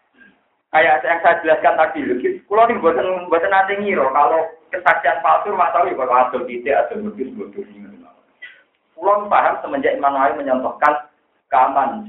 kayak 0.75 1.07
yang 1.07 1.23
saya 1.23 1.39
jelaskan 1.47 1.79
tadi 1.79 2.03
loh. 2.03 2.19
Kalau 2.19 2.67
ini 2.67 2.83
buatan 2.83 3.31
buatan 3.31 3.51
nanti 3.55 3.79
ngiro 3.79 4.11
kalau 4.11 4.51
kesaksian 4.75 5.23
palsu 5.23 5.55
tahu 5.55 5.91
ya 5.91 5.95
kalau 5.95 6.15
ada 6.15 6.39
tidak 6.43 6.79
ada 6.87 6.95
bodoh 6.99 7.31
bodoh 7.39 7.63
ini. 7.71 8.03
Pulau 8.99 9.31
paham 9.31 9.55
semenjak 9.63 9.95
Imam 9.97 10.13
Nawawi 10.13 10.43
menyontohkan 10.43 11.10
kaman 11.51 12.07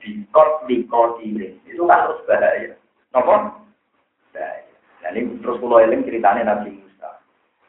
di 0.00 0.16
kot 0.32 0.64
di 0.64 0.88
ini 1.28 1.48
itu 1.68 1.84
kan 1.84 2.08
terus 2.08 2.24
bahaya. 2.24 2.72
Nopo 3.12 3.34
bahaya. 4.32 4.72
Nah, 5.04 5.10
ini 5.12 5.36
terus 5.44 5.60
pulau 5.60 5.84
eling 5.84 6.08
ceritanya 6.08 6.56
Nabi 6.56 6.72
Musa. 6.72 7.20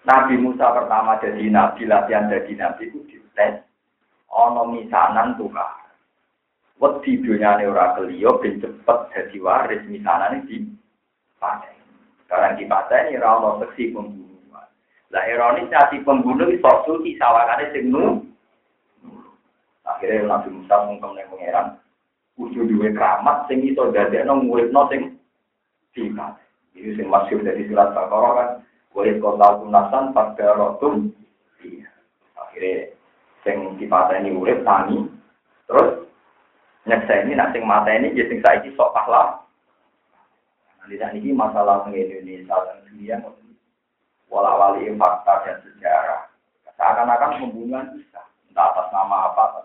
Nabi 0.07 0.39
Musa 0.39 0.65
pertama 0.71 1.19
jadi 1.19 1.43
nabi 1.51 1.83
latihan 1.83 2.31
jadi 2.31 2.55
nabi 2.55 2.87
itu 2.87 3.03
dites. 3.11 3.67
Ono 4.31 4.71
misanan 4.71 5.35
tukar. 5.35 5.83
Wedi 6.79 7.21
dunyane 7.21 7.69
ora 7.69 7.93
keliyo 7.93 8.41
ben 8.41 8.63
cepet 8.63 8.99
dadi 9.13 9.37
waris 9.37 9.85
misanane 9.85 10.41
di 10.49 10.65
paten 11.37 11.77
sekarang 12.25 12.57
di 12.57 12.65
paten 12.65 13.13
ora 13.13 13.29
ono 13.37 13.61
seksi 13.61 13.93
pembunuhan. 13.93 14.67
Lah 15.13 15.23
ironisnya 15.29 15.93
si 15.93 16.01
pembunuh 16.01 16.49
iso 16.49 16.71
suci 16.87 17.13
sawangane 17.21 17.69
sing 17.75 17.93
nu 17.93 18.22
Akhirnya 20.03 20.35
Nabi 20.35 20.51
Musa 20.51 20.75
ngomong 20.83 21.15
ning 21.15 21.31
pangeran, 21.31 21.79
kudu 22.35 22.67
duwe 22.67 22.91
keramat 22.91 23.47
sing 23.47 23.63
iso 23.63 23.87
dadekno 23.87 24.35
muridno 24.35 24.83
sing 24.91 25.15
sifat. 25.95 26.43
Ini 26.75 26.99
sing 26.99 27.07
masyhur 27.07 27.39
dari 27.39 27.63
surat 27.71 27.95
Baqarah 27.95 28.31
kan, 28.35 28.49
wa 28.91 29.07
kota 29.07 29.47
kunasan 29.63 30.11
pada 30.11 30.59
rotum. 30.59 31.07
Iya. 31.63 31.87
Akhirnya 32.35 32.91
sing 33.47 33.79
dipateni 33.79 34.35
urip 34.35 34.67
tani, 34.67 35.07
terus 35.71 36.03
nyekseni 36.83 37.39
nak 37.39 37.55
sing 37.55 37.63
mateni 37.63 38.11
ya 38.11 38.27
sing 38.27 38.43
saiki 38.43 38.75
sok 38.75 38.91
pahlawan. 38.91 39.39
Nanti 40.83 40.99
saat 40.99 41.15
ini 41.15 41.31
masalah 41.31 41.87
di 41.87 41.95
Indonesia 41.95 42.59
dan 42.59 42.83
dunia 42.91 43.23
wala 44.27 44.51
wali 44.59 44.91
fakta 44.99 45.47
dan 45.47 45.63
sejarah. 45.63 46.27
Seakan-akan 46.75 47.39
pembunuhan 47.39 47.95
bisa, 47.95 48.19
entah 48.51 48.67
atas 48.67 48.91
nama 48.91 49.31
apa, 49.31 49.62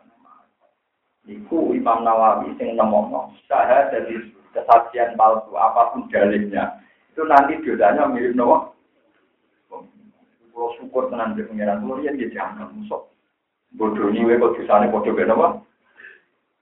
Iku 1.28 1.76
Imam 1.76 2.08
Nawawi 2.08 2.56
sing 2.56 2.72
nemokno 2.72 3.36
syahadat 3.44 3.92
dari 3.92 4.32
kesaksian 4.56 5.12
palsu 5.12 5.52
apa 5.60 5.92
pun 5.92 6.08
dalilnya 6.08 6.80
itu 7.12 7.20
nanti 7.28 7.60
dosanya 7.60 8.08
mirip 8.08 8.32
nopo. 8.32 8.72
Kalau 9.68 10.74
syukur 10.80 11.12
tenan 11.12 11.36
di 11.36 11.44
pengiran 11.44 11.84
kulo 11.84 12.00
ya 12.00 12.16
dia 12.16 12.32
jangan 12.32 12.72
musuh. 12.72 13.04
Bodoh 13.76 14.08
ini 14.08 14.40
kok 14.40 14.56
dosane 14.56 14.88
bodoh 14.88 15.12
ben 15.12 15.28
apa? 15.28 15.60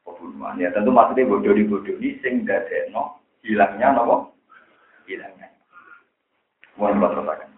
Pembunuhan 0.02 0.58
ya 0.58 0.74
tentu 0.74 0.90
maksudnya 0.90 1.30
bodoh 1.30 1.54
di 1.54 1.62
bodoh 1.62 1.94
ini 2.02 2.18
sing 2.18 2.42
dadekno 2.42 3.22
hilangnya 3.46 3.94
nopo? 3.94 4.34
Hilangnya. 5.06 5.46
Mohon 6.74 7.06
teruskan. 7.06 7.56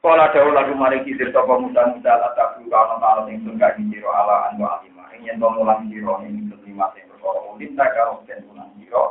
Kala 0.00 0.32
dawuh 0.32 0.56
lagu 0.56 0.72
mari 0.80 1.04
kidir 1.04 1.28
sapa 1.28 1.60
muda-muda 1.60 2.16
la 2.16 2.32
takru 2.32 2.64
kana 2.72 2.96
ta'ala 3.04 3.28
sing 3.28 3.44
tunggal 3.44 3.76
siro 3.76 4.08
ala 4.08 4.48
anu 4.48 4.64
alima 4.64 4.99
yen 5.24 5.40
mulang 5.40 5.88
sira 5.92 6.14
ing 6.26 6.48
kelima 6.48 6.90
sing 6.96 7.04
perkara 7.08 7.40
ulim 7.52 7.72
tak 7.76 7.92
karo 7.94 8.24
den 8.24 8.44
sira 8.80 9.04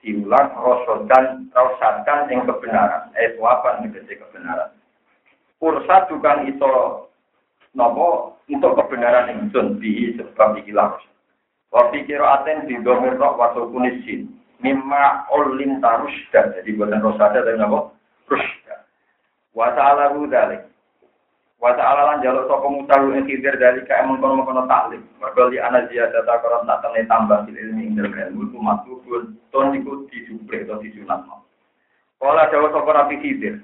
diulang 0.00 0.48
rosodan 0.56 1.52
rosadan 1.52 2.30
yang 2.32 2.48
kebenaran. 2.48 3.12
Eh 3.20 3.36
suapan 3.36 3.84
negesi 3.84 4.16
kebenaran. 4.16 4.72
Kursa 5.60 6.08
tukang 6.08 6.48
iso 6.48 7.06
nopo 7.76 8.40
untuk 8.48 8.80
kebenaran 8.80 9.28
yang 9.28 9.40
sun 9.52 9.76
di 9.78 10.16
sebab 10.16 10.56
ikilah 10.64 10.96
Wafi 11.70 12.02
kira 12.02 12.42
aten 12.42 12.66
di 12.66 12.82
domir 12.82 13.14
rok 13.14 13.38
wasul 13.38 13.70
kunisin 13.70 14.26
mimma 14.58 15.30
olim 15.30 15.78
tarus 15.78 16.10
dan 16.34 16.50
jadi 16.58 16.74
buatan 16.74 16.98
rosada 16.98 17.46
dan 17.46 17.62
nopo 17.62 17.94
rusda 18.26 18.82
Wa 19.54 19.70
ta'ala. 19.74 20.69
Wa 21.60 21.76
ta'ala 21.76 22.08
lan 22.08 22.24
jaluk 22.24 22.48
sapa 22.48 22.66
Musa 22.72 22.96
ing 23.20 23.28
khidir 23.28 23.60
dari 23.60 23.84
ka 23.84 24.00
emang 24.00 24.16
kono-kono 24.24 24.64
taklim. 24.64 25.04
Mergo 25.20 25.52
li 25.52 25.60
ana 25.60 25.84
ziyada 25.92 26.24
ta 26.24 26.40
karo 26.40 26.64
tak 26.64 26.80
tene 26.80 27.04
tambah 27.04 27.44
sil 27.44 27.52
ilmi 27.52 27.84
ing 27.84 27.92
dalem 28.00 28.16
ilmu 28.16 28.48
ku 28.48 28.58
matlubun 28.64 29.36
ton 29.52 29.76
iku 29.76 30.08
disupre 30.08 30.64
to 30.64 30.80
disunatno. 30.80 31.44
Kala 32.16 32.48
dawa 32.48 32.72
sapa 32.72 32.90
Nabi 32.96 33.20
Khidir. 33.20 33.60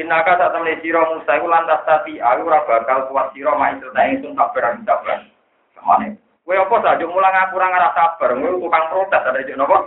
Inaka 0.00 0.40
tak 0.40 0.56
temne 0.56 0.80
sira 0.80 1.04
Musa 1.12 1.36
iku 1.36 1.44
lantas 1.44 1.84
tati 1.84 2.16
aku 2.16 2.48
ora 2.48 2.64
bakal 2.64 3.12
kuat 3.12 3.36
sira 3.36 3.52
mak 3.52 3.84
cerita 3.84 4.00
ingsun 4.00 4.32
kabar 4.32 4.80
kabar. 4.88 5.28
Samane. 5.76 6.16
Kowe 6.48 6.56
apa 6.56 6.76
saja 6.82 7.04
mulang 7.04 7.36
aku 7.36 7.60
ora 7.60 7.68
ngarah 7.68 7.92
sabar, 7.94 8.30
kowe 8.32 8.58
tukang 8.58 8.86
protes 8.90 9.22
ada 9.28 9.44
juk 9.44 9.54
napa? 9.60 9.78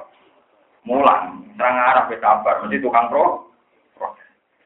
Mulang, 0.88 1.44
terang 1.58 1.76
arah 1.76 2.08
sabar, 2.08 2.62
mesti 2.64 2.80
tukang 2.80 3.12
pro. 3.12 3.52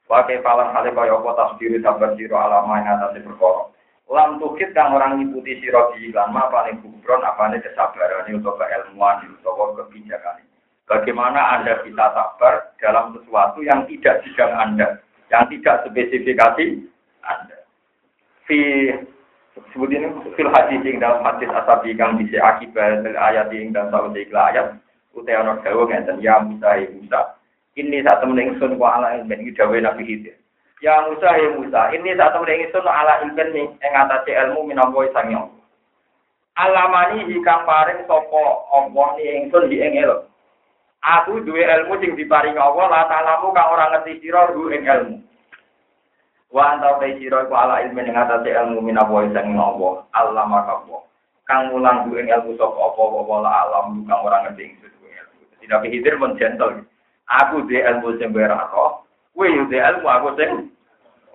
Wakai 0.07 0.39
palang 0.39 0.71
hale 0.71 0.95
kaya 0.95 1.19
apa 1.19 1.35
tasdiri 1.35 1.83
sabar 1.83 2.15
siro 2.15 2.39
alama 2.39 2.79
yang 2.79 2.95
atas 2.95 3.19
perkara. 3.19 3.67
Lam 4.07 4.39
tukit 4.39 4.71
kang 4.71 4.95
orang 4.95 5.19
ngikuti 5.19 5.59
siro 5.59 5.91
di 5.91 6.07
iklan 6.07 6.31
ma 6.31 6.47
paling 6.47 6.79
kubron 6.79 7.27
apane 7.27 7.59
kesabaran 7.59 8.23
atau 8.23 8.55
keilmuan 8.55 9.19
atau 9.19 9.75
kebijakan. 9.75 10.47
Bagaimana 10.87 11.59
Anda 11.59 11.83
bisa 11.83 12.15
sabar 12.15 12.71
dalam 12.79 13.19
sesuatu 13.19 13.59
yang 13.59 13.83
tidak 13.91 14.23
bidang 14.23 14.55
Anda, 14.55 15.03
yang 15.27 15.51
tidak 15.51 15.83
spesifikasi 15.91 16.65
Anda. 17.27 17.67
Fi 18.47 18.59
sebut 19.75 19.91
ini 19.91 20.07
fil 20.39 20.47
hadis 20.55 20.87
yang 20.87 21.03
dalam 21.03 21.19
hadis 21.27 21.51
asabi 21.51 21.91
kang 21.99 22.15
bisa 22.15 22.39
akibat 22.39 23.03
ayat 23.03 23.51
yang 23.51 23.75
dalam 23.75 23.91
sawah 23.91 24.15
ayat 24.15 24.79
utayana 25.17 25.59
dawa 25.65 25.83
ngeten 25.89 26.21
ya 26.21 26.39
Musa 26.39 26.77
ya 26.77 26.87
Musa 26.93 27.36
ini 27.77 28.01
saat 28.01 28.25
temen 28.25 28.41
ingsun 28.41 28.81
wa 28.81 28.97
ala 28.97 29.21
ilmin 29.21 29.45
iki 29.45 29.53
dawuh 29.53 29.77
Nabi. 29.77 30.33
Ya 30.81 31.05
Musa 31.05 31.29
ya 31.37 31.53
Musa, 31.53 31.93
ini 31.93 32.17
saat 32.17 32.33
temen 32.33 32.49
ingsun 32.49 32.81
ala 32.81 33.21
ilmin 33.21 33.77
ing 33.77 33.91
ngatasi 33.93 34.33
ilmu 34.33 34.65
minangka 34.65 35.05
sang 35.13 35.29
yo. 35.29 35.53
Alamani 36.57 37.29
hikang 37.29 37.69
paring 37.69 38.01
sapa 38.09 38.43
Allah 38.73 39.07
ni 39.21 39.29
ingsun 39.45 39.69
di 39.69 39.77
ing 39.77 39.93
ilmu. 40.01 40.25
Aku 41.05 41.45
duwe 41.45 41.61
ilmu 41.61 42.01
sing 42.01 42.17
diparingi 42.17 42.57
Allah 42.57 42.85
la 42.89 43.01
ta'lamu 43.05 43.53
kang 43.53 43.69
ora 43.69 43.93
ngerti 43.93 44.25
sira 44.25 44.49
ru 44.49 44.73
ing 44.73 44.89
ilmu. 44.89 45.17
Wa 46.49 46.73
anta 46.73 46.97
ta 46.97 47.05
sira 47.13 47.45
iku 47.45 47.53
ala 47.53 47.85
ilmin 47.85 48.09
ing 48.09 48.17
ngatasi 48.17 48.49
ilmu 48.49 48.81
minangka 48.81 49.37
sang 49.37 49.53
Allah. 49.53 50.01
Allah 50.17 50.45
maka 50.49 50.81
Kang 51.45 51.71
mulang 51.71 52.09
duwe 52.09 52.25
ilmu 52.25 52.57
sapa 52.57 52.75
apa 52.75 53.01
apa 53.05 53.35
la 53.39 53.51
alam 53.69 54.03
kang 54.09 54.25
ora 54.25 54.49
ngerti 54.49 54.65
ingsun. 54.65 54.91
Tidak 55.61 55.83
Khidir 55.85 56.17
men 56.17 56.33
gentle. 56.41 56.81
Aku 57.27 57.67
di 57.67 57.75
ilmu 57.75 58.15
sing 58.15 58.31
ora 58.31 58.71
roh, 58.71 59.03
kowe 59.35 59.47
di 59.47 59.75
ilmu 59.75 60.07
aku 60.07 60.31
sing 60.39 60.71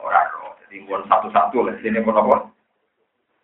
ora. 0.01 0.43
Jadi 0.73 0.89
pun 0.89 1.05
satu-satu 1.05 1.69
lah 1.69 1.77
sini 1.85 2.01
pun 2.01 2.17
apa? 2.17 2.49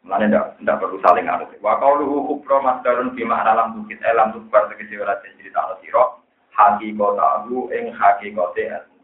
Mulane 0.00 0.32
ndak 0.32 0.64
ndak 0.64 0.80
perlu 0.80 0.96
saling 1.04 1.28
anu. 1.28 1.44
Wa 1.60 1.76
qauluhu 1.76 2.24
kubra 2.24 2.56
masdarun 2.64 3.12
fi 3.12 3.20
ma'na 3.20 3.52
lam 3.52 3.76
bukit 3.76 4.00
elam 4.00 4.32
tukbar 4.32 4.64
tegese 4.72 4.96
ora 4.96 5.20
cerita 5.20 5.60
ana 5.60 5.76
sira. 5.84 6.16
Hakikatahu 6.56 7.68
ing 7.68 7.92
hakikate 7.92 8.64
ilmu. 8.64 8.96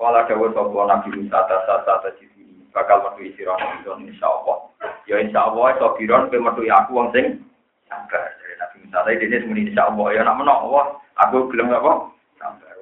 Kala 0.00 0.24
dawuh 0.24 0.48
sapa 0.56 0.80
Nabi 0.88 1.08
Musa 1.12 1.44
tasa 1.44 2.08
sini 2.16 2.64
bakal 2.72 3.04
metu 3.04 3.36
sira 3.36 3.52
insya 4.00 4.32
Allah. 4.32 4.72
Ya 5.04 5.20
insyaallah 5.20 5.76
iso 5.76 5.92
kiron 6.00 6.32
pe 6.32 6.40
metu 6.40 6.64
aku 6.72 6.96
wong 6.96 7.12
sing 7.12 7.36
sabar. 7.92 8.32
Nabi 8.32 8.76
Musa 8.80 9.04
tadi 9.04 9.20
dene 9.28 9.44
muni 9.44 9.68
insyaallah 9.68 10.08
ya 10.16 10.24
nak 10.24 10.40
menawa 10.40 10.96
aku 11.20 11.52
gelem 11.52 11.68
apa? 11.68 12.11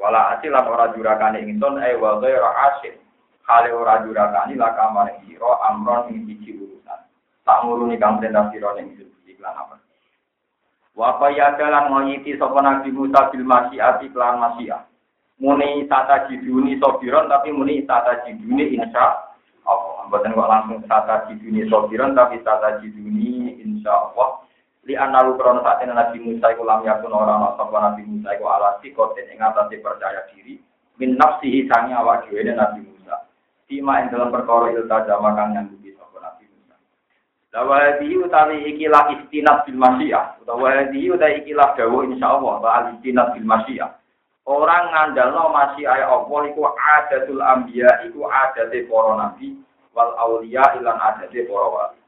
Wala 0.00 0.32
asil 0.32 0.48
lan 0.48 0.64
ora 0.64 0.88
jurakane 0.96 1.44
ingsun 1.44 1.76
e 1.84 1.92
wa 2.00 2.16
ghairu 2.24 2.48
asil. 2.48 2.96
Kale 3.44 3.68
ora 3.76 4.00
jurakane 4.00 4.56
la 4.56 4.72
kamar 4.72 5.12
sira 5.20 5.52
amron 5.68 6.08
ing 6.08 6.24
siji 6.24 6.56
urusan. 6.56 7.00
Tak 7.44 7.58
nguruni 7.68 8.00
kang 8.00 8.16
perintah 8.16 8.48
sira 8.48 8.72
ning 8.80 8.96
siji 8.96 9.36
lan 9.44 9.52
apa. 9.52 9.76
Wa 10.96 11.20
ya 11.28 11.52
dalan 11.60 11.92
ngoyiti 11.92 12.40
sapa 12.40 12.64
Nabi 12.64 12.88
Musa 12.96 13.28
bil 13.28 13.44
masyiati 13.44 14.08
lan 14.16 14.40
masyiah. 14.40 14.88
Muni 15.36 15.84
tata 15.88 16.28
jiduni 16.28 16.80
sobiron 16.80 17.28
tapi 17.28 17.52
muni 17.52 17.84
tata 17.84 18.24
jiduni 18.24 18.76
insya 18.76 19.30
apa 19.64 20.08
mboten 20.08 20.36
kok 20.36 20.50
langsung 20.50 20.80
sata 20.88 21.28
jiduni 21.28 21.64
sobiran 21.68 22.12
tapi 22.16 22.40
sata 22.42 22.80
jiduni 22.80 23.56
insyaallah 23.62 24.42
li 24.90 24.98
analu 24.98 25.38
krono 25.38 25.62
saat 25.62 25.86
ini 25.86 25.94
Nabi 25.94 26.18
Musa 26.18 26.50
iku 26.50 26.66
lam 26.66 26.82
yakun 26.82 27.14
ora 27.14 27.38
ana 27.38 27.54
sapa 27.54 27.78
Nabi 27.78 28.02
Musa 28.10 28.34
iku 28.34 28.50
ala 28.50 28.82
sikoten 28.82 29.30
ing 29.30 29.38
atase 29.38 29.78
percaya 29.78 30.26
diri 30.34 30.58
min 30.98 31.14
nafsihi 31.14 31.70
sangi 31.70 31.94
awak 31.94 32.26
dhewe 32.26 32.42
Nabi 32.50 32.82
Musa. 32.82 33.30
Tima 33.70 34.02
ing 34.02 34.10
dalam 34.10 34.34
perkara 34.34 34.74
ilta 34.74 35.06
jama 35.06 35.38
kang 35.38 35.54
nyanggupi 35.54 35.94
sapa 35.94 36.18
Nabi 36.18 36.50
Musa. 36.50 36.74
Lawadi 37.54 38.18
utawi 38.18 38.66
ikilah 38.74 39.14
istinad 39.14 39.62
bil 39.62 39.78
masyiah. 39.78 40.34
Utawa 40.42 40.74
hadi 40.74 41.06
utawi 41.06 41.38
ikilah 41.46 41.78
dawuh 41.78 42.02
insyaallah 42.10 42.54
wa 42.58 42.70
al 42.74 42.84
istinad 42.98 43.30
bil 43.38 43.46
masyiah. 43.46 43.94
Orang 44.50 44.90
ngandalno 44.90 45.54
masih 45.54 45.86
ayat 45.86 46.10
Allah 46.10 46.40
iku 46.50 46.66
adatul 46.74 47.38
anbiya 47.38 48.02
iku 48.10 48.26
adate 48.26 48.90
para 48.90 49.14
nabi 49.14 49.54
wal 49.94 50.10
aulia 50.18 50.66
ilan 50.82 50.98
adate 50.98 51.46
para 51.46 51.66
wali. 51.70 51.99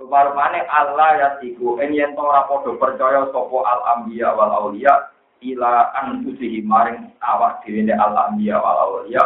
Rupa-rupane 0.00 0.64
Allah 0.64 1.08
ya 1.20 1.28
tiku 1.44 1.76
en 1.76 1.92
yen 1.92 2.16
ora 2.16 2.48
padha 2.48 2.72
percaya 2.80 3.28
sapa 3.28 3.58
al 3.68 3.80
anbiya 3.96 4.32
wal 4.32 4.48
aulia 4.48 5.12
ila 5.44 5.92
anfusihi 5.92 6.64
maring 6.64 7.12
awak 7.20 7.60
dhewe 7.68 7.84
al 7.92 8.16
anbiya 8.16 8.56
wal 8.56 9.04
aulia 9.04 9.20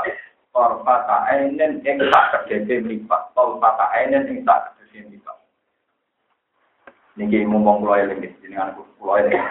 Torfata 0.54 1.26
ainen 1.26 1.82
ing 1.82 1.98
sak 2.14 2.46
kedhe 2.46 2.78
mripat, 2.78 3.34
torfata 3.34 3.90
ainen 3.90 4.30
ing 4.30 4.46
sak 4.46 4.78
kedhe 4.78 5.02
mripat. 5.10 5.34
Niki 7.18 7.42
mumpung 7.42 7.82
kula 7.82 8.06
eling 8.06 8.22
jenengan 8.38 8.78
kula 9.02 9.26
eling. 9.26 9.42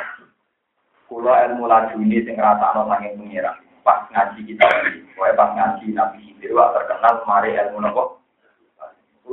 Kula 1.11 1.43
ilmu 1.51 1.67
lajuni 1.67 2.23
sing 2.23 2.39
ngrasakno 2.39 2.87
saking 2.87 3.19
pengira. 3.19 3.51
Pas 3.83 4.07
ngaji 4.15 4.47
kita 4.47 4.63
iki, 4.63 5.03
pas 5.35 5.51
ngaji 5.51 5.91
Nabi 5.91 6.23
Khidir 6.39 6.55
terkenal 6.55 7.19
mari 7.27 7.51
ilmu 7.51 7.83
nopo? 7.83 8.22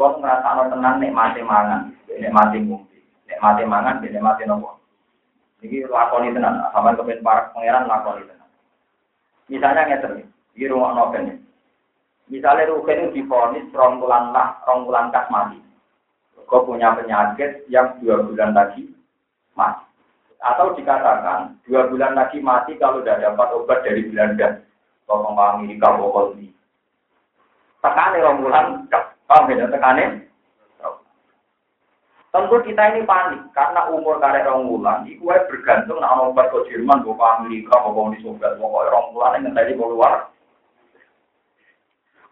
Kula 0.01 0.17
ngrasakno 0.17 0.73
tenan 0.73 0.97
nek 0.97 1.13
mati 1.13 1.45
mangan, 1.45 1.93
ngombe, 2.09 2.97
nek 3.29 3.37
mati 3.45 3.69
mangan, 3.69 4.01
mati 4.01 4.49
nopo? 4.49 4.81
Iki 5.61 5.93
lakoni 5.93 6.33
tenan, 6.33 6.73
sampean 6.73 6.97
kepen 6.97 7.21
para 7.21 7.53
pangeran 7.53 7.85
lakoni 7.85 8.25
tenan. 8.25 8.49
Misalnya 9.53 9.85
ngeten, 9.93 10.25
iki 10.57 10.73
rumakno 10.73 11.13
ben. 11.13 11.45
Misalnya 12.33 12.73
Rukin 12.73 13.13
difonis 13.13 13.69
rong 13.77 14.01
bulan 14.01 14.33
lah, 14.33 14.65
rong 14.65 14.89
bulan 14.89 15.13
kas 15.13 15.29
mati. 15.29 15.61
Kau 16.49 16.65
punya 16.65 16.97
penyakit 16.97 17.69
yang 17.69 18.01
dua 18.01 18.25
bulan 18.25 18.57
lagi 18.57 18.89
mati. 19.53 19.85
Atau 20.41 20.81
dikatakan 20.81 21.61
dua 21.69 21.93
bulan 21.93 22.17
lagi 22.17 22.41
mati 22.41 22.73
kalau 22.81 23.05
tidak 23.05 23.21
dapat 23.21 23.53
obat 23.53 23.85
dari 23.85 24.09
Belanda, 24.09 24.65
atau 25.05 25.29
Amerika, 25.37 25.93
atau 25.93 26.33
di. 26.41 26.49
Tekane 27.85 28.25
rong 28.25 28.49
bulan, 28.49 28.89
paham 29.31 29.47
beda 29.47 29.71
tekane? 29.71 30.27
Tentu 32.31 32.63
kita 32.63 32.95
ini 32.95 33.03
panik 33.07 33.43
karena 33.55 33.91
umur 33.91 34.23
karek 34.23 34.47
rong 34.47 34.71
bulan, 34.71 35.03
itu 35.03 35.27
bergantung 35.27 35.99
nak 35.99 36.15
obat 36.31 36.47
ke 36.55 36.63
Jerman, 36.71 37.03
ke 37.03 37.11
Amerika, 37.11 37.75
ke 37.75 37.91
Uni 37.91 38.23
Soviet, 38.23 38.55
pokoknya 38.55 38.91
rong 38.95 39.07
bulan 39.11 39.43
yang 39.43 39.55
tadi 39.55 39.75
keluar 39.75 40.31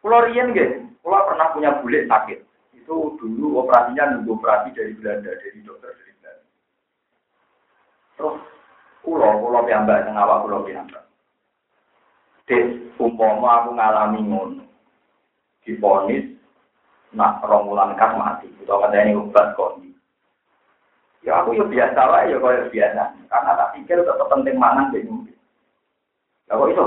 Rian 0.09 0.55
gitu, 0.55 0.89
pulau 1.03 1.27
pernah 1.27 1.51
punya 1.53 1.71
bule 1.83 2.07
sakit. 2.07 2.41
Itu 2.73 3.19
dulu 3.19 3.67
operasinya 3.67 4.17
nunggu 4.17 4.39
operasi 4.41 4.73
dari 4.73 4.95
Belanda, 4.97 5.35
dari 5.35 5.61
dokter 5.67 5.91
dari 5.93 6.13
Belanda. 6.23 6.47
Terus 8.17 8.37
pulau, 9.03 9.43
pulau 9.43 9.67
piyambak, 9.67 10.07
yang 10.07 10.17
awak 10.17 10.47
pulau 10.47 10.65
piyambak. 10.65 11.05
Des, 12.49 12.81
umpama 12.97 13.67
aku 13.67 13.77
ngalami 13.77 14.21
ngono. 14.25 14.65
Diponis, 15.67 16.38
nak 17.13 17.45
romulan 17.45 17.97
kas 17.97 18.13
mati. 18.17 18.49
Itu 18.61 18.73
kata 18.73 18.97
ini 19.05 19.17
obat 19.17 19.57
kondi. 19.57 19.93
Ya 21.27 21.43
aku 21.43 21.57
ya 21.57 21.65
biasa 21.67 22.01
lah, 22.09 22.23
ya 22.29 22.37
kaya 22.41 22.69
biasa. 22.73 23.03
Karena 23.29 23.51
tak 23.59 23.71
pikir 23.77 24.01
tetap 24.01 24.29
penting 24.33 24.57
mangan 24.57 24.95
deh. 24.95 25.03
Ya 26.49 26.57
kok 26.57 26.71
itu? 26.71 26.85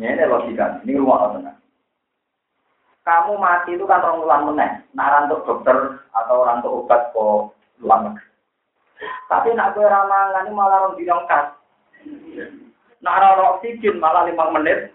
Ini 0.00 0.24
logika, 0.24 0.80
ini 0.84 0.96
rumah 0.96 1.36
tenang 1.36 1.62
kamu 3.02 3.34
mati 3.38 3.74
itu 3.74 3.84
kan 3.86 4.02
orang 4.02 4.22
ulang 4.22 4.42
meneh. 4.54 4.70
Untuk 4.94 5.42
dokter 5.46 5.98
atau 6.14 6.46
orang 6.46 6.62
untuk 6.62 6.86
obat 6.86 7.10
kok 7.10 7.54
ulang 7.82 8.14
Tapi 9.26 9.48
nak 9.58 9.74
gue 9.74 9.82
ramangan 9.82 10.46
ini 10.46 10.54
malah 10.54 10.86
orang 10.86 10.94
bilang 10.94 11.22
kas. 11.26 11.50
Orang 13.02 13.58
oksigen 13.58 13.98
malah 13.98 14.22
lima 14.26 14.46
menit. 14.54 14.94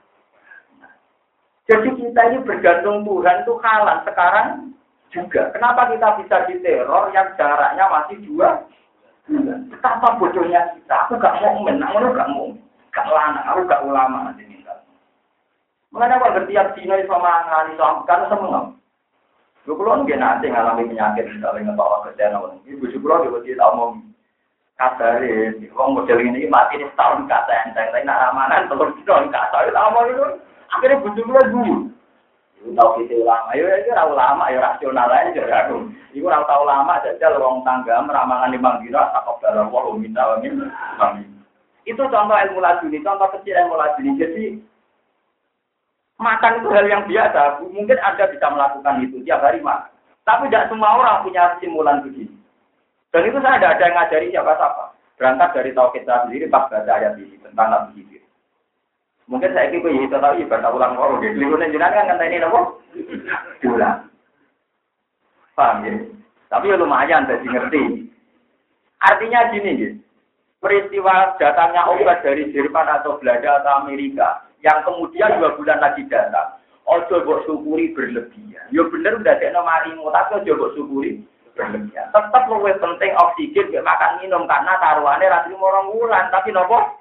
Jadi 1.67 1.89
kita 1.99 2.21
ini 2.31 2.37
bergantung 2.47 3.03
Tuhan 3.03 3.43
itu 3.43 3.53
kalah 3.59 3.99
sekarang 4.07 4.71
juga. 5.11 5.51
Kenapa 5.51 5.91
kita 5.91 6.15
bisa 6.23 6.47
diteror 6.47 7.11
yang 7.11 7.27
jaraknya 7.35 7.85
masih 7.91 8.17
dua 8.23 8.63
Betapa 9.27 10.15
bodohnya 10.15 10.71
kita. 10.71 10.95
Aku 11.03 11.19
gak 11.19 11.43
mau 11.43 11.59
menang, 11.59 11.91
aku 11.91 12.15
gak 12.15 12.31
mau. 12.31 12.47
Gak 12.95 13.11
lana, 13.11 13.43
aku 13.51 13.67
gak 13.67 13.83
ulama. 13.83 14.31
Mengenai 15.91 16.19
apa 16.19 16.43
tiap 16.47 16.75
dino 16.75 16.95
iso 16.99 17.15
mangan 17.15 17.71
iso 17.71 18.03
kan 18.03 18.27
semua. 18.27 18.75
Lu 19.63 19.75
kulo 19.75 20.03
nggih 20.03 20.19
nanti 20.19 20.51
ngalami 20.51 20.87
penyakit 20.87 21.27
misalnya 21.31 21.71
ngebawa 21.71 22.07
kesehatan. 22.07 22.59
Ibu 22.67 22.91
kulo 22.99 23.23
juga 23.23 23.39
tidak 23.43 23.71
ngomong 23.71 24.03
kasare, 24.77 25.57
wong 25.73 25.89
model 25.95 26.19
ini 26.21 26.45
mati 26.51 26.77
ini 26.77 26.85
setahun 26.91 27.25
kata 27.25 27.49
enteng, 27.65 27.87
tapi 27.89 28.05
nak 28.05 28.29
amanan 28.29 28.67
telur 28.67 28.93
dino 28.99 29.15
kata 29.31 29.57
itu 29.63 29.71
lama 29.73 29.99
itu. 30.11 30.27
Akhirnya 30.73 31.01
bujuk 31.03 31.23
kulo 31.23 31.41
dulu. 31.51 31.75
Iku 32.57 32.73
tau 32.73 32.97
kita 32.97 33.13
ulama, 33.21 33.53
yo 33.53 33.69
ya 33.69 33.85
ora 33.93 34.03
ulama, 34.09 34.43
ya 34.49 34.59
rasional 34.59 35.13
aja 35.13 35.41
aku. 35.45 35.93
Iku 36.11 36.25
tau 36.25 36.65
ulama 36.65 36.97
jajal 37.05 37.37
wong 37.37 37.61
tangga 37.61 38.01
meramangan 38.01 38.51
lima 38.51 38.81
dino 38.81 38.97
takok 39.13 39.39
dalam 39.45 39.69
walau 39.69 39.93
minta 39.93 40.25
wamin. 40.25 40.65
Itu 41.87 42.03
contoh 42.09 42.35
ilmu 42.35 42.59
laduni, 42.59 42.99
contoh 42.99 43.29
kecil 43.31 43.55
ilmu 43.55 43.77
laduni. 43.77 44.19
Jadi 44.19 44.45
Makan 46.17 46.65
itu 46.65 46.67
hal 46.73 46.85
yang 46.89 47.05
biasa. 47.05 47.61
Mungkin 47.61 47.97
Anda 48.01 48.25
bisa 48.25 48.49
melakukan 48.49 49.05
itu 49.05 49.21
tiap 49.21 49.37
hari 49.45 49.61
makan. 49.61 49.93
Tapi 50.25 50.49
tidak 50.49 50.73
semua 50.73 50.97
orang 50.97 51.21
punya 51.21 51.55
simulan 51.61 52.01
begini. 52.01 52.33
Dan 53.13 53.29
itu 53.29 53.37
saya 53.39 53.61
tidak 53.61 53.77
ada 53.77 53.85
yang 53.85 53.95
ngajari 54.01 54.27
siapa-siapa. 54.33 54.85
Berangkat 55.15 55.49
dari 55.53 55.71
tauhid 55.77 56.03
saya 56.03 56.25
sendiri 56.25 56.45
pas 56.49 56.65
baca 56.67 56.89
ayat 56.89 57.15
ini 57.21 57.37
tentang 57.39 57.69
Nabi. 57.69 58.16
Mungkin 59.27 59.51
saya 59.51 59.67
ya 59.67 59.79
itu 59.91 60.07
tahu 60.07 60.39
ibadah 60.39 60.71
ulang 60.71 60.95
orang. 60.95 61.19
Di 61.19 61.35
lingkungan 61.35 61.67
jenengan 61.75 62.07
kan 62.07 62.09
kata 62.15 62.23
ini 62.31 62.39
apa? 62.39 62.59
Diulang. 63.59 64.07
Paham 65.51 65.83
ya? 65.83 65.93
Tapi 66.47 66.71
ya 66.71 66.79
lumayan 66.79 67.27
jadi 67.27 67.43
ngerti. 67.43 68.07
Artinya 69.03 69.51
gini, 69.51 69.71
ya. 69.83 69.89
peristiwa 70.63 71.37
datangnya 71.37 71.85
obat 71.91 72.23
dari 72.23 72.49
Jerman 72.49 72.87
atau 72.87 73.19
Belanda 73.21 73.61
atau 73.61 73.85
Amerika 73.85 74.47
yang 74.65 74.81
kemudian 74.87 75.37
dua 75.37 75.53
bulan 75.59 75.83
lagi 75.83 76.07
datang. 76.09 76.57
Ojo 76.87 77.19
buat 77.27 77.43
syukuri 77.45 77.91
berlebihan. 77.91 78.71
Yo 78.71 78.87
bener 78.87 79.19
udah 79.19 79.35
ada 79.37 79.59
marimu, 79.59 80.07
tapi 80.09 80.39
ojo 80.39 80.51
buat 80.55 80.71
syukuri 80.73 81.19
berlebihan. 81.53 82.09
Tetap 82.15 82.47
lebih 82.47 82.79
penting 82.79 83.11
oksigen, 83.11 83.83
makan 83.83 84.23
minum 84.23 84.47
karena 84.47 84.73
taruhannya 84.79 85.27
rasi 85.29 85.51
orang 85.51 85.91
bulan, 85.93 86.31
tapi 86.31 86.55
nopo 86.55 86.96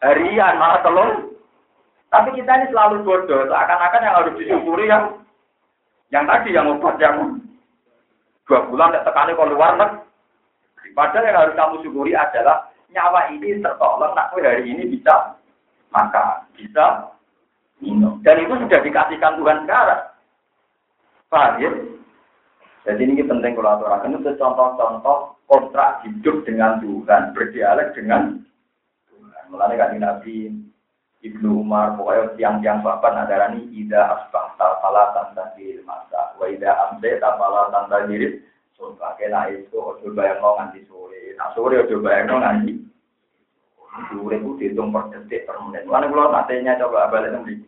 harian 0.00 0.56
malah 0.56 0.80
telur. 0.84 1.10
Tapi 2.10 2.34
kita 2.34 2.50
ini 2.58 2.66
selalu 2.74 3.06
bodoh, 3.06 3.46
seakan-akan 3.46 4.02
yang 4.02 4.16
harus 4.18 4.34
disyukuri 4.34 4.90
yang 4.90 5.22
yang 6.10 6.26
tadi 6.26 6.50
yang 6.50 6.66
obat 6.66 6.98
yang 6.98 7.38
dua 8.50 8.66
bulan 8.66 8.90
tidak 8.90 9.06
tekani 9.06 9.32
keluar 9.38 9.72
negeri. 9.78 10.90
Padahal 10.90 11.26
yang 11.30 11.38
harus 11.38 11.54
kamu 11.54 11.76
syukuri 11.86 12.12
adalah 12.18 12.66
nyawa 12.90 13.30
ini 13.30 13.62
tertolong, 13.62 14.10
nak 14.18 14.34
hari 14.34 14.66
ini 14.66 14.90
bisa 14.90 15.38
maka 15.94 16.42
bisa 16.58 17.14
minum. 17.78 18.18
Dan 18.26 18.42
itu 18.42 18.58
sudah 18.58 18.80
dikasihkan 18.82 19.38
Tuhan 19.38 19.58
sekarang. 19.66 20.02
Paham 21.30 21.62
ya? 21.62 21.70
Jadi 22.90 23.06
ini 23.06 23.22
penting 23.22 23.54
kalau 23.54 23.76
aturakan 23.76 24.18
itu 24.18 24.34
contoh-contoh 24.34 25.38
kontrak 25.46 26.02
hidup 26.02 26.42
dengan 26.42 26.82
Tuhan, 26.82 27.36
berdialek 27.38 27.94
dengan. 27.94 28.42
Mulanya 29.50 29.74
kan 29.76 29.98
Nabi 29.98 30.54
Ibnu 31.20 31.60
Umar, 31.60 31.98
pokoknya 32.00 32.32
tiang-tiang 32.40 32.80
bapak 32.80 33.12
nadarani 33.12 33.68
ida 33.76 34.00
asbah 34.08 34.56
tafala 34.56 35.12
tanda 35.12 35.52
diri 35.52 35.84
masa, 35.84 36.32
wa 36.40 36.48
ida 36.48 36.72
amse 36.88 37.20
tafala 37.20 37.68
tanda 37.68 38.08
diri. 38.08 38.40
So, 38.78 38.96
kena 39.20 39.52
itu, 39.52 39.76
coba 39.76 40.22
yang 40.24 40.40
mau 40.40 40.56
nganti 40.56 40.80
sore. 40.88 41.36
Nah, 41.36 41.52
sore 41.52 41.84
yang 41.84 42.24
mau 42.32 42.40
nganti 42.40 42.90
Dure 43.90 44.38
itu 44.38 44.50
dihitung 44.54 44.94
per 44.94 45.10
detik 45.10 45.50
per 45.50 45.58
menit. 45.66 45.82
Mana 45.82 46.06
kalau 46.06 46.30
nantinya 46.30 46.78
coba 46.78 47.10
balik 47.10 47.34
nanti. 47.34 47.58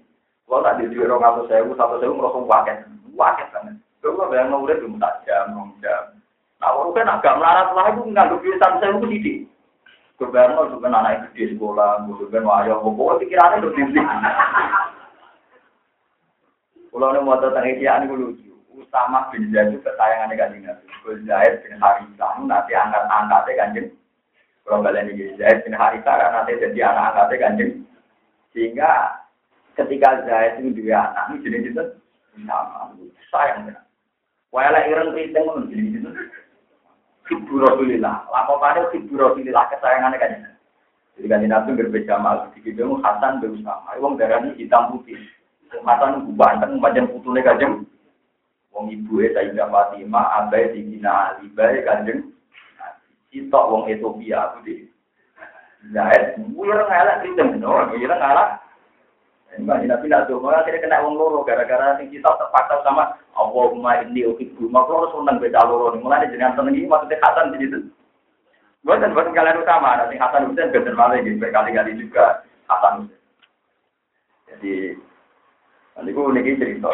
Kalau 0.46 0.62
tak 0.62 0.78
di 0.78 0.90
dua 0.92 1.18
orang 1.18 1.22
atau 1.34 1.44
sewu 1.48 1.72
satu 1.74 1.96
sewu 1.98 2.14
merasa 2.14 2.38
waket, 2.44 2.76
waket 3.16 3.48
banget. 3.50 3.74
Kalau 4.04 4.28
bayang 4.30 4.52
nurut 4.52 4.78
belum 4.78 5.00
tak 5.02 5.22
jam, 5.26 5.54
enam 5.54 5.74
jam. 5.82 6.14
Nah, 6.62 6.70
kalau 6.76 6.94
kan 6.94 7.10
agak 7.10 7.36
melarat 7.38 7.68
lah 7.74 7.86
itu 7.90 8.02
nggak 8.06 8.28
duit 8.30 8.58
satu 8.62 8.76
sewu 8.78 9.06
sidik. 9.10 9.38
Kebayang 10.22 10.54
lo 10.54 10.70
juga 10.70 10.86
anak 10.86 11.34
di 11.34 11.50
sekolah, 11.50 12.06
mau 12.06 12.54
ayo, 12.62 12.78
pokoknya 12.78 13.20
pikirannya 13.26 13.58
udah 13.58 13.72
tinggi. 13.74 14.00
Kulo 16.92 17.06
nu 17.10 17.26
mau 17.26 17.40
tentang 17.40 17.66
ikhya 17.66 18.04
ini 18.04 18.14
lucu. 18.14 18.52
Usama 18.76 19.32
bin 19.32 19.48
Zaid 19.48 19.72
itu 19.72 19.80
kesayangan 19.80 20.36
kanjeng 20.36 20.62
Nabi. 20.68 20.84
Gus 21.02 21.18
Zaid 21.24 21.64
bin 21.64 21.80
Harithah 21.80 22.36
nanti 22.44 22.72
angkat 22.76 23.04
angkatnya 23.08 23.58
kanjeng. 23.58 23.88
Kalau 24.62 24.84
kalian 24.84 25.10
ini 25.10 25.34
Zaid 25.40 25.64
bin 25.64 25.72
Harithah 25.72 26.20
nanti 26.30 26.60
jadi 26.60 26.92
anak 26.92 27.04
angkatnya 27.16 27.42
kanjeng. 27.42 27.70
Sehingga 28.52 28.90
ketika 29.80 30.20
Zaid 30.28 30.60
itu 30.60 30.84
dua 30.84 31.00
anak 31.16 31.24
ini 31.32 31.44
jadi 31.48 31.56
itu 31.72 31.82
sama 32.46 32.92
sayang 33.32 33.72
benar. 33.72 33.88
Wala 34.52 34.80
ireng 34.84 35.16
kriting 35.16 35.44
ngono 35.48 35.66
jadi 35.72 35.84
itu. 35.96 36.10
Ibu 37.30 37.54
Rasulillah, 37.62 38.26
laporannya 38.28 38.90
Ibu 38.90 39.14
Rasulillah 39.14 39.70
kesayangannya 39.70 40.18
kanjeng. 40.18 40.52
Jadi 41.16 41.26
kan 41.28 41.44
Nabi 41.44 41.76
berbeda 41.76 42.16
mal, 42.18 42.48
di 42.56 42.64
gitu 42.64 42.98
Hasan 43.04 43.44
bin 43.44 43.60
Usama. 43.60 43.92
Wong 44.00 44.16
darah 44.16 44.40
ini 44.42 44.56
hitam 44.64 44.96
putih. 44.96 45.20
Hasan 45.84 46.32
ganteng 46.34 46.80
macam 46.80 47.04
putune 47.12 47.44
kanjeng. 47.44 47.84
Wong 48.72 48.88
ibu 48.88 49.20
e 49.20 49.28
Sayyidah 49.36 49.68
Fatimah 49.68 50.40
abai 50.40 50.72
dikina 50.72 51.36
Ali 51.36 51.52
bae 51.52 51.84
kanjeng. 51.84 52.32
Sitok 53.28 53.68
wong 53.68 53.82
Ethiopia 53.88 54.48
aku 54.48 54.64
di. 54.64 54.88
Zaid, 55.92 56.38
wira 56.54 56.86
ngalak 56.86 57.26
kritem, 57.26 57.58
no, 57.58 57.90
wira 57.90 58.14
ngalak. 58.14 58.62
Mbak 59.52 59.84
Nabi 59.84 60.08
nak 60.08 60.32
doa, 60.32 60.64
akhirnya 60.64 60.80
kena 60.80 61.04
wong 61.04 61.20
loro 61.20 61.44
gara-gara 61.44 62.00
sing 62.00 62.08
kita 62.08 62.24
terpaksa 62.40 62.80
sama 62.88 63.20
Allahumma 63.36 64.00
inni 64.00 64.24
uhibbu. 64.24 64.72
Maka 64.72 64.88
harus 64.88 65.12
seneng 65.12 65.44
beda 65.44 65.60
loro. 65.68 65.92
Mulai 66.00 66.24
jenengan 66.32 66.56
seneng 66.56 66.72
iki 66.72 66.88
maksudnya 66.88 67.20
Hasan 67.20 67.52
di 67.52 67.68
situ. 67.68 67.78
Bukan 68.80 69.12
bukan 69.12 69.36
kalian 69.36 69.60
utama, 69.60 70.00
nanti 70.00 70.16
Hasan 70.16 70.48
Husain 70.48 70.72
bener 70.72 70.96
malah 70.96 71.20
gitu 71.20 71.36
berkali-kali 71.36 72.00
juga 72.00 72.48
Hasan 72.66 73.04
Husain. 73.04 73.20
Jadi 74.48 74.96
Nanti 75.96 76.10
gue 76.12 76.32
nih 76.32 76.56
cerita. 76.56 76.90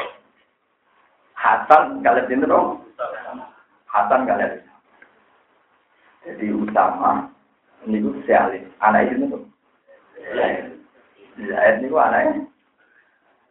Hasan 1.38 2.02
kalian 2.02 2.26
cinta 2.26 2.46
dong. 2.50 2.82
Hasan 3.86 4.26
kalian. 4.26 4.58
Jadi 6.26 6.46
utama 6.50 7.30
ini 7.86 8.02
gue. 8.02 8.18
Anak 8.82 9.14
itu 9.14 9.24
tuh. 9.30 9.42
Zaid 11.38 11.80
ini 11.80 11.90
gue 11.90 12.02
anaknya 12.02 12.42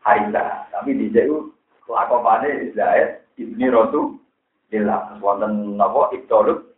Haida. 0.03 0.67
Tapi 0.75 0.91
di 0.91 1.07
situ 1.11 1.55
kelakuannya 1.87 2.75
Zaid 2.75 3.23
ibni 3.39 3.71
Rotu. 3.71 4.19
Jelas. 4.67 5.15
Wonten 5.23 5.79
nopo 5.79 6.11
ibtoluk. 6.11 6.75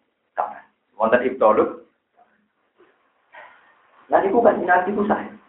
Wonten 0.93 1.25
ibtoluk. 1.25 1.89
Nanti 4.09 4.29
gue 4.29 4.41
kasih 4.41 4.65
nanti 4.65 4.93
gue 4.93 5.09
saya. 5.09 5.39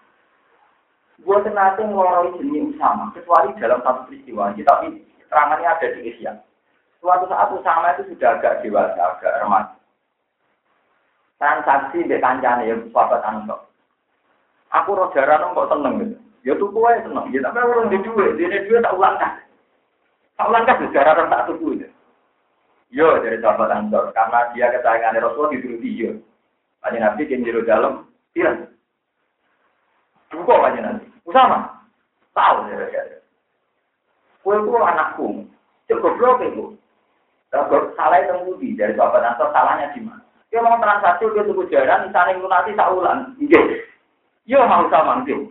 Senate 1.21 1.85
ngeloroi 1.85 2.37
jenis 2.41 2.75
Usama, 2.75 3.13
kecuali 3.13 3.53
dalam 3.61 3.85
satu 3.85 4.09
peristiwa 4.09 4.57
tapi 4.57 5.05
terangannya 5.29 5.69
ada 5.69 5.87
di 5.95 6.01
Asia. 6.11 6.33
Suatu 7.01 7.29
saat 7.29 7.53
Usama 7.53 7.93
itu 7.97 8.13
sudah 8.13 8.41
agak 8.41 8.61
dewasa, 8.65 8.97
agak 8.97 9.41
remaja. 9.45 9.77
Transaksi 11.41 12.05
di 12.05 12.17
kancane 12.21 12.69
ya, 12.69 12.77
sahabat 12.93 13.25
Ansor. 13.25 13.70
Aku 14.71 14.95
roh 14.95 15.11
darah 15.11 15.43
kok 15.51 15.71
seneng 15.71 15.95
gitu. 15.99 16.17
Ya 16.41 16.53
tuh 16.57 16.73
gue 16.73 16.91
seneng, 17.05 17.27
ya 17.35 17.45
tapi 17.45 17.59
orang 17.61 17.93
di 17.93 17.99
duit, 18.01 18.41
di 18.41 18.49
duit 18.49 18.81
tak 18.81 18.97
ulang 18.97 19.19
kan. 19.21 19.45
Tak 20.41 20.49
ulang 20.49 20.65
kan 20.65 20.81
sejarah 20.81 21.13
orang 21.13 21.29
tak 21.29 21.45
tuku 21.53 21.67
itu. 21.77 21.89
Yo 22.91 23.21
dari 23.21 23.37
sahabat 23.45 23.71
Ansor, 23.77 24.09
karena 24.17 24.49
dia 24.57 24.73
kesayangan 24.73 25.21
Rasulullah 25.21 25.53
dituruti 25.53 25.91
yo. 26.01 26.11
Hanya 26.81 27.13
Nabi 27.13 27.29
yang 27.29 27.45
jero 27.45 27.61
dalam, 27.61 28.09
tidak. 28.33 28.73
Buka 30.33 30.55
aja 30.65 30.81
nanti. 30.81 31.05
Usama. 31.29 31.85
Tahu 32.33 32.73
ya, 32.73 32.89
ya. 32.89 33.03
Kue 34.41 34.57
itu 34.57 34.71
anakku. 34.81 35.45
Cukup 35.93 36.17
blok 36.17 36.41
itu. 36.47 36.65
Kalau 37.53 37.93
salah 37.99 38.23
itu 38.23 38.47
budi 38.49 38.79
dari 38.79 38.97
sahabat 38.97 39.35
Ansor 39.35 39.53
salahnya 39.53 39.93
di 39.93 40.01
mana? 40.01 40.25
Dia 40.49 40.65
mau 40.65 40.81
transaksi 40.81 41.31
dia 41.31 41.45
tunggu 41.45 41.69
jalan, 41.69 42.09
misalnya 42.09 42.41
lunasi 42.41 42.73
saulan. 42.75 43.19
Iya. 43.39 43.90
Iya 44.51 44.67
mau 44.67 44.91
sama 44.91 45.23
gitu. 45.31 45.47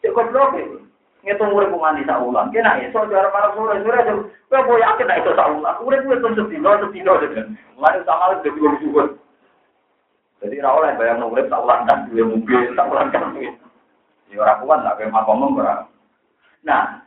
Cukup 0.00 0.32
blok 0.32 0.56
itu. 0.56 0.80
Ngitung 1.20 1.52
urip 1.52 1.68
mandi 1.76 2.00
saulan. 2.08 2.48
Kena 2.48 2.80
iso 2.80 3.04
cara 3.12 3.28
para 3.28 3.52
sore 3.52 3.76
sore 3.84 4.00
aja. 4.00 4.12
Kowe 4.48 4.64
boy 4.64 4.80
yakin 4.80 5.04
nek 5.04 5.20
iso 5.20 5.36
saulan. 5.36 5.76
Urip 5.84 6.00
kuwi 6.08 6.24
kon 6.24 6.32
sedino 6.40 6.80
sedino 6.80 7.20
aja. 7.20 7.44
Mulane 7.76 8.00
sama 8.08 8.32
lagi 8.32 8.48
dadi 8.48 8.64
wong 8.64 8.74
suwun. 8.80 9.08
Jadi 10.40 10.64
ra 10.64 10.72
oleh 10.72 10.96
bayang 10.96 11.28
urip 11.28 11.52
saulan 11.52 11.84
kan 11.84 12.08
duwe 12.08 12.24
mobil, 12.24 12.72
saulan 12.72 13.12
kan 13.12 13.36
duwe. 13.36 13.52
Ya 14.32 14.40
ora 14.40 14.64
kuat 14.64 14.80
lah 14.80 14.96
kayak 14.96 15.12
makom 15.12 15.52
ora. 15.52 15.84
Nah, 16.64 17.04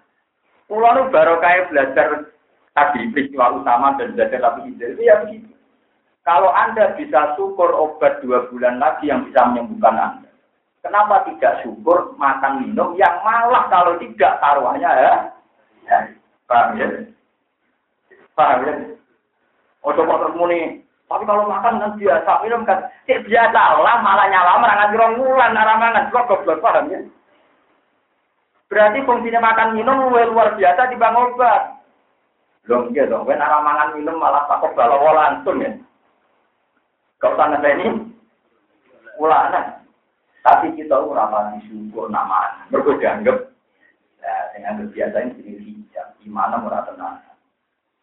pulau 0.69 0.93
nu 0.93 1.09
baru 1.09 1.41
kayak 1.41 1.73
belajar 1.73 2.29
tadi 2.77 3.09
peristiwa 3.09 3.65
utama 3.65 3.97
dan 3.97 4.13
belajar 4.13 4.45
tapi 4.45 4.69
itu 4.69 5.01
ya 5.01 5.25
begitu. 5.25 5.49
Kalau 6.21 6.53
Anda 6.53 6.93
bisa 6.93 7.33
syukur 7.33 7.73
obat 7.73 8.21
dua 8.21 8.45
bulan 8.53 8.77
lagi 8.77 9.09
yang 9.09 9.25
bisa 9.25 9.41
menyembuhkan 9.41 9.97
Anda. 9.97 10.24
Kenapa 10.85 11.25
tidak 11.25 11.65
syukur 11.65 12.13
makan 12.21 12.61
minum 12.61 12.93
yang 12.93 13.17
malah 13.25 13.65
kalau 13.73 13.97
tidak 13.97 14.37
taruhannya 14.37 14.85
ya? 14.85 15.13
ya. 15.89 15.97
Paham 16.45 16.77
ya? 16.77 16.87
Paham 18.37 18.69
ya? 18.69 18.73
Oh 19.81 19.97
coba 19.97 20.29
muni. 20.37 20.85
Tapi 21.09 21.25
kalau 21.25 21.49
makan 21.49 21.81
kan 21.81 21.91
biasa 21.97 22.31
minum 22.45 22.61
kan, 22.69 22.85
cek 23.09 23.25
biasa 23.25 23.61
lah 23.81 23.97
malah 24.01 24.29
nyala 24.29 24.61
merangan 24.61 24.91
jurong 24.93 25.13
bulan 25.21 25.53
naramangan, 25.53 26.09
kok 26.13 26.25
goblok 26.29 26.61
paham 26.61 26.89
ya? 26.93 27.01
Berarti 28.69 29.05
fungsinya 29.05 29.41
makan 29.41 29.77
minum 29.77 30.09
luar 30.09 30.53
biasa 30.57 30.89
di 30.89 30.97
bang 30.97 31.17
obat. 31.17 31.81
Belum 32.65 32.89
gitu 32.93 33.09
dong, 33.09 33.29
kan 33.29 33.41
arah 33.41 33.61
mangan 33.61 33.93
minum 33.93 34.17
malah 34.17 34.49
takut 34.49 34.73
balawa 34.73 35.13
langsung 35.13 35.61
ya. 35.61 35.77
Kau 37.21 37.37
tanya 37.37 37.61
ini, 37.61 38.09
ulana. 39.21 39.84
Tapi 40.45 40.77
kita 40.77 40.93
ora 40.93 41.25
syukur 41.65 42.13
nama. 42.13 42.69
Mergo 42.69 43.01
dianggap 43.01 43.49
ya 44.21 44.35
dengan 44.53 44.85
kebiasaan 44.85 45.41
ini 45.41 45.57
hijab, 45.57 46.13
gimana 46.21 46.61
murah 46.61 46.85
tenang. 46.85 47.17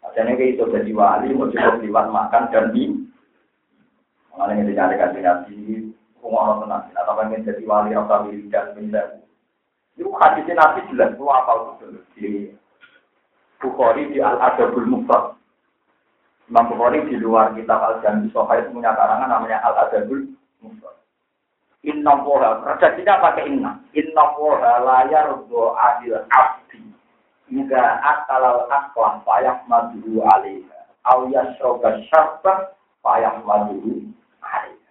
Makanya 0.02 0.34
kayak 0.34 0.58
itu 0.58 0.64
jadi 0.66 0.90
wali, 0.90 1.30
mau 1.30 1.46
cukup 1.46 1.78
liwat 1.78 2.06
makan 2.10 2.50
dan 2.50 2.74
minum. 2.74 3.06
Mengenai 4.34 4.58
yang 4.58 4.66
dicari 4.66 4.98
kasih 4.98 5.22
nabi, 5.22 5.58
kumar 6.18 6.58
tenang. 6.58 6.90
Atau 6.98 7.14
pengen 7.14 7.46
jadi 7.46 7.62
wali, 7.62 7.94
atau 7.94 8.26
dan 8.50 8.66
minta 8.74 9.22
itu 9.96 10.08
hadisnya 10.16 10.56
Nabi 10.56 10.88
jelas, 10.88 11.12
lu 11.20 11.28
apa 11.28 11.52
itu 11.84 12.00
di 12.16 12.28
Bukhari 13.60 14.08
di 14.10 14.18
Al 14.18 14.40
Adabul 14.40 14.88
Mufrad. 14.88 15.36
Imam 16.48 16.68
Bukhari 16.72 17.04
di 17.06 17.20
luar 17.20 17.52
kitab 17.54 17.80
Al 17.80 18.00
Jami 18.00 18.32
Soha 18.32 18.58
itu 18.58 18.72
punya 18.72 18.96
karangan 18.96 19.28
namanya 19.28 19.60
Al 19.62 19.88
Adabul 19.88 20.32
Mufrad. 20.64 20.96
Inna 21.82 22.14
woha, 22.22 22.62
redaksinya 22.62 23.18
pakai 23.18 23.50
inna. 23.50 23.74
Inna 23.90 24.24
woha 24.38 24.72
layar 24.86 25.34
do 25.50 25.74
adil 25.74 26.14
abdi. 26.30 26.78
Jika 27.50 27.98
akalal 28.06 28.70
aklam 28.70 29.18
payah 29.26 29.58
madhu 29.66 30.22
alaiha. 30.22 30.78
Au 31.10 31.26
yasroga 31.26 31.98
syarbah 32.06 32.70
payah 33.02 33.34
madhu 33.42 34.14
alaiha. 34.46 34.90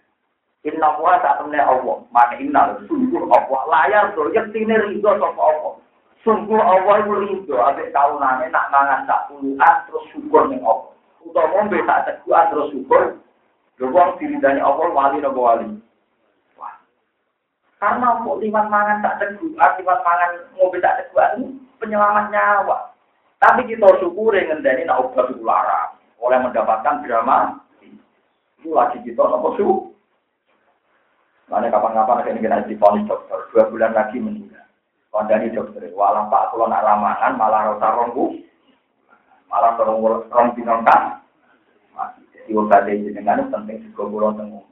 Inna 0.67 0.93
wa 0.99 1.15
saat 1.23 1.41
temen 1.41 1.57
Allah, 1.57 2.05
maka 2.13 2.37
inna 2.37 2.77
sungguh 2.85 3.23
Allah 3.33 3.61
layar 3.65 4.05
do 4.11 4.27
yektine 4.35 4.75
ridho 4.77 5.15
sapa 5.15 5.41
Allah. 5.41 5.79
Sungguh 6.27 6.59
Allah 6.59 7.01
iku 7.01 7.13
ridho 7.17 7.55
ambek 7.55 7.89
kaunane 7.95 8.45
nak 8.51 8.69
mangan 8.69 9.07
sak 9.07 9.31
puluhan 9.31 9.75
terus 9.87 10.05
syukur 10.13 10.45
ning 10.51 10.61
Allah. 10.61 10.91
Ngombe 11.23 11.79
sak 11.87 12.03
teguhan 12.03 12.45
terus 12.51 12.67
syukur. 12.75 13.03
Lho 13.81 13.85
wong 13.89 14.19
diridani 14.21 14.61
Allah 14.61 14.85
wali 14.93 15.17
napa 15.17 15.39
wali. 15.39 15.81
Karena 17.81 18.21
kok 18.21 18.37
liwat 18.37 18.69
mangan 18.69 19.01
tak 19.01 19.17
teguhan, 19.17 19.71
liwat 19.81 19.99
mangan 20.05 20.31
ngombe 20.53 20.77
tak 20.77 21.01
teguhan 21.01 21.57
penyelamat 21.81 22.29
nyawa. 22.29 22.93
Tapi 23.41 23.65
kita 23.65 23.97
syukur 23.97 24.37
ngendani 24.37 24.85
nak 24.85 25.01
obat 25.01 25.33
larang 25.41 25.97
oleh 26.21 26.37
mendapatkan 26.45 27.01
drama. 27.01 27.57
Itu 28.61 28.77
lagi 28.77 29.01
kita 29.01 29.25
nopo 29.25 29.57
syukur. 29.57 29.89
Mana 31.49 31.73
kapan-kapan 31.73 32.21
akan 32.21 32.37
kita 32.39 32.69
difonis 32.69 33.09
dokter, 33.09 33.49
dua 33.49 33.67
bulan 33.67 33.91
lagi 33.97 34.21
meninggal. 34.21 34.63
Kondani 35.11 35.51
dokter, 35.51 35.83
walau 35.91 36.31
pak 36.31 36.53
kalau 36.53 36.71
nak 36.71 36.85
ramangan 36.85 37.35
malah 37.35 37.75
rasa 37.75 37.91
rombu, 37.91 38.39
malah 39.51 39.75
rong 39.75 39.99
rong 40.31 40.47
binongkan. 40.55 41.19
Jadi 42.31 42.55
obat 42.55 42.87
jenengan 42.87 43.51
penting 43.51 43.83
juga 43.91 44.07
pulau 44.07 44.31
tengah. 44.37 44.63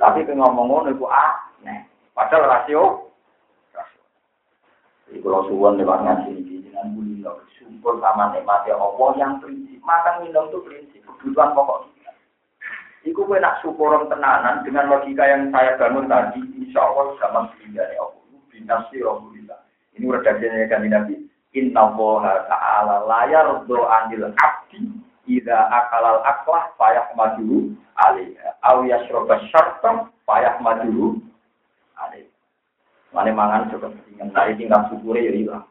Tapi 0.00 0.24
ngomong 0.24 0.66
ngono 0.70 0.88
itu 0.96 1.04
aneh. 1.04 1.91
Padahal 2.12 2.48
rasio, 2.48 2.82
Jadi 5.08 5.20
kalau 5.20 5.44
suwon 5.44 5.76
lewat 5.76 6.08
ngaji 6.08 6.32
ini 6.40 6.64
dengan 6.64 6.96
buli 6.96 7.20
syukur 7.60 8.00
sama 8.00 8.32
nikmatnya 8.32 8.80
Allah 8.80 9.10
yang 9.20 9.32
prinsip. 9.44 9.76
Makan 9.84 10.24
minum 10.24 10.48
itu 10.48 10.58
prinsip 10.64 11.00
kebutuhan 11.04 11.52
pokok 11.52 11.92
Iku 13.02 13.26
gue 13.26 13.42
nak 13.42 13.58
tenanan 14.06 14.62
dengan 14.62 14.86
logika 14.86 15.26
yang 15.26 15.50
saya 15.50 15.74
bangun 15.74 16.06
tadi, 16.06 16.38
insya 16.54 16.86
Allah 16.86 17.18
zaman 17.18 17.50
sehingga 17.58 17.82
ya 17.82 17.98
Allah. 17.98 18.22
Binasi 18.54 19.02
Rasulullah. 19.02 19.58
Ini 19.98 20.06
redaksinya 20.06 20.70
kan 20.70 20.86
Nabi. 20.86 21.26
Inna 21.52 21.92
woha 21.98 22.46
ta'ala 22.46 23.04
layar 23.04 23.66
do 23.66 23.82
anil 23.84 24.30
abdi 24.38 24.86
ida 25.28 25.68
akalal 25.68 26.22
aklah 26.24 26.72
payah 26.80 27.10
maju 27.12 27.76
alaiha 28.00 28.56
aw 28.64 28.80
yasroba 28.86 29.36
syartam 29.52 30.08
payah 30.24 30.56
maju 30.64 31.20
mana 33.12 33.30
mangan 33.32 33.68
coba 33.72 33.92
dengan 34.08 34.28
saya 34.32 34.56
tinggal 34.56 34.88
syukure 34.88 35.20
ya 35.20 35.32
hilang 35.32 35.64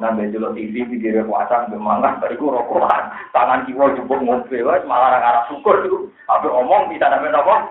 Ngambil 0.00 0.32
dulu 0.32 0.56
TV, 0.56 0.88
video 0.88 1.28
puasa, 1.28 1.68
ngambil 1.68 1.76
mangan, 1.84 2.24
bariku 2.24 2.48
rokokan. 2.48 3.12
Tangan 3.36 3.68
kiwa 3.68 3.92
jemput 3.92 4.24
ngopi, 4.24 4.64
malah 4.64 5.12
orang 5.12 5.28
arah 5.28 5.44
syukur 5.52 5.76
itu. 5.84 6.08
Tapi 6.24 6.48
omong 6.48 6.88
bisa 6.88 7.12
namanya 7.12 7.44
apa? 7.44 7.68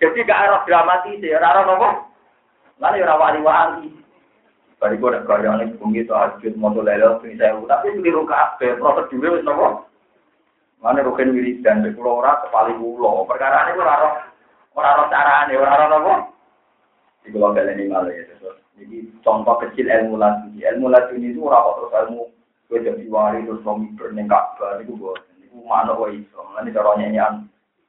Jadi 0.00 0.24
gak 0.24 0.40
arah 0.40 0.64
dramatis, 0.64 1.20
ya 1.20 1.36
arah 1.36 1.68
apa? 1.68 1.88
Lalu 2.80 3.04
ya 3.04 3.12
wali-wali. 3.20 3.92
Bari 4.76 5.00
gue 5.00 5.08
udah 5.08 5.24
kaya 5.24 5.56
nih 5.56 5.72
bumi 5.80 6.04
itu 6.04 6.12
ajut 6.12 6.52
motor 6.60 6.84
lelo 6.84 7.16
sini 7.24 7.40
saya 7.40 7.56
tapi 7.64 7.96
keliru 7.96 8.28
kafe 8.28 8.76
prosedur 8.76 9.40
itu 9.40 9.48
nopo. 9.48 9.88
Mana 10.84 11.00
rukin 11.00 11.32
wiridan 11.32 11.80
di 11.80 11.96
pulau 11.96 12.20
ora 12.20 12.44
kepali 12.44 12.76
pulau 12.76 13.24
perkara 13.24 13.72
ini 13.72 13.80
ora 13.80 14.04
roh 14.04 14.14
ora 14.76 15.00
roh 15.00 15.08
carane 15.08 15.56
nopo. 15.56 16.12
Di 17.26 17.34
pulau 17.34 17.50
kalian 17.50 17.82
ini 17.82 17.90
malah 17.90 18.14
ya 18.14 18.22
Jadi 18.78 18.96
contoh 19.26 19.58
kecil 19.58 19.90
ilmu 19.90 20.14
laduni 20.14 20.62
ilmu 20.62 20.86
laduni 20.86 21.34
itu 21.34 21.42
ora 21.42 21.58
terus 21.74 21.96
ilmu 22.06 22.22
gue 22.66 22.82
jadi 22.82 23.04
wali 23.10 23.46
terus 23.46 23.62
suami 23.66 23.90
berning 23.98 24.30
kabar 24.30 24.78
itu 24.82 24.94
gue 24.94 25.14
itu 25.42 25.58
mana 25.64 25.94
gue 25.94 26.18
iso 26.18 26.42
nanti 26.54 26.74
caranya 26.74 27.08
nyanyian 27.08 27.34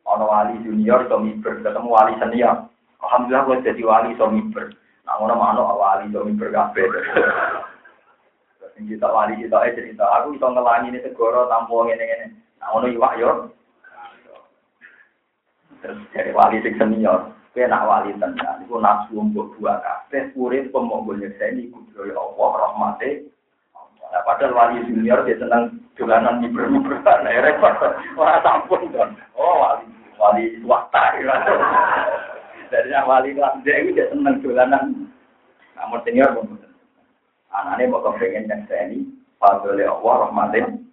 ono 0.07 0.25
wali 0.31 0.55
junior 0.63 1.03
suami 1.11 1.35
ber 1.43 1.59
ketemu 1.59 1.89
wali 1.91 2.15
senior. 2.17 2.71
Alhamdulillah 3.03 3.43
gue 3.45 3.57
jadi 3.67 3.81
wali 3.83 4.15
suami 4.15 4.41
ber. 4.55 4.71
Nah, 5.03 5.13
ngono 5.19 5.35
mano 5.39 5.63
awali 5.63 6.11
demi 6.11 6.35
berkafe. 6.35 6.83
Terus 8.59 8.75
kita 8.75 9.07
wali 9.07 9.39
kita 9.39 9.55
eh 9.67 9.75
cerita, 9.75 10.03
aku 10.03 10.35
bisa 10.35 10.51
ngelangi 10.51 10.91
ini 10.91 10.99
segoro 11.03 11.47
tampung 11.47 11.87
ini 11.91 12.03
ini. 12.03 12.27
Nah, 12.59 12.67
ngono 12.75 12.87
iwak 12.91 13.13
yo. 13.19 13.31
Terus 15.83 15.99
dari 16.11 16.31
wali 16.35 16.59
sing 16.63 16.75
senior, 16.75 17.31
kowe 17.57 17.65
nak 17.65 17.89
wali 17.89 18.13
tenan 18.21 18.61
iku 18.61 18.77
nafsu 18.77 19.17
mbok 19.17 19.57
dua 19.57 19.81
kabeh 19.81 20.29
urip 20.37 20.69
pemonggo 20.69 21.17
nyekseni 21.17 21.73
kudroy 21.73 22.13
Allah 22.13 22.49
rahmate. 22.69 23.25
Nah, 24.13 24.21
padahal 24.29 24.53
wali 24.53 24.85
junior 24.85 25.25
dia 25.25 25.41
senang 25.41 25.81
dolanan 25.97 26.37
miber-miber, 26.37 27.01
nah 27.01 27.33
repot. 27.33 27.97
Ora 28.13 28.45
tampung 28.45 28.93
don. 28.93 29.17
Oh, 29.33 29.57
wali 29.57 29.89
wali 30.21 30.43
swasta. 30.61 31.17
Dari 32.69 32.93
yang 32.93 33.09
wali 33.09 33.33
kelas 33.33 33.57
itu 33.65 33.89
dia 33.97 34.05
seneng 34.13 34.37
dolanan. 34.45 35.09
Namun 35.73 36.05
senior 36.05 36.37
pun 36.37 36.61
Anaknya 37.57 37.89
mau 37.89 38.05
kepengen 38.05 38.69
saya 38.69 38.85
ini, 38.85 39.07
Fadli 39.41 39.81
Allah 39.81 40.29
rahmatin. 40.29 40.86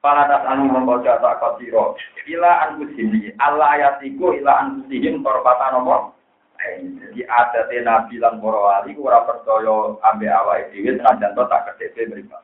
Para 0.00 0.24
tas 0.24 0.48
anu 0.48 0.72
membaca 0.72 1.20
tak 1.20 1.44
kasiro. 1.44 1.92
Ila 2.24 2.72
anfusini, 2.72 3.36
Allah 3.36 3.76
ayatiku 3.76 4.32
ila 4.32 4.64
anfusihim 4.64 5.20
korbatan 5.20 5.76
nomor. 5.76 6.16
Jadi 6.56 7.20
ada 7.24 7.68
nabi 7.84 8.16
lan 8.16 8.40
para 8.40 8.60
wali 8.60 8.92
ora 8.96 9.24
percaya 9.28 9.96
ambe 10.04 10.28
awake 10.28 10.72
dhewe 10.72 10.96
senajan 10.96 11.36
tak 11.36 11.72
kedepe 11.72 12.08
mriku. 12.08 12.36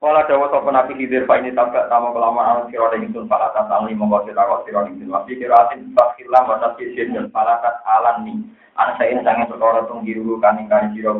Kala 0.00 0.24
dawa 0.24 0.48
nabi 0.72 0.96
hidir 0.96 1.28
ini 1.28 1.52
tabak 1.52 1.92
tamu 1.92 2.16
kelamaan 2.16 2.64
anu 2.64 2.72
sira 2.72 2.96
ing 2.96 3.12
sun 3.12 3.28
pala 3.28 3.52
tatang 3.52 3.84
lima 3.84 4.08
kose 4.08 4.32
takok 4.32 4.64
sira 4.64 4.88
ing 4.88 4.96
sun 4.96 5.12
wafi 5.12 5.36
kiratin 5.36 5.92
fakilah 5.92 6.44
tasfisin 6.56 7.12
dan 7.12 7.28
palakat 7.28 7.84
alan 7.84 8.24
ni 8.24 8.32
ana 8.80 8.96
saya 8.96 9.20
sange 9.20 9.44
perkara 9.52 9.84
tung 9.84 10.00
diru 10.00 10.40
kaning 10.40 10.72
kan 10.72 10.88
sira 10.96 11.12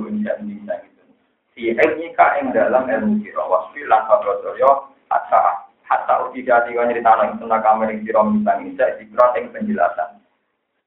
si 1.52 1.76
ilmi 1.76 2.08
ka 2.16 2.40
ing 2.40 2.56
dalam 2.56 2.88
ilmu 2.88 3.20
sira 3.20 3.44
wasfi 3.44 3.84
lan 3.84 4.08
fadroyo 4.08 4.89
hatta 5.10 5.66
hatta 5.84 6.14
uti 6.30 6.46
jadi 6.46 6.70
kan 6.72 6.88
cerita 6.88 7.12
nang 7.18 7.36
sun 7.36 7.50
kamar 7.50 7.90
ing 7.90 8.06
sira 8.06 8.22
bisa 8.24 8.52
bisa 8.62 8.84
dikron 8.96 9.36
ing 9.36 9.44
penjelasan 9.52 10.10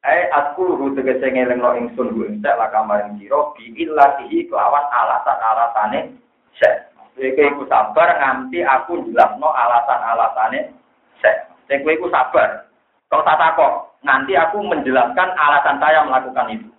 Eh 0.03 0.27
aku 0.35 0.75
ruhu 0.75 0.99
tegese 0.99 1.31
ingsun 1.31 2.11
ku 2.11 2.27
ing 2.27 2.43
lah 2.43 2.67
kamar 2.75 3.07
ing 3.07 3.23
sira 3.23 3.55
bi 3.55 3.71
illatihi 3.71 4.51
kelawan 4.51 4.83
alasan-alasane 4.91 6.19
syekh 6.59 6.91
Kowe 7.13 7.29
iku 7.29 7.63
sabar 7.69 8.17
nganti 8.17 8.65
aku 8.65 9.05
jelasno 9.05 9.53
alasan-alasane 9.53 10.73
sek. 11.21 11.45
Sing 11.69 11.85
kowe 11.85 11.93
iku 11.93 12.09
sabar. 12.09 12.65
Kau 13.05 13.21
tak 13.21 13.37
takok, 13.37 14.01
nanti 14.01 14.33
aku 14.33 14.65
menjelaskan 14.65 15.29
alasan 15.37 15.77
saya 15.77 16.01
melakukan 16.01 16.49
itu. 16.49 16.69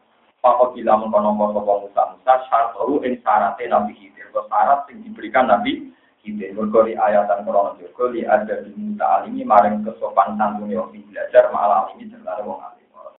Pokok 0.43 0.75
bila 0.75 0.99
mengkono 0.99 1.39
kono 1.39 1.87
Musa 1.87 2.03
Musa 2.11 2.35
syaratu 2.51 2.99
ing 3.07 3.23
syaratnya 3.23 3.79
Nabi 3.79 3.95
Khidir. 3.95 4.27
Kau 4.35 4.43
syarat 4.51 4.91
yang 4.91 5.07
diberikan 5.07 5.47
Nabi 5.47 5.95
Mergo 6.33 6.81
li 6.89 6.97
ayatan 6.97 7.45
krono 7.45 7.77
juga 7.77 8.09
li 8.09 8.25
ada 8.25 8.65
di 8.65 8.73
alimi 8.97 9.45
maring 9.45 9.85
kesopan 9.85 10.41
santunnya 10.41 10.81
wong 10.81 10.97
belajar 11.13 11.53
malah 11.53 11.85
alimi 11.93 12.09
dan 12.09 12.25
wong 12.49 12.74